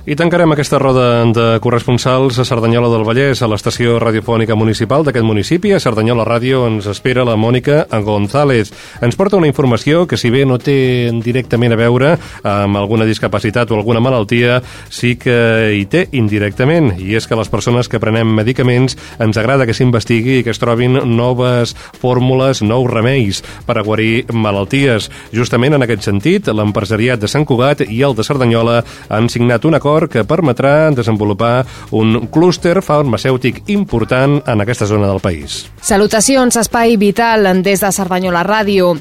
I 0.07 0.15
tancarem 0.15 0.53
aquesta 0.55 0.79
roda 0.79 1.25
de 1.35 1.59
corresponsals 1.59 2.37
a 2.39 2.45
Cerdanyola 2.47 2.87
del 2.93 3.03
Vallès, 3.03 3.41
a 3.43 3.49
l'estació 3.51 3.97
radiofònica 3.99 4.55
municipal 4.55 5.03
d'aquest 5.03 5.27
municipi. 5.27 5.73
A 5.75 5.81
Cerdanyola 5.83 6.23
Ràdio 6.23 6.61
ens 6.69 6.87
espera 6.87 7.25
la 7.27 7.35
Mònica 7.35 7.89
González. 8.07 8.71
Ens 9.03 9.19
porta 9.19 9.35
una 9.35 9.49
informació 9.51 10.05
que, 10.07 10.15
si 10.15 10.31
bé 10.31 10.45
no 10.47 10.61
té 10.63 11.11
directament 11.25 11.75
a 11.75 11.79
veure 11.81 12.13
amb 12.47 12.79
alguna 12.79 13.09
discapacitat 13.09 13.73
o 13.73 13.81
alguna 13.81 13.99
malaltia, 13.99 14.61
sí 14.95 15.17
que 15.19 15.75
hi 15.75 15.83
té 15.91 16.05
indirectament. 16.15 16.93
I 17.03 17.19
és 17.19 17.27
que 17.27 17.35
les 17.35 17.51
persones 17.51 17.91
que 17.91 17.99
prenem 17.99 18.31
medicaments 18.31 18.95
ens 19.19 19.43
agrada 19.43 19.67
que 19.67 19.75
s'investigui 19.75 20.39
i 20.39 20.47
que 20.47 20.55
es 20.55 20.63
trobin 20.63 21.01
noves 21.17 21.75
fórmules, 21.99 22.63
nous 22.63 22.87
remeis 22.95 23.43
per 23.67 23.81
a 23.81 23.83
guarir 23.83 24.31
malalties. 24.31 25.11
Justament 25.35 25.75
en 25.75 25.83
aquest 25.83 26.07
sentit, 26.07 26.47
l'empresariat 26.47 27.19
de 27.19 27.27
Sant 27.27 27.43
Cugat 27.43 27.83
i 27.91 28.05
el 28.07 28.15
de 28.15 28.31
Cerdanyola 28.31 28.85
han 29.11 29.27
signat 29.35 29.67
un 29.67 29.75
acord 29.75 29.96
acord 29.97 30.13
que 30.13 30.25
permetrà 30.25 30.91
desenvolupar 30.93 31.65
un 31.97 32.29
clúster 32.29 32.83
farmacèutic 32.85 33.63
important 33.73 34.43
en 34.47 34.61
aquesta 34.61 34.87
zona 34.87 35.09
del 35.09 35.21
país. 35.25 35.67
Salutacions, 35.81 36.57
Espai 36.57 36.97
Vital, 36.97 37.49
des 37.63 37.81
de 37.81 37.93
Cerdanyola 37.93 38.45
Ràdio. 38.45 38.97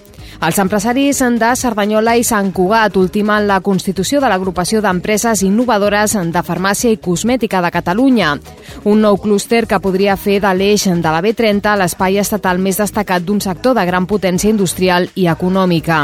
Els 0.46 0.58
empresaris 0.60 1.22
de 1.40 1.50
Cerdanyola 1.56 2.18
i 2.20 2.24
Sant 2.24 2.52
Cugat 2.52 2.98
ultimen 3.00 3.48
la 3.48 3.62
constitució 3.64 4.20
de 4.20 4.28
l'agrupació 4.28 4.82
d'empreses 4.84 5.44
innovadores 5.44 6.16
de 6.16 6.44
farmàcia 6.44 6.92
i 6.92 7.00
cosmètica 7.00 7.62
de 7.64 7.72
Catalunya. 7.72 8.36
Un 8.84 9.02
nou 9.02 9.18
clúster 9.18 9.66
que 9.66 9.80
podria 9.80 10.18
fer 10.18 10.42
de 10.44 10.54
l'eix 10.54 10.88
de 10.88 11.12
la 11.12 11.22
B30 11.24 11.78
l'espai 11.80 12.20
estatal 12.20 12.60
més 12.60 12.80
destacat 12.84 13.24
d'un 13.24 13.40
sector 13.42 13.76
de 13.76 13.86
gran 13.86 14.08
potència 14.08 14.52
industrial 14.52 15.08
i 15.16 15.28
econòmica. 15.32 16.04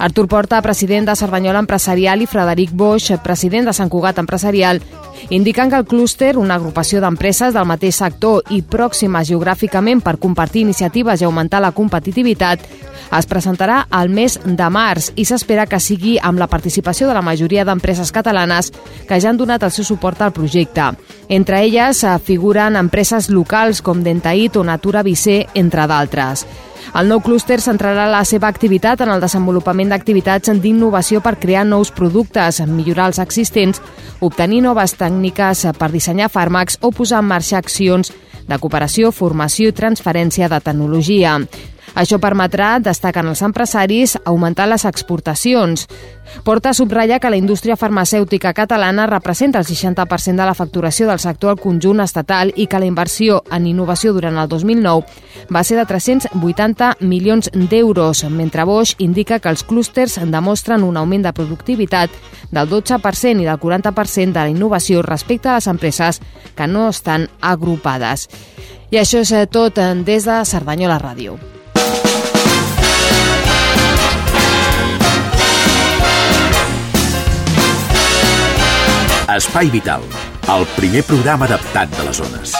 Artur 0.00 0.28
Porta, 0.28 0.62
president 0.62 1.06
de 1.10 1.14
Cerdanyola 1.14 1.58
Empresarial, 1.60 2.22
i 2.22 2.26
Frederic 2.26 2.70
Boix, 2.72 3.10
president 3.22 3.68
de 3.68 3.74
Sant 3.76 3.90
Cugat 3.92 4.16
Empresarial, 4.18 4.80
indiquen 5.28 5.68
que 5.68 5.76
el 5.76 5.84
clúster, 5.84 6.38
una 6.40 6.56
agrupació 6.56 7.02
d'empreses 7.04 7.52
del 7.52 7.68
mateix 7.68 7.98
sector 8.00 8.40
i 8.48 8.62
pròximes 8.64 9.28
geogràficament 9.28 10.00
per 10.00 10.16
compartir 10.16 10.62
iniciatives 10.64 11.20
i 11.20 11.28
augmentar 11.28 11.60
la 11.60 11.74
competitivitat, 11.76 12.64
es 13.10 13.28
presentarà 13.28 13.82
al 13.90 14.08
mes 14.08 14.38
de 14.44 14.70
març 14.72 15.10
i 15.20 15.26
s'espera 15.28 15.66
que 15.68 15.82
sigui 15.82 16.16
amb 16.16 16.40
la 16.40 16.48
participació 16.48 17.08
de 17.08 17.18
la 17.18 17.24
majoria 17.26 17.66
d'empreses 17.68 18.12
catalanes 18.14 18.72
que 19.06 19.20
ja 19.20 19.28
han 19.28 19.36
donat 19.36 19.68
el 19.68 19.74
seu 19.74 19.84
suport 19.84 20.22
al 20.22 20.32
projecte. 20.32 20.94
Entre 21.28 21.60
elles 21.60 22.04
eh, 22.04 22.16
figuren 22.24 22.80
empreses 22.80 23.28
locals 23.28 23.82
com 23.82 24.00
Dentaït 24.00 24.56
o 24.56 24.64
Natura 24.64 25.04
Vicé, 25.04 25.44
entre 25.54 25.84
d'altres. 25.86 26.46
El 26.94 27.08
nou 27.08 27.20
clúster 27.24 27.60
centrarà 27.62 28.06
la 28.10 28.22
seva 28.24 28.48
activitat 28.48 29.00
en 29.04 29.12
el 29.12 29.22
desenvolupament 29.22 29.92
d'activitats 29.92 30.50
d'innovació 30.62 31.20
per 31.24 31.36
crear 31.38 31.66
nous 31.66 31.92
productes, 31.94 32.62
millorar 32.66 33.10
els 33.10 33.20
existents, 33.22 33.82
obtenir 34.20 34.62
noves 34.64 34.96
tècniques 34.98 35.66
per 35.78 35.90
dissenyar 35.92 36.30
fàrmacs 36.32 36.80
o 36.80 36.90
posar 36.90 37.22
en 37.22 37.30
marxa 37.30 37.58
accions 37.58 38.12
de 38.50 38.58
cooperació, 38.58 39.12
formació 39.14 39.70
i 39.70 39.76
transferència 39.76 40.48
de 40.50 40.60
tecnologia. 40.60 41.38
Això 41.98 42.20
permetrà, 42.22 42.78
destaquen 42.78 43.26
els 43.26 43.42
empresaris, 43.42 44.16
augmentar 44.24 44.68
les 44.70 44.84
exportacions. 44.86 45.88
Porta 46.44 46.72
subratlla 46.72 47.18
que 47.18 47.30
la 47.30 47.36
indústria 47.36 47.76
farmacèutica 47.76 48.52
catalana 48.54 49.08
representa 49.10 49.58
el 49.58 49.66
60% 49.66 50.36
de 50.38 50.46
la 50.46 50.54
facturació 50.54 51.08
del 51.08 51.18
sector 51.18 51.50
al 51.50 51.60
conjunt 51.60 52.00
estatal 52.00 52.52
i 52.54 52.68
que 52.70 52.78
la 52.78 52.86
inversió 52.86 53.42
en 53.50 53.66
innovació 53.66 54.14
durant 54.14 54.38
el 54.38 54.48
2009 54.48 55.50
va 55.50 55.64
ser 55.66 55.80
de 55.80 55.86
380 55.90 56.94
milions 57.00 57.50
d'euros, 57.52 58.22
mentre 58.30 58.64
Bosch 58.64 59.02
indica 59.02 59.40
que 59.40 59.50
els 59.50 59.64
clústers 59.66 60.20
demostren 60.30 60.86
un 60.86 60.96
augment 60.96 61.26
de 61.26 61.34
productivitat 61.34 62.10
del 62.50 62.70
12% 62.70 63.42
i 63.42 63.48
del 63.50 63.58
40% 63.58 64.32
de 64.32 64.40
la 64.40 64.48
innovació 64.48 65.02
respecte 65.02 65.48
a 65.48 65.58
les 65.58 65.66
empreses 65.66 66.22
que 66.54 66.66
no 66.66 66.88
estan 66.88 67.28
agrupades. 67.40 68.28
I 68.90 69.02
això 69.02 69.22
és 69.22 69.34
tot 69.50 69.78
des 69.78 70.26
de 70.26 70.44
Cerdanyola 70.46 70.98
Ràdio. 71.02 71.59
Espai 79.50 79.68
Vital, 79.74 80.04
el 80.54 80.64
primer 80.76 81.02
programa 81.08 81.48
adaptat 81.50 81.90
de 81.98 82.04
les 82.06 82.22
zones. 82.22 82.54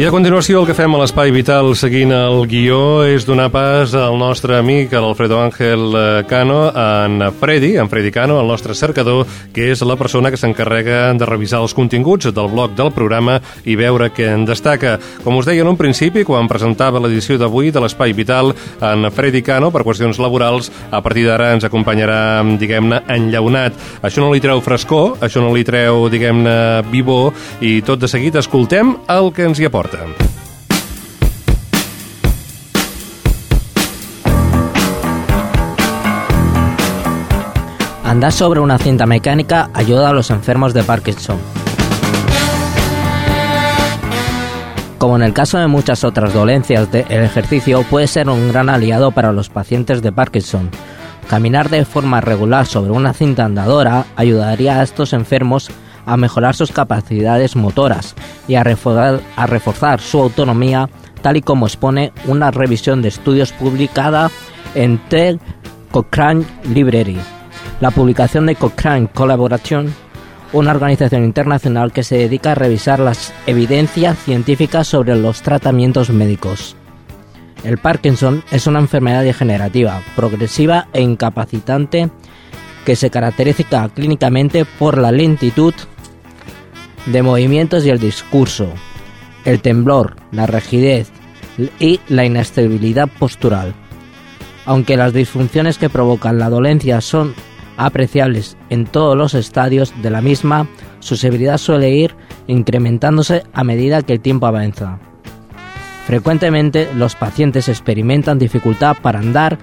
I 0.00 0.06
a 0.08 0.10
continuació 0.10 0.62
el 0.62 0.64
que 0.64 0.72
fem 0.72 0.94
a 0.96 0.98
l'Espai 1.02 1.28
Vital 1.28 1.74
seguint 1.76 2.14
el 2.16 2.46
guió 2.48 3.02
és 3.04 3.26
donar 3.28 3.50
pas 3.52 3.92
al 3.92 4.14
nostre 4.16 4.54
amic, 4.56 4.94
l'Alfredo 4.96 5.36
Ángel 5.42 5.82
eh, 5.92 6.04
Cano, 6.24 6.70
en 6.72 7.26
Freddy, 7.36 7.74
en 7.76 7.90
Freddy 7.92 8.08
Cano, 8.08 8.38
el 8.40 8.48
nostre 8.48 8.72
cercador, 8.72 9.28
que 9.52 9.66
és 9.74 9.82
la 9.84 9.98
persona 10.00 10.30
que 10.32 10.40
s'encarrega 10.40 11.10
de 11.20 11.28
revisar 11.28 11.60
els 11.60 11.74
continguts 11.76 12.30
del 12.32 12.48
bloc 12.48 12.72
del 12.78 12.94
programa 12.96 13.34
i 13.68 13.76
veure 13.76 14.08
què 14.16 14.30
en 14.32 14.46
destaca. 14.48 14.94
Com 15.20 15.36
us 15.36 15.50
deia 15.50 15.66
en 15.66 15.68
un 15.74 15.76
principi, 15.76 16.24
quan 16.24 16.48
presentava 16.48 17.04
l'edició 17.04 17.36
d'avui 17.36 17.68
de 17.68 17.84
l'Espai 17.84 18.16
Vital, 18.16 18.54
en 18.80 19.10
Freddy 19.12 19.44
Cano, 19.44 19.68
per 19.68 19.84
qüestions 19.84 20.16
laborals, 20.16 20.72
a 20.88 21.02
partir 21.04 21.26
d'ara 21.28 21.50
ens 21.58 21.68
acompanyarà, 21.68 22.40
diguem-ne, 22.56 23.02
enllaunat. 23.18 23.76
Això 24.00 24.24
no 24.24 24.32
li 24.32 24.40
treu 24.40 24.64
frescor, 24.64 25.18
això 25.20 25.44
no 25.44 25.52
li 25.52 25.68
treu, 25.68 26.06
diguem-ne, 26.08 26.56
vivor, 26.88 27.34
i 27.60 27.82
tot 27.84 28.00
de 28.00 28.08
seguit 28.08 28.40
escoltem 28.40 28.96
el 29.12 29.32
que 29.36 29.44
ens 29.50 29.60
hi 29.60 29.68
aporta 29.68 29.89
Andar 38.04 38.32
sobre 38.32 38.60
una 38.60 38.78
cinta 38.78 39.06
mecánica 39.06 39.70
ayuda 39.72 40.10
a 40.10 40.12
los 40.12 40.30
enfermos 40.30 40.74
de 40.74 40.82
Parkinson. 40.82 41.38
Como 44.98 45.16
en 45.16 45.22
el 45.22 45.32
caso 45.32 45.58
de 45.58 45.66
muchas 45.66 46.04
otras 46.04 46.34
dolencias, 46.34 46.88
el 46.92 47.22
ejercicio 47.22 47.82
puede 47.84 48.06
ser 48.06 48.28
un 48.28 48.48
gran 48.52 48.68
aliado 48.68 49.12
para 49.12 49.32
los 49.32 49.48
pacientes 49.48 50.02
de 50.02 50.12
Parkinson. 50.12 50.70
Caminar 51.28 51.70
de 51.70 51.84
forma 51.84 52.20
regular 52.20 52.66
sobre 52.66 52.90
una 52.90 53.14
cinta 53.14 53.44
andadora 53.44 54.04
ayudaría 54.16 54.80
a 54.80 54.82
estos 54.82 55.12
enfermos 55.12 55.70
a 56.10 56.16
mejorar 56.16 56.56
sus 56.56 56.72
capacidades 56.72 57.54
motoras 57.54 58.16
y 58.48 58.56
a 58.56 58.64
reforzar, 58.64 60.00
su 60.00 60.20
autonomía, 60.20 60.90
tal 61.22 61.36
y 61.36 61.40
como 61.40 61.66
expone 61.66 62.12
una 62.26 62.50
revisión 62.50 63.00
de 63.00 63.08
estudios 63.08 63.52
publicada 63.52 64.28
en 64.74 64.98
The 65.08 65.38
Cochrane 65.92 66.44
Library. 66.64 67.16
La 67.80 67.92
publicación 67.92 68.46
de 68.46 68.56
Cochrane 68.56 69.06
Collaboration, 69.06 69.94
una 70.52 70.72
organización 70.72 71.22
internacional 71.22 71.92
que 71.92 72.02
se 72.02 72.16
dedica 72.16 72.52
a 72.52 72.56
revisar 72.56 72.98
las 72.98 73.32
evidencias 73.46 74.18
científicas 74.18 74.88
sobre 74.88 75.14
los 75.14 75.42
tratamientos 75.42 76.10
médicos. 76.10 76.74
El 77.62 77.78
Parkinson 77.78 78.42
es 78.50 78.66
una 78.66 78.80
enfermedad 78.80 79.22
degenerativa, 79.22 80.02
progresiva 80.16 80.88
e 80.92 81.02
incapacitante 81.02 82.10
que 82.84 82.96
se 82.96 83.10
caracteriza 83.10 83.88
clínicamente 83.90 84.64
por 84.64 84.98
la 84.98 85.12
lentitud 85.12 85.74
de 87.06 87.22
movimientos 87.22 87.84
y 87.84 87.90
el 87.90 87.98
discurso, 87.98 88.68
el 89.44 89.60
temblor, 89.60 90.16
la 90.32 90.46
rigidez 90.46 91.10
y 91.78 92.00
la 92.08 92.24
inestabilidad 92.24 93.08
postural. 93.18 93.74
Aunque 94.66 94.96
las 94.96 95.12
disfunciones 95.12 95.78
que 95.78 95.90
provocan 95.90 96.38
la 96.38 96.50
dolencia 96.50 97.00
son 97.00 97.34
apreciables 97.76 98.56
en 98.68 98.86
todos 98.86 99.16
los 99.16 99.34
estadios 99.34 99.92
de 100.02 100.10
la 100.10 100.20
misma, 100.20 100.68
su 101.00 101.16
severidad 101.16 101.58
suele 101.58 101.90
ir 101.90 102.14
incrementándose 102.46 103.42
a 103.52 103.64
medida 103.64 104.02
que 104.02 104.14
el 104.14 104.20
tiempo 104.20 104.46
avanza. 104.46 104.98
Frecuentemente 106.06 106.88
los 106.94 107.14
pacientes 107.14 107.68
experimentan 107.68 108.38
dificultad 108.38 108.96
para 109.00 109.20
andar 109.20 109.58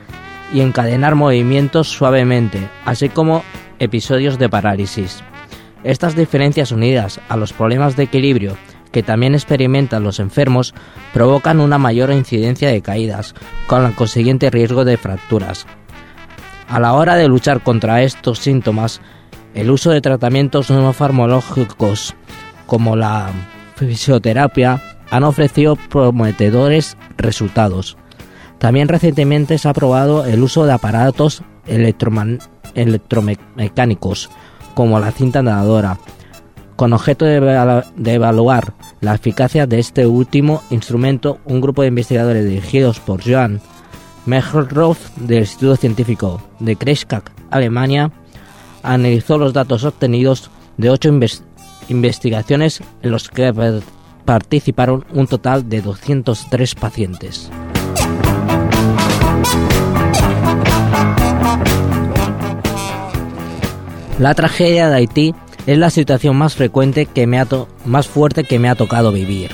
y 0.54 0.62
encadenar 0.62 1.16
movimientos 1.16 1.90
suavemente, 1.90 2.70
así 2.86 3.10
como 3.10 3.44
episodios 3.80 4.40
de 4.40 4.50
parálisis. 4.50 5.24
Estas 5.88 6.16
diferencias 6.18 6.74
unidas 6.74 7.22
a 7.30 7.38
los 7.38 7.54
problemas 7.54 7.96
de 7.96 8.04
equilibrio 8.04 8.58
que 8.92 9.04
también 9.04 9.36
experimentan 9.36 10.04
los 10.04 10.20
enfermos 10.20 10.74
provocan 11.14 11.62
una 11.62 11.78
mayor 11.78 12.12
incidencia 12.12 12.70
de 12.70 12.82
caídas, 12.82 13.34
con 13.68 13.86
el 13.86 13.96
consiguiente 13.96 14.50
riesgo 14.50 14.84
de 14.84 14.98
fracturas. 14.98 15.66
A 16.68 16.82
la 16.82 16.92
hora 16.92 17.16
de 17.16 17.30
luchar 17.30 17.64
contra 17.64 18.04
estos 18.04 18.40
síntomas, 18.40 19.00
el 19.54 19.72
uso 19.72 19.92
de 19.92 20.02
tratamientos 20.02 20.70
no 20.70 20.92
farmacológicos 20.92 22.16
como 22.66 22.98
la 22.98 23.30
fisioterapia 23.78 24.82
han 25.10 25.24
ofrecido 25.24 25.78
prometedores 25.78 26.98
resultados. 27.16 27.98
También 28.58 28.90
recientemente 28.90 29.58
se 29.58 29.70
ha 29.70 29.74
probado 29.74 30.26
el 30.26 30.44
uso 30.44 30.66
de 30.66 30.74
aparatos 30.74 31.44
electromecánicos 31.66 34.30
como 34.78 35.00
la 35.00 35.12
cinta 35.12 35.42
nadadora, 35.42 35.98
con 36.76 36.94
objeto 36.94 37.26
de, 37.26 38.14
evaluar 38.14 38.74
la 39.02 39.16
eficacia 39.16 39.66
de 39.66 39.80
este 39.80 40.06
último 40.06 40.62
instrumento, 40.70 41.40
un 41.46 41.62
grupo 41.62 41.82
de 41.82 41.88
investigadores 41.88 42.46
dirigidos 42.46 43.00
por 43.00 43.24
Joan 43.28 43.60
Mecherroth 44.28 45.00
del 45.16 45.40
Instituto 45.40 45.78
Científico 45.78 46.44
de 46.60 46.76
Kreisky, 46.76 47.16
Alemania, 47.50 48.12
analizó 48.84 49.40
los 49.40 49.52
datos 49.52 49.84
obtenidos 49.84 50.52
de 50.78 50.92
ocho 50.92 51.10
investigaciones 51.90 52.84
en 53.02 53.10
los 53.10 53.30
que 53.30 53.52
participaron 54.26 55.06
un 55.12 55.26
total 55.26 55.68
de 55.68 55.82
203 55.82 56.76
pacientes. 56.76 57.50
La 64.20 64.34
tragedia 64.34 64.90
de 64.90 64.96
Haití 64.96 65.36
es 65.68 65.78
la 65.78 65.92
situación 65.92 66.36
más 66.36 66.56
frecuente 66.56 67.06
que 67.06 67.28
me 67.28 67.40
ha 67.40 67.48
más 67.86 68.08
fuerte 68.08 68.46
que 68.46 68.58
me 68.58 68.68
ha 68.68 68.74
tocado 68.74 69.12
vivir. 69.12 69.52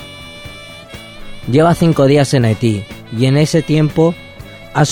Lleva 1.51 1.75
cinco 1.75 2.05
días 2.05 2.33
en 2.33 2.45
Haití 2.45 2.85
y 3.17 3.25
en 3.25 3.35
ese 3.35 3.61
tiempo 3.61 4.15
ha, 4.73 4.85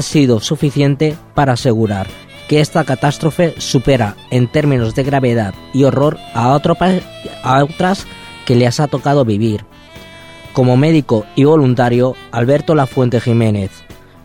sido 0.00 0.40
suficiente 0.40 1.14
para 1.34 1.52
asegurar 1.52 2.06
que 2.48 2.60
esta 2.60 2.84
catástrofe 2.84 3.54
supera 3.58 4.16
en 4.30 4.48
términos 4.48 4.94
de 4.94 5.04
gravedad 5.04 5.52
y 5.74 5.84
horror 5.84 6.16
a, 6.32 6.54
a 6.54 7.64
otras 7.64 8.06
que 8.46 8.54
les 8.54 8.80
ha 8.80 8.88
tocado 8.88 9.26
vivir. 9.26 9.66
Como 10.54 10.78
médico 10.78 11.26
y 11.36 11.44
voluntario, 11.44 12.16
Alberto 12.32 12.74
Lafuente 12.74 13.20
Jiménez, 13.20 13.70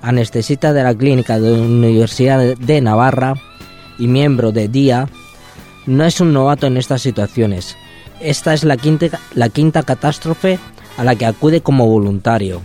anestesista 0.01 0.71
de 0.71 0.83
la 0.83 0.95
clínica 0.95 1.37
de 1.37 1.51
la 1.51 1.63
Universidad 1.63 2.55
de 2.55 2.81
Navarra, 2.81 3.35
y 3.97 4.07
miembro 4.07 4.51
de 4.51 4.67
DIA, 4.67 5.07
no 5.85 6.05
es 6.05 6.19
un 6.21 6.33
novato 6.33 6.67
en 6.67 6.77
estas 6.77 7.01
situaciones. 7.01 7.75
Esta 8.19 8.53
es 8.53 8.63
la 8.63 8.77
quinta, 8.77 9.19
la 9.35 9.49
quinta 9.49 9.83
catástrofe 9.83 10.59
a 10.97 11.03
la 11.03 11.15
que 11.15 11.25
acude 11.25 11.61
como 11.61 11.87
voluntario 11.87 12.61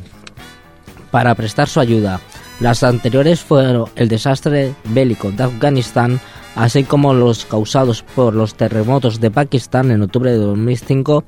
para 1.10 1.34
prestar 1.34 1.68
su 1.68 1.80
ayuda. 1.80 2.20
Las 2.60 2.82
anteriores 2.82 3.40
fueron 3.40 3.88
el 3.96 4.08
desastre 4.08 4.74
bélico 4.84 5.30
de 5.30 5.44
Afganistán, 5.44 6.20
así 6.54 6.84
como 6.84 7.14
los 7.14 7.44
causados 7.44 8.02
por 8.02 8.34
los 8.34 8.54
terremotos 8.54 9.20
de 9.20 9.30
Pakistán 9.30 9.90
en 9.90 10.02
octubre 10.02 10.32
de 10.32 10.38
2005 10.38 11.24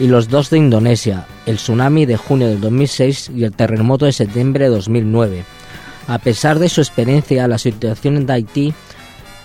y 0.00 0.06
los 0.06 0.28
dos 0.28 0.50
de 0.50 0.58
Indonesia, 0.58 1.26
el 1.46 1.56
tsunami 1.56 2.06
de 2.06 2.16
junio 2.16 2.48
de 2.48 2.56
2006 2.56 3.32
y 3.34 3.44
el 3.44 3.52
terremoto 3.52 4.06
de 4.06 4.12
septiembre 4.12 4.64
de 4.64 4.70
2009. 4.70 5.44
A 6.06 6.18
pesar 6.18 6.58
de 6.58 6.68
su 6.68 6.80
experiencia, 6.80 7.48
la 7.48 7.58
situación 7.58 8.24
de 8.26 8.32
Haití 8.32 8.74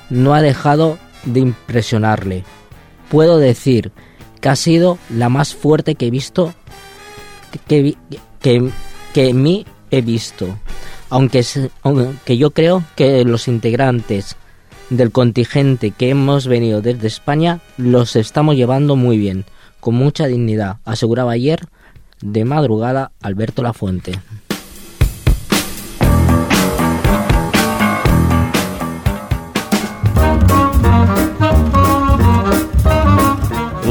no 0.09 0.33
ha 0.33 0.41
dejado 0.41 0.97
de 1.25 1.39
impresionarle. 1.39 2.43
Puedo 3.09 3.37
decir 3.37 3.91
que 4.41 4.49
ha 4.49 4.55
sido 4.55 4.97
la 5.09 5.29
más 5.29 5.55
fuerte 5.55 5.95
que 5.95 6.07
he 6.07 6.11
visto 6.11 6.53
que, 7.67 7.95
que, 8.41 8.69
que 9.13 9.33
mí 9.33 9.65
he 9.91 10.01
visto. 10.01 10.57
Aunque, 11.09 11.45
aunque 11.83 12.37
yo 12.37 12.51
creo 12.51 12.83
que 12.95 13.23
los 13.23 13.47
integrantes 13.47 14.35
del 14.89 15.11
contingente 15.11 15.91
que 15.91 16.09
hemos 16.09 16.47
venido 16.47 16.81
desde 16.81 17.07
España 17.07 17.59
los 17.77 18.15
estamos 18.15 18.55
llevando 18.55 18.95
muy 18.95 19.17
bien, 19.17 19.45
con 19.79 19.95
mucha 19.95 20.27
dignidad, 20.27 20.77
aseguraba 20.85 21.33
ayer 21.33 21.67
de 22.21 22.45
madrugada 22.45 23.11
Alberto 23.21 23.61
Lafuente. 23.61 24.19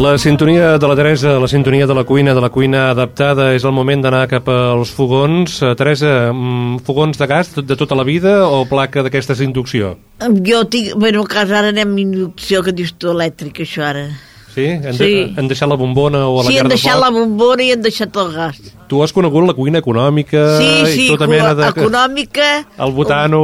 La 0.03 0.19
sintonia 0.19 0.79
de 0.79 0.89
la 0.89 0.97
Teresa, 0.97 1.39
la 1.39 1.47
sintonia 1.47 1.87
de 1.87 1.95
la 1.95 2.03
cuina, 2.03 2.33
de 2.35 2.41
la 2.43 2.49
cuina 2.51 2.89
adaptada, 2.91 3.53
és 3.55 3.63
el 3.63 3.71
moment 3.77 4.01
d'anar 4.03 4.25
cap 4.27 4.49
als 4.51 4.91
fogons. 4.91 5.61
Eh, 5.63 5.77
Teresa, 5.79 6.33
mm, 6.33 6.81
fogons 6.83 7.21
de 7.21 7.27
gas 7.31 7.53
de 7.55 7.77
tota 7.77 7.95
la 7.95 8.03
vida 8.03 8.49
o 8.49 8.65
placa 8.67 9.05
d'aquestes 9.05 9.39
d'inducció? 9.39 9.97
Jo 10.19 10.65
tinc... 10.67 10.97
Bueno, 10.97 11.23
a 11.23 11.29
casa 11.29 11.61
ara 11.61 11.69
anem 11.69 11.95
inducció, 11.99 12.65
que 12.65 12.73
dius 12.73 12.97
tu 12.99 13.15
elèctrica, 13.15 13.63
això 13.63 13.87
ara. 13.93 14.09
Sí? 14.53 14.67
Han, 14.69 14.93
sí. 14.93 15.09
De, 15.09 15.35
han 15.41 15.49
deixat 15.49 15.69
la 15.71 15.77
bombona 15.81 16.27
o 16.29 16.41
a 16.41 16.45
la 16.45 16.51
sí, 16.51 16.57
llar 16.59 16.67
de 16.69 16.77
foc? 16.77 16.81
Sí, 16.83 16.89
han 16.91 16.99
deixat 16.99 17.01
la 17.01 17.11
bombona 17.15 17.65
i 17.65 17.71
han 17.73 17.85
deixat 17.85 18.17
el 18.21 18.33
gas. 18.35 18.59
Tu 18.91 18.99
has 19.01 19.15
conegut 19.17 19.47
la 19.49 19.55
cuina 19.57 19.81
econòmica 19.81 20.43
sí, 20.59 20.73
sí, 20.93 21.07
i 21.07 21.13
tota 21.15 21.29
mena 21.31 21.55
de... 21.57 21.71
econòmica... 21.73 22.49
El 22.85 22.93
butano... 22.93 23.43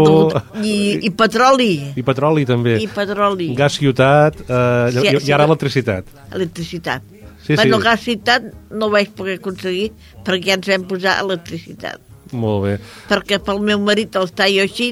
I, 0.60 0.74
I 1.08 1.12
petroli. 1.16 1.70
I 1.96 2.04
petroli, 2.04 2.44
també. 2.48 2.76
I 2.84 2.88
petroli. 2.92 3.48
Gas 3.56 3.78
ciutat 3.80 4.42
eh, 4.44 4.90
sí, 4.98 5.06
i, 5.06 5.14
i 5.30 5.32
ara 5.32 5.48
electricitat. 5.48 6.12
Electricitat. 6.36 7.14
Sí, 7.46 7.54
bueno, 7.54 7.78
sí. 7.78 7.84
gas 7.86 8.04
ciutat 8.04 8.50
no 8.76 8.90
vaig 8.92 9.14
poder 9.16 9.38
aconseguir 9.40 9.88
perquè 10.26 10.50
ja 10.50 10.58
ens 10.58 10.68
vam 10.68 10.84
posar 10.90 11.16
electricitat. 11.22 12.04
Molt 12.36 12.66
bé. 12.66 12.74
Perquè 13.08 13.40
pel 13.40 13.62
meu 13.64 13.80
marit 13.80 14.18
el 14.20 14.28
tallo 14.36 14.66
així, 14.68 14.90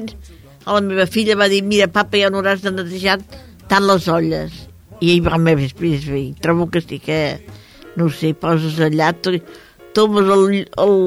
la 0.65 0.81
meva 0.81 1.05
filla 1.05 1.37
va 1.37 1.45
dir, 1.51 1.61
mira, 1.61 1.85
papa, 1.85 2.17
ja 2.17 2.33
no 2.33 2.41
hauràs 2.41 2.65
de 2.65 2.73
netejar 2.73 3.19
tant 3.69 3.85
les 3.85 4.09
olles 4.09 4.66
i 5.01 5.13
ell 5.13 5.23
va 5.25 5.37
més 5.41 5.73
bé. 5.77 6.23
Trobo 6.41 6.69
que 6.71 6.81
sí 6.81 6.99
que, 7.03 7.21
no 7.95 8.09
sé, 8.09 8.33
poses 8.33 8.79
allà, 8.79 9.13
tomes 9.97 10.29
el, 10.29 10.65
el, 10.77 10.97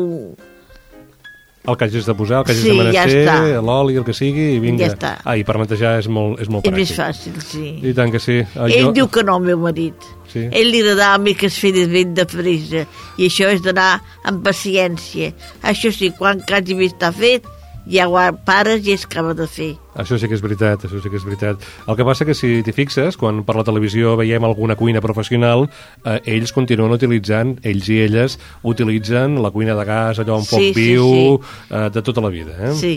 el 1.68 1.76
que 1.76 1.84
hagis 1.84 2.06
de 2.06 2.14
posar, 2.14 2.38
el 2.38 2.44
que 2.44 2.52
hagis 2.52 2.62
sí, 2.62 2.70
de 2.70 2.84
menester, 2.84 3.24
ja 3.26 3.60
l'oli, 3.60 3.98
el 4.00 4.04
que 4.06 4.14
sigui, 4.16 4.46
i 4.56 4.60
vinga. 4.62 4.86
Ja 4.86 4.94
està. 4.94 5.10
Ah, 5.28 5.36
i 5.36 5.44
per 5.44 5.58
netejar 5.60 5.98
és 6.00 6.08
molt, 6.08 6.40
és 6.40 6.48
molt 6.48 6.64
pràctic. 6.64 6.80
És 6.80 6.90
més 6.90 7.00
fàcil, 7.02 7.36
sí. 7.44 7.66
I 7.84 7.92
tant 7.96 8.14
que 8.14 8.22
sí. 8.22 8.38
Ah, 8.56 8.66
Ell 8.70 8.88
jo... 8.88 8.94
diu 8.96 9.10
que 9.12 9.24
no, 9.28 9.36
el 9.36 9.50
meu 9.50 9.60
marit. 9.66 10.08
Sí. 10.32 10.46
Ell 10.46 10.72
li 10.72 10.80
agradava 10.80 11.18
a 11.18 11.22
mi 11.22 11.34
que 11.36 11.50
es 11.50 11.58
fes 11.60 11.76
ben 11.92 12.14
de 12.16 12.24
pressa, 12.30 12.86
i 13.18 13.28
això 13.28 13.50
és 13.52 13.60
d'anar 13.66 13.90
amb 14.30 14.40
paciència. 14.46 15.34
Això 15.68 15.92
sí, 15.92 16.10
quan 16.16 16.40
quasi 16.48 16.78
bé 16.78 16.88
està 16.88 17.12
fet, 17.12 17.46
ja 17.90 18.06
ho 18.08 18.20
pares 18.46 18.86
i 18.86 18.94
es 18.94 19.04
acaba 19.04 19.34
de 19.34 19.46
fer. 19.50 19.74
Això 19.98 20.16
sí 20.18 20.28
que 20.30 20.36
és 20.38 20.42
veritat, 20.44 20.84
això 20.86 21.00
sí 21.02 21.10
que 21.10 21.18
és 21.18 21.26
veritat. 21.26 21.64
El 21.88 21.98
que 21.98 22.06
passa 22.06 22.24
que 22.24 22.36
si 22.38 22.60
t'hi 22.64 22.74
fixes, 22.74 23.18
quan 23.20 23.42
per 23.44 23.56
la 23.58 23.64
televisió 23.66 24.14
veiem 24.20 24.46
alguna 24.46 24.76
cuina 24.78 25.02
professional, 25.02 25.66
eh, 26.04 26.20
ells 26.36 26.54
continuen 26.56 26.94
utilitzant, 26.94 27.58
ells 27.66 27.90
i 27.90 28.00
elles 28.06 28.38
utilitzen 28.62 29.40
la 29.42 29.50
cuina 29.50 29.74
de 29.74 29.84
gas, 29.88 30.22
allò 30.22 30.38
amb 30.38 30.46
foc 30.46 30.62
sí, 30.62 30.72
viu, 30.76 31.10
sí, 31.10 31.26
sí. 31.42 31.74
Eh, 31.74 31.88
de 31.90 32.02
tota 32.06 32.24
la 32.24 32.30
vida. 32.30 32.56
Eh? 32.60 32.74
Sí, 32.78 32.94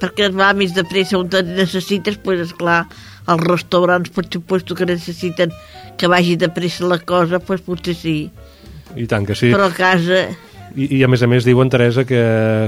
perquè 0.00 0.30
va 0.34 0.52
més 0.54 0.76
de 0.76 0.84
pressa 0.84 1.18
on 1.18 1.30
necessites, 1.56 2.20
pues, 2.22 2.44
esclar, 2.50 2.84
els 3.26 3.42
restaurants, 3.42 4.12
per 4.14 4.26
suposto 4.30 4.76
que 4.76 4.86
necessiten 4.86 5.52
que 5.96 6.06
vagi 6.06 6.36
de 6.36 6.48
pressa 6.52 6.86
la 6.86 6.98
cosa, 6.98 7.40
pues 7.40 7.64
potser 7.64 7.96
sí. 7.96 8.18
I 8.96 9.06
tant 9.10 9.26
que 9.26 9.34
sí. 9.34 9.50
Però 9.50 9.66
a 9.66 9.74
casa 9.74 10.26
i, 10.76 10.86
I 10.98 11.02
a 11.06 11.08
més 11.08 11.22
a 11.24 11.28
més 11.30 11.46
diuen, 11.46 11.70
Teresa, 11.72 12.04
que 12.08 12.20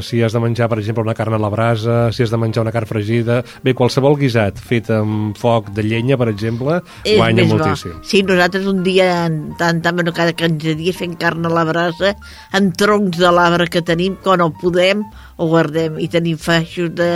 si 0.05 0.23
has 0.25 0.33
de 0.33 0.41
menjar, 0.41 0.69
per 0.73 0.79
exemple, 0.81 1.05
una 1.05 1.15
carn 1.17 1.37
a 1.37 1.41
la 1.43 1.51
brasa, 1.53 1.99
si 2.15 2.25
has 2.25 2.33
de 2.33 2.41
menjar 2.41 2.65
una 2.65 2.73
carn 2.75 2.89
fregida... 2.89 3.43
Bé, 3.65 3.75
qualsevol 3.77 4.17
guisat 4.17 4.59
fet 4.65 4.89
amb 4.95 5.37
foc 5.39 5.69
de 5.77 5.85
llenya, 5.85 6.17
per 6.21 6.31
exemple, 6.33 6.79
és 7.05 7.19
guanya 7.21 7.45
moltíssim. 7.51 7.99
Bo. 7.99 8.09
Sí, 8.09 8.23
nosaltres 8.27 8.69
un 8.71 8.81
dia, 8.87 9.11
tant, 9.61 9.83
tant, 9.85 9.99
bueno, 10.01 10.15
cada 10.17 10.33
15 10.33 10.77
dies 10.79 10.97
fent 10.97 11.19
carn 11.21 11.45
a 11.45 11.53
la 11.53 11.67
brasa, 11.69 12.15
amb 12.57 12.77
troncs 12.81 13.21
de 13.21 13.33
l'arbre 13.35 13.69
que 13.73 13.85
tenim, 13.85 14.17
quan 14.25 14.45
ho 14.45 14.51
podem, 14.63 15.05
ho 15.37 15.51
guardem. 15.53 16.01
I 16.01 16.09
tenim 16.13 16.41
faixos 16.41 16.95
de, 16.97 17.11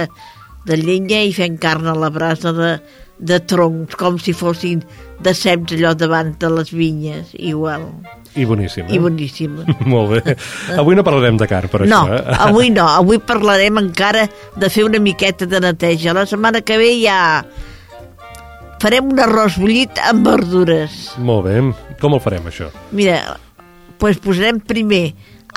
de 0.69 0.81
llenya 0.81 1.23
i 1.25 1.33
fent 1.37 1.57
carn 1.63 1.89
a 1.89 1.97
la 1.97 2.13
brasa 2.13 2.53
de, 2.57 2.73
de 3.19 3.41
troncs, 3.49 3.97
com 3.97 4.21
si 4.21 4.37
fossin 4.37 4.85
de 5.23 5.33
ceps 5.37 5.79
allò 5.79 5.95
davant 5.97 6.35
de 6.43 6.53
les 6.53 6.75
vinyes, 6.75 7.33
igual. 7.39 7.89
I 8.35 8.47
boníssim. 8.49 8.87
Eh? 8.89 8.97
I 8.97 8.99
boníssim. 9.03 9.59
Molt 9.93 10.15
bé. 10.15 10.37
Avui 10.79 10.97
no 10.97 11.05
parlarem 11.05 11.37
de 11.41 11.49
car, 11.51 11.67
per 11.73 11.83
no, 11.85 11.87
això. 11.87 12.09
No, 12.09 12.17
eh? 12.17 12.39
avui 12.47 12.71
no. 12.73 12.87
Avui 12.89 13.21
parlarem 13.21 13.83
encara 13.83 14.25
de 14.57 14.71
fer 14.73 14.87
una 14.89 15.01
miqueta 15.03 15.49
de 15.49 15.61
neteja. 15.61 16.15
La 16.17 16.25
setmana 16.29 16.63
que 16.65 16.79
ve 16.81 16.95
ja 17.03 17.19
farem 18.83 19.13
un 19.13 19.21
arròs 19.23 19.59
bullit 19.61 20.01
amb 20.09 20.27
verdures. 20.27 21.13
Molt 21.23 21.47
bé. 21.47 21.59
Com 22.01 22.17
el 22.17 22.25
farem, 22.25 22.49
això? 22.51 22.71
Mira, 22.97 23.21
pues 24.01 24.19
posarem 24.23 24.59
primer 24.65 25.13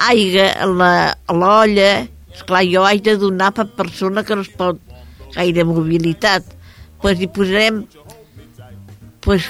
aigua 0.10 0.52
a 0.60 1.34
l'olla. 1.34 1.94
Esclar, 2.36 2.66
jo 2.68 2.84
haig 2.84 3.02
de 3.06 3.16
donar 3.18 3.54
per 3.56 3.70
persona 3.78 4.26
que 4.28 4.36
no 4.36 4.44
es 4.44 4.52
pot 4.52 4.82
gaire 5.34 5.64
mobilitat. 5.66 6.52
Pues 7.02 7.22
hi 7.22 7.30
posarem 7.32 7.86
pues, 9.24 9.48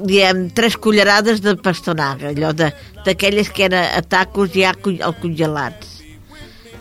diem, 0.00 0.48
tres 0.50 0.76
cullerades 0.76 1.40
de 1.44 1.54
pastanaga, 1.56 2.32
allò 2.32 2.52
d'aquelles 2.54 3.50
que 3.54 3.68
eren 3.68 3.86
a 3.94 4.02
tacos 4.02 4.50
ja 4.54 4.72
al 4.74 5.14
congelats. 5.20 6.00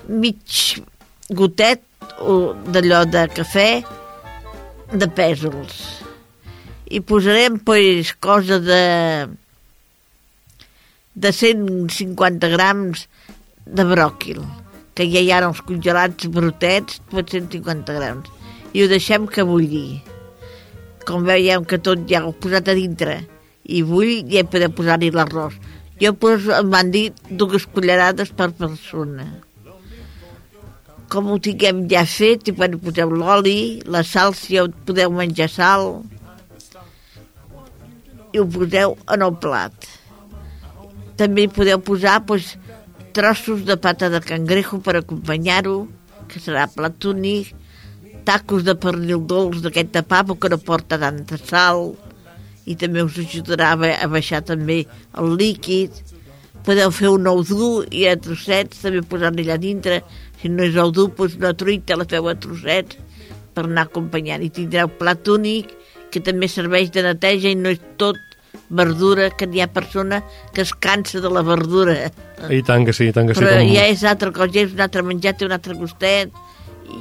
Mig 0.07 0.81
gotet 1.29 1.83
d'allò 2.73 3.03
de 3.05 3.27
cafè 3.35 3.69
de 4.93 5.07
pèsols. 5.07 5.77
I 6.93 6.99
posarem, 7.01 7.57
pues, 7.65 8.13
cosa 8.19 8.59
de 8.59 8.83
de 11.13 11.29
150 11.31 12.49
grams 12.49 13.07
de 13.65 13.83
bròquil, 13.85 14.41
que 14.97 15.05
ja 15.09 15.21
hi 15.21 15.29
ha 15.31 15.43
els 15.45 15.61
congelats 15.61 16.25
brutets, 16.25 16.99
pot 17.11 17.29
150 17.29 17.93
grams. 17.93 18.29
I 18.73 18.83
ho 18.83 18.89
deixem 18.89 19.27
que 19.29 19.45
bulli. 19.45 20.01
Com 21.07 21.25
veiem 21.27 21.65
que 21.67 21.79
tot 21.83 22.03
ja 22.09 22.23
ho 22.25 22.31
posat 22.31 22.69
a 22.71 22.75
dintre 22.77 23.21
i 23.63 23.81
bull, 23.87 24.23
ja 24.31 24.43
podem 24.47 24.73
posar-hi 24.75 25.09
l'arròs. 25.11 25.55
Jo 26.01 26.13
poso, 26.19 26.51
em 26.55 26.69
van 26.71 26.91
dir 26.91 27.11
dues 27.29 27.65
cullerades 27.69 28.33
per 28.35 28.49
persona. 28.57 29.27
Com 31.11 31.29
ho 31.29 31.37
tinguem 31.43 31.83
ja 31.91 32.03
fet, 32.09 32.47
i 32.49 32.55
bueno, 32.57 32.79
poseu 32.81 33.11
l'oli, 33.13 33.83
la 33.85 34.01
sal, 34.07 34.33
si 34.35 34.57
ja 34.57 34.65
podeu 34.87 35.13
menjar 35.13 35.49
sal, 35.51 36.01
i 38.33 38.41
ho 38.41 38.47
poseu 38.49 38.97
en 39.13 39.25
el 39.27 39.35
plat. 39.43 39.89
També 41.19 41.45
podeu 41.47 41.79
posar 41.85 42.23
pues, 42.25 42.55
trossos 43.13 43.61
de 43.67 43.77
pata 43.77 44.09
de 44.09 44.23
cangrejo 44.25 44.81
per 44.81 44.97
acompanyar-ho, 44.99 45.83
que 46.27 46.41
serà 46.41 46.65
plat 46.73 47.05
únic, 47.05 47.53
tacos 48.25 48.63
de 48.65 48.75
pernil 48.75 49.21
dolç 49.27 49.61
d'aquest 49.63 49.91
de 49.93 50.01
pavo 50.03 50.35
que 50.39 50.49
no 50.49 50.57
porta 50.57 50.97
tanta 50.99 51.37
sal 51.37 51.93
i 52.65 52.75
també 52.79 53.03
us 53.03 53.17
ajudarà 53.19 53.71
a 53.73 53.77
ba- 53.77 53.97
a 54.01 54.07
baixar 54.07 54.41
també 54.47 54.85
el 55.19 55.33
líquid. 55.37 55.91
Podeu 56.63 56.91
fer 56.95 57.09
un 57.11 57.27
ou 57.27 57.41
dur 57.43 57.85
i 57.91 58.05
a 58.07 58.15
trossets 58.15 58.79
també 58.85 59.01
posar-li 59.03 59.43
allà 59.43 59.57
dintre. 59.59 60.01
Si 60.41 60.47
no 60.49 60.63
és 60.63 60.75
ou 60.79 60.91
dur, 60.95 61.09
doncs 61.17 61.35
una 61.35 61.53
truita 61.53 61.97
la 61.99 62.05
feu 62.07 62.27
a 62.31 62.35
trossets 62.35 62.95
per 63.53 63.65
anar 63.65 63.83
acompanyant. 63.89 64.41
I 64.43 64.49
tindreu 64.49 64.87
plat 64.99 65.27
únic 65.27 65.73
que 66.11 66.21
també 66.23 66.47
serveix 66.47 66.89
de 66.95 67.03
neteja 67.03 67.49
i 67.51 67.55
no 67.59 67.69
és 67.69 67.81
tot 67.97 68.15
verdura, 68.69 69.29
que 69.35 69.45
hi 69.51 69.61
ha 69.61 69.67
persona 69.67 70.21
que 70.53 70.61
es 70.61 70.71
cansa 70.73 71.19
de 71.21 71.29
la 71.29 71.41
verdura. 71.43 72.11
I 72.49 72.61
tant 72.63 72.85
que 72.87 72.93
sí, 72.93 73.09
i 73.09 73.13
tant 73.13 73.27
que 73.27 73.35
sí. 73.35 73.41
Però 73.43 73.57
com- 73.59 73.69
ja 73.75 73.85
és 73.91 74.03
altra 74.07 74.31
cosa, 74.31 74.49
ja 74.55 74.61
és 74.63 74.73
un 74.73 74.79
altre 74.81 75.03
menjar, 75.03 75.35
té 75.37 75.45
un 75.45 75.51
altre 75.51 75.75
gustet 75.75 76.31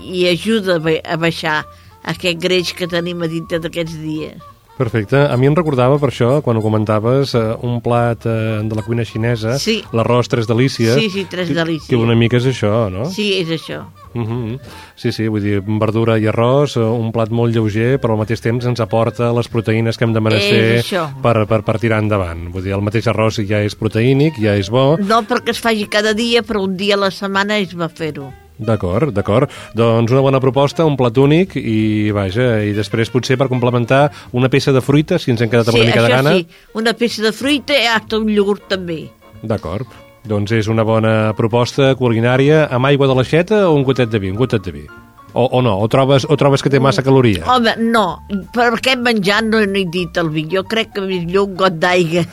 i 0.05 0.27
ajuda 0.29 0.77
a 0.77 0.79
ba- 0.79 1.03
a 1.05 1.17
baixar 1.17 1.65
aquest 2.05 2.41
greix 2.43 2.73
que 2.75 2.89
tenim 2.89 3.23
a 3.23 3.29
dintre 3.29 3.59
d'aquests 3.63 3.99
dies. 4.03 4.41
Perfecte. 4.73 5.15
A 5.29 5.37
mi 5.37 5.47
em 5.47 5.55
recordava 5.55 5.99
per 6.01 6.09
això, 6.09 6.41
quan 6.43 6.57
ho 6.57 6.63
comentaves, 6.65 7.35
eh, 7.37 7.41
un 7.63 7.83
plat 7.85 8.25
eh, 8.27 8.63
de 8.65 8.75
la 8.75 8.83
cuina 8.83 9.05
xinesa, 9.05 9.59
Sí. 9.59 9.85
l'arròs 9.93 10.27
Tres 10.33 10.47
Delícies. 10.49 10.95
Sí, 10.97 11.11
sí, 11.11 11.27
Tres 11.31 11.53
Delícies. 11.55 11.87
Que 11.91 11.95
una 12.01 12.17
mica 12.17 12.39
és 12.39 12.47
això, 12.47 12.91
no? 12.91 13.05
Sí, 13.05 13.35
és 13.39 13.49
això. 13.51 13.85
Mhm. 14.15 14.59
Sí, 14.97 15.13
sí, 15.13 15.29
vull 15.29 15.43
dir, 15.43 15.61
verdura 15.63 16.19
i 16.19 16.25
arròs, 16.27 16.77
eh, 16.79 16.81
un 16.81 17.13
plat 17.13 17.29
molt 17.31 17.55
lleuger, 17.55 18.01
però 18.01 18.13
al 18.17 18.19
mateix 18.25 18.41
temps 18.41 18.65
ens 18.65 18.81
aporta 18.81 19.31
les 19.33 19.47
proteïnes 19.49 19.97
que 19.99 20.05
hem 20.05 20.13
de 20.15 20.21
menester 20.21 20.77
És 20.79 20.91
per, 21.23 21.47
per, 21.47 21.63
per 21.63 21.79
tirar 21.79 22.01
endavant. 22.03 22.51
Vull 22.51 22.65
dir, 22.65 22.73
el 22.73 22.83
mateix 22.83 23.07
arròs 23.07 23.47
ja 23.47 23.61
és 23.63 23.75
proteínic, 23.77 24.41
ja 24.41 24.57
és 24.57 24.71
bo. 24.71 24.97
No 24.99 25.23
perquè 25.23 25.51
es 25.51 25.61
faci 25.61 25.87
cada 25.87 26.15
dia, 26.15 26.43
però 26.43 26.65
un 26.65 26.77
dia 26.77 26.95
a 26.95 26.99
la 26.99 27.11
setmana 27.11 27.59
es 27.59 27.77
va 27.77 27.89
fer-ho. 27.91 28.33
D'acord, 28.63 29.13
d'acord. 29.15 29.51
Doncs 29.75 30.13
una 30.15 30.23
bona 30.25 30.41
proposta, 30.43 30.87
un 30.89 30.97
plat 30.99 31.19
únic 31.19 31.57
i 31.59 32.13
vaja, 32.15 32.63
i 32.63 32.73
després 32.77 33.11
potser 33.13 33.39
per 33.41 33.51
complementar 33.51 34.05
una 34.39 34.51
peça 34.53 34.75
de 34.75 34.83
fruita, 34.85 35.19
si 35.19 35.33
ens 35.35 35.43
hem 35.43 35.51
quedat 35.51 35.73
amb 35.73 35.79
sí, 35.79 35.83
una 35.83 35.91
mica 35.91 36.07
de 36.07 36.15
gana. 36.15 36.37
sí, 36.39 36.47
una 36.79 36.95
peça 36.95 37.27
de 37.27 37.35
fruita 37.35 37.77
i 37.77 37.87
hasta 37.91 38.23
un 38.23 38.31
iogurt 38.33 38.69
també. 38.71 39.05
D'acord. 39.43 39.91
Doncs 40.23 40.53
és 40.55 40.69
una 40.71 40.85
bona 40.87 41.33
proposta 41.35 41.97
culinària 41.99 42.69
amb 42.71 42.87
aigua 42.87 43.11
de 43.11 43.19
l'aixeta 43.19 43.65
o 43.69 43.75
un 43.75 43.83
gotet 43.83 44.13
de 44.13 44.23
vi? 44.23 44.31
Un 44.31 44.39
gotet 44.39 44.63
de 44.63 44.75
vi. 44.77 44.87
O, 45.35 45.47
o 45.47 45.63
no? 45.65 45.79
O 45.81 45.89
trobes, 45.89 46.27
o 46.29 46.37
trobes 46.37 46.61
que 46.63 46.69
té 46.69 46.79
massa 46.83 47.03
caloria? 47.03 47.45
Home, 47.49 47.73
no, 47.81 48.05
per 48.53 48.67
aquest 48.75 49.01
menjar 49.01 49.41
no 49.47 49.63
n'he 49.65 49.87
dit 49.93 50.19
el 50.21 50.29
vi. 50.35 50.45
Jo 50.53 50.63
crec 50.69 50.93
que 50.93 51.01
millor 51.07 51.49
un 51.49 51.57
got 51.57 51.79
d'aigua. 51.81 52.25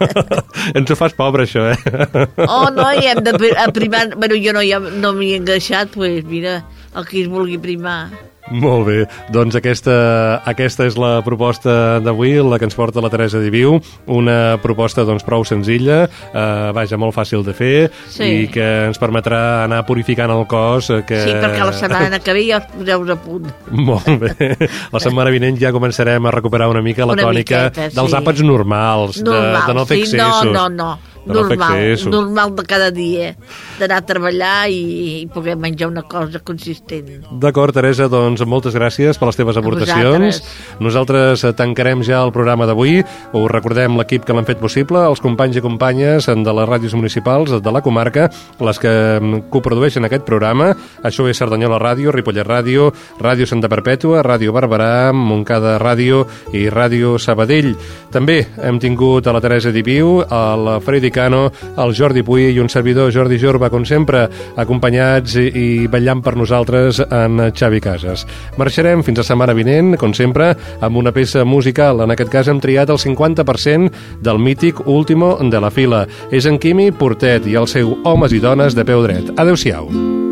Ens 0.76 0.90
ho 0.92 0.96
fas 0.98 1.14
pobre, 1.16 1.46
això, 1.48 1.64
eh? 1.72 2.26
Oh, 2.44 2.68
no, 2.74 2.90
i 3.00 3.06
hem 3.10 3.22
de 3.24 3.32
pri- 3.38 3.54
a 3.56 3.68
primar... 3.72 4.06
Bueno, 4.16 4.36
jo 4.40 4.52
no, 4.56 4.62
ja 4.66 4.78
no 4.80 5.14
m'hi 5.16 5.32
he 5.32 5.40
engreixat, 5.40 5.94
doncs 5.94 5.96
pues, 5.96 6.24
mira, 6.28 6.58
el 6.94 7.06
que 7.06 7.22
es 7.22 7.28
vulgui 7.28 7.58
primar. 7.58 8.08
Molt 8.52 8.84
bé, 8.84 9.06
doncs 9.32 9.56
aquesta, 9.56 10.42
aquesta 10.44 10.84
és 10.84 10.98
la 11.00 11.22
proposta 11.24 11.98
d'avui, 12.04 12.34
la 12.44 12.58
que 12.60 12.66
ens 12.68 12.74
porta 12.76 13.00
la 13.00 13.08
Teresa 13.08 13.40
Diviu, 13.40 13.78
una 14.12 14.58
proposta 14.60 15.00
doncs 15.08 15.24
prou 15.24 15.46
senzilla, 15.48 16.02
eh, 16.04 16.72
vaja, 16.76 16.98
molt 17.00 17.16
fàcil 17.16 17.40
de 17.42 17.54
fer 17.56 17.90
Sí. 18.12 18.24
i 18.42 18.48
que 18.52 18.66
ens 18.90 19.00
permetrà 19.00 19.64
anar 19.64 19.86
purificant 19.86 20.30
el 20.30 20.44
cos. 20.46 20.90
eh, 20.90 21.02
Que... 21.08 21.22
Sí, 21.24 21.32
perquè 21.40 21.64
la 21.64 21.72
setmana 21.72 22.18
que 22.20 22.34
ve 22.36 22.44
ja 22.50 22.58
us 22.58 22.68
poseu 22.76 23.08
a 23.12 23.16
punt. 23.16 23.48
Molt 23.72 24.12
bé. 24.20 24.58
La 24.92 25.00
setmana 25.00 25.30
vinent 25.32 25.56
ja 25.58 25.72
començarem 25.72 26.26
a 26.28 26.30
recuperar 26.30 26.68
una 26.68 26.82
mica 26.82 27.06
la 27.06 27.14
Una 27.16 27.22
tònica 27.22 27.64
miqueta, 27.70 27.88
dels 27.96 28.10
sí. 28.12 28.16
àpats 28.20 28.44
normals, 28.44 29.22
Normal, 29.24 29.62
de, 29.62 29.66
de 29.72 29.74
no 29.80 29.86
fer 29.86 29.96
sí, 29.96 30.02
excessos. 30.02 30.52
no, 30.52 30.68
no, 30.68 30.68
no. 30.68 30.98
De 31.24 31.32
Normal, 31.32 31.80
normal 32.10 32.50
de 32.54 32.62
cada 32.68 32.90
dia, 32.92 33.30
d'anar 33.78 34.02
a 34.02 34.04
treballar 34.04 34.68
i, 34.68 35.22
i 35.22 35.26
poder 35.32 35.54
menjar 35.56 35.88
una 35.88 36.02
cosa 36.04 36.40
consistent. 36.44 37.24
D'acord, 37.40 37.72
Teresa, 37.72 38.10
doncs 38.12 38.42
moltes 38.44 38.76
gràcies 38.76 39.16
per 39.16 39.30
les 39.30 39.38
teves 39.38 39.56
aportacions. 39.56 40.42
Nosaltres 40.84 41.46
eh, 41.48 41.52
tancarem 41.56 42.02
ja 42.04 42.20
el 42.20 42.32
programa 42.34 42.68
d'avui. 42.68 42.98
Us 43.32 43.46
recordem 43.52 43.96
l'equip 43.96 44.26
que 44.28 44.36
l'han 44.36 44.44
fet 44.48 44.60
possible, 44.60 45.00
els 45.08 45.22
companys 45.24 45.56
i 45.56 45.64
companyes 45.64 46.28
de 46.28 46.56
les 46.58 46.68
ràdios 46.68 46.96
municipals 46.98 47.56
de 47.56 47.72
la 47.72 47.80
comarca, 47.84 48.28
les 48.60 48.82
que 48.82 48.92
mm, 48.92 49.48
coprodueixen 49.54 50.04
aquest 50.04 50.28
programa. 50.28 50.74
Això 51.08 51.24
és 51.30 51.40
Cerdanyola 51.40 51.80
Ràdio, 51.80 52.12
Ripollet 52.12 52.44
Ràdio, 52.44 52.90
Ràdio 53.24 53.48
Santa 53.48 53.72
Perpètua, 53.72 54.20
Ràdio 54.26 54.52
Barberà, 54.52 55.08
Montcada 55.16 55.78
Ràdio 55.80 56.26
i 56.52 56.66
Ràdio 56.68 57.16
Sabadell. 57.16 57.72
També 58.12 58.42
hem 58.60 58.76
tingut 58.82 59.26
a 59.26 59.32
la 59.32 59.40
Teresa 59.40 59.72
Diviu, 59.72 60.20
al 60.28 60.74
Freddy 60.84 61.13
Cano, 61.14 61.46
el 61.78 61.94
Jordi 61.94 62.24
Puy 62.26 62.50
i 62.50 62.60
un 62.62 62.70
servidor, 62.72 63.12
Jordi 63.14 63.38
Jorba, 63.40 63.70
com 63.72 63.86
sempre, 63.88 64.26
acompanyats 64.60 65.38
i, 65.40 65.46
i 65.48 65.66
vetllant 65.90 66.24
per 66.24 66.34
nosaltres 66.40 67.00
en 67.06 67.46
Xavi 67.54 67.80
Casas. 67.84 68.26
Marxarem 68.60 69.04
fins 69.06 69.22
a 69.22 69.26
setmana 69.26 69.54
vinent, 69.56 69.94
com 70.00 70.14
sempre, 70.16 70.52
amb 70.82 71.00
una 71.00 71.14
peça 71.14 71.46
musical. 71.46 72.02
En 72.04 72.14
aquest 72.14 72.32
cas 72.34 72.50
hem 72.50 72.60
triat 72.62 72.90
el 72.90 73.00
50% 73.00 74.20
del 74.24 74.42
mític 74.42 74.82
Último 74.86 75.36
de 75.38 75.62
la 75.62 75.70
fila. 75.70 76.04
És 76.34 76.50
en 76.50 76.58
Quimi 76.58 76.90
Portet 76.92 77.46
i 77.46 77.58
el 77.60 77.70
seu 77.70 77.96
Homes 78.04 78.34
i 78.34 78.42
dones 78.42 78.74
de 78.74 78.84
peu 78.84 79.06
dret. 79.06 79.34
Adéu-siau. 79.38 79.88
D'esquena 79.88 80.23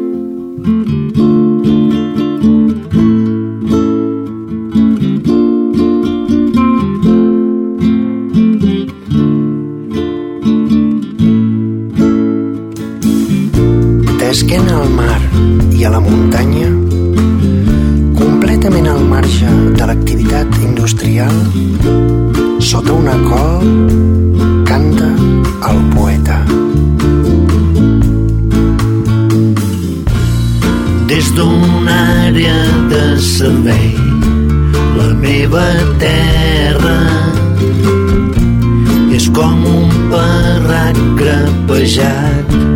a 15.84 15.90
la 15.90 16.00
muntanya, 16.00 16.68
completament 18.14 18.86
al 18.86 19.00
marge 19.08 19.48
de 19.78 19.86
l'activitat 19.88 20.46
industrial, 20.62 21.32
sota 22.60 22.92
una 22.92 23.16
col 23.26 23.64
canta 24.68 25.08
el 25.70 25.80
poeta. 25.94 26.38
Des 31.10 31.32
d'una 31.38 31.98
àrea 32.28 32.58
de 32.92 33.04
servei, 33.18 33.94
la 34.98 35.10
meva 35.24 35.66
terra 35.98 36.98
és 39.10 39.30
com 39.30 39.66
un 39.66 39.90
parrac 40.14 41.00
crepejat. 41.18 42.71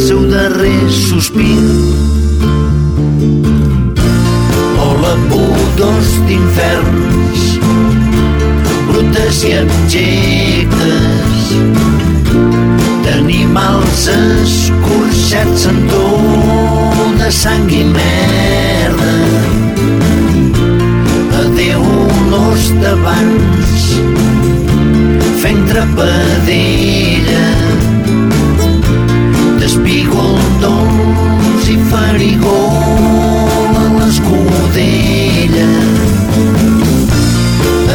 Seu 0.00 0.26
darrer 0.26 0.88
sospir. 0.88 1.60
Vola 4.76 5.14
pudors 5.28 6.12
d'inferns 6.26 7.58
brutes 8.88 9.42
i 9.44 9.52
abjectes. 9.60 11.42
D'animals 13.04 14.06
escorxats 14.14 15.68
en 15.68 15.82
tot 15.92 17.14
de 17.20 17.30
sang 17.42 17.68
i 17.68 17.84
merda. 17.92 19.14
Adeu 21.44 21.84
olors 22.08 22.72
d'abans 22.80 23.88
fent 25.42 25.62
trepadella 25.68 27.19
d'espígol 29.70 30.34
dolç 30.58 31.68
i 31.70 31.76
farigol 31.90 33.76
a 33.78 33.84
l'escudella. 33.98 35.68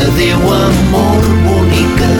Adeu 0.04 0.46
amor 0.56 1.26
bonica 1.44 2.14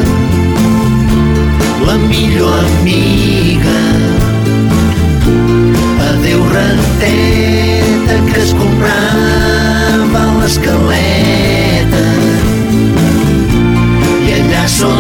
la 1.88 1.96
millor 2.10 2.58
amiga. 2.66 3.80
Adeu 6.10 6.44
renteta 6.58 8.16
que 8.28 8.38
es 8.44 8.52
comprava 8.60 10.26
l'escaleta. 10.42 12.06
I 14.20 14.40
allà 14.42 14.68
sota 14.68 14.95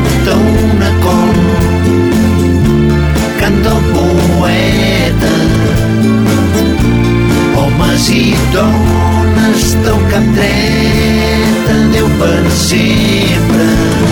Si 8.06 8.36
dones 8.54 9.64
del 9.82 9.98
cap 10.12 10.28
dret, 10.38 11.72
adeu 11.74 12.08
per 12.22 12.52
sempre. 12.54 14.05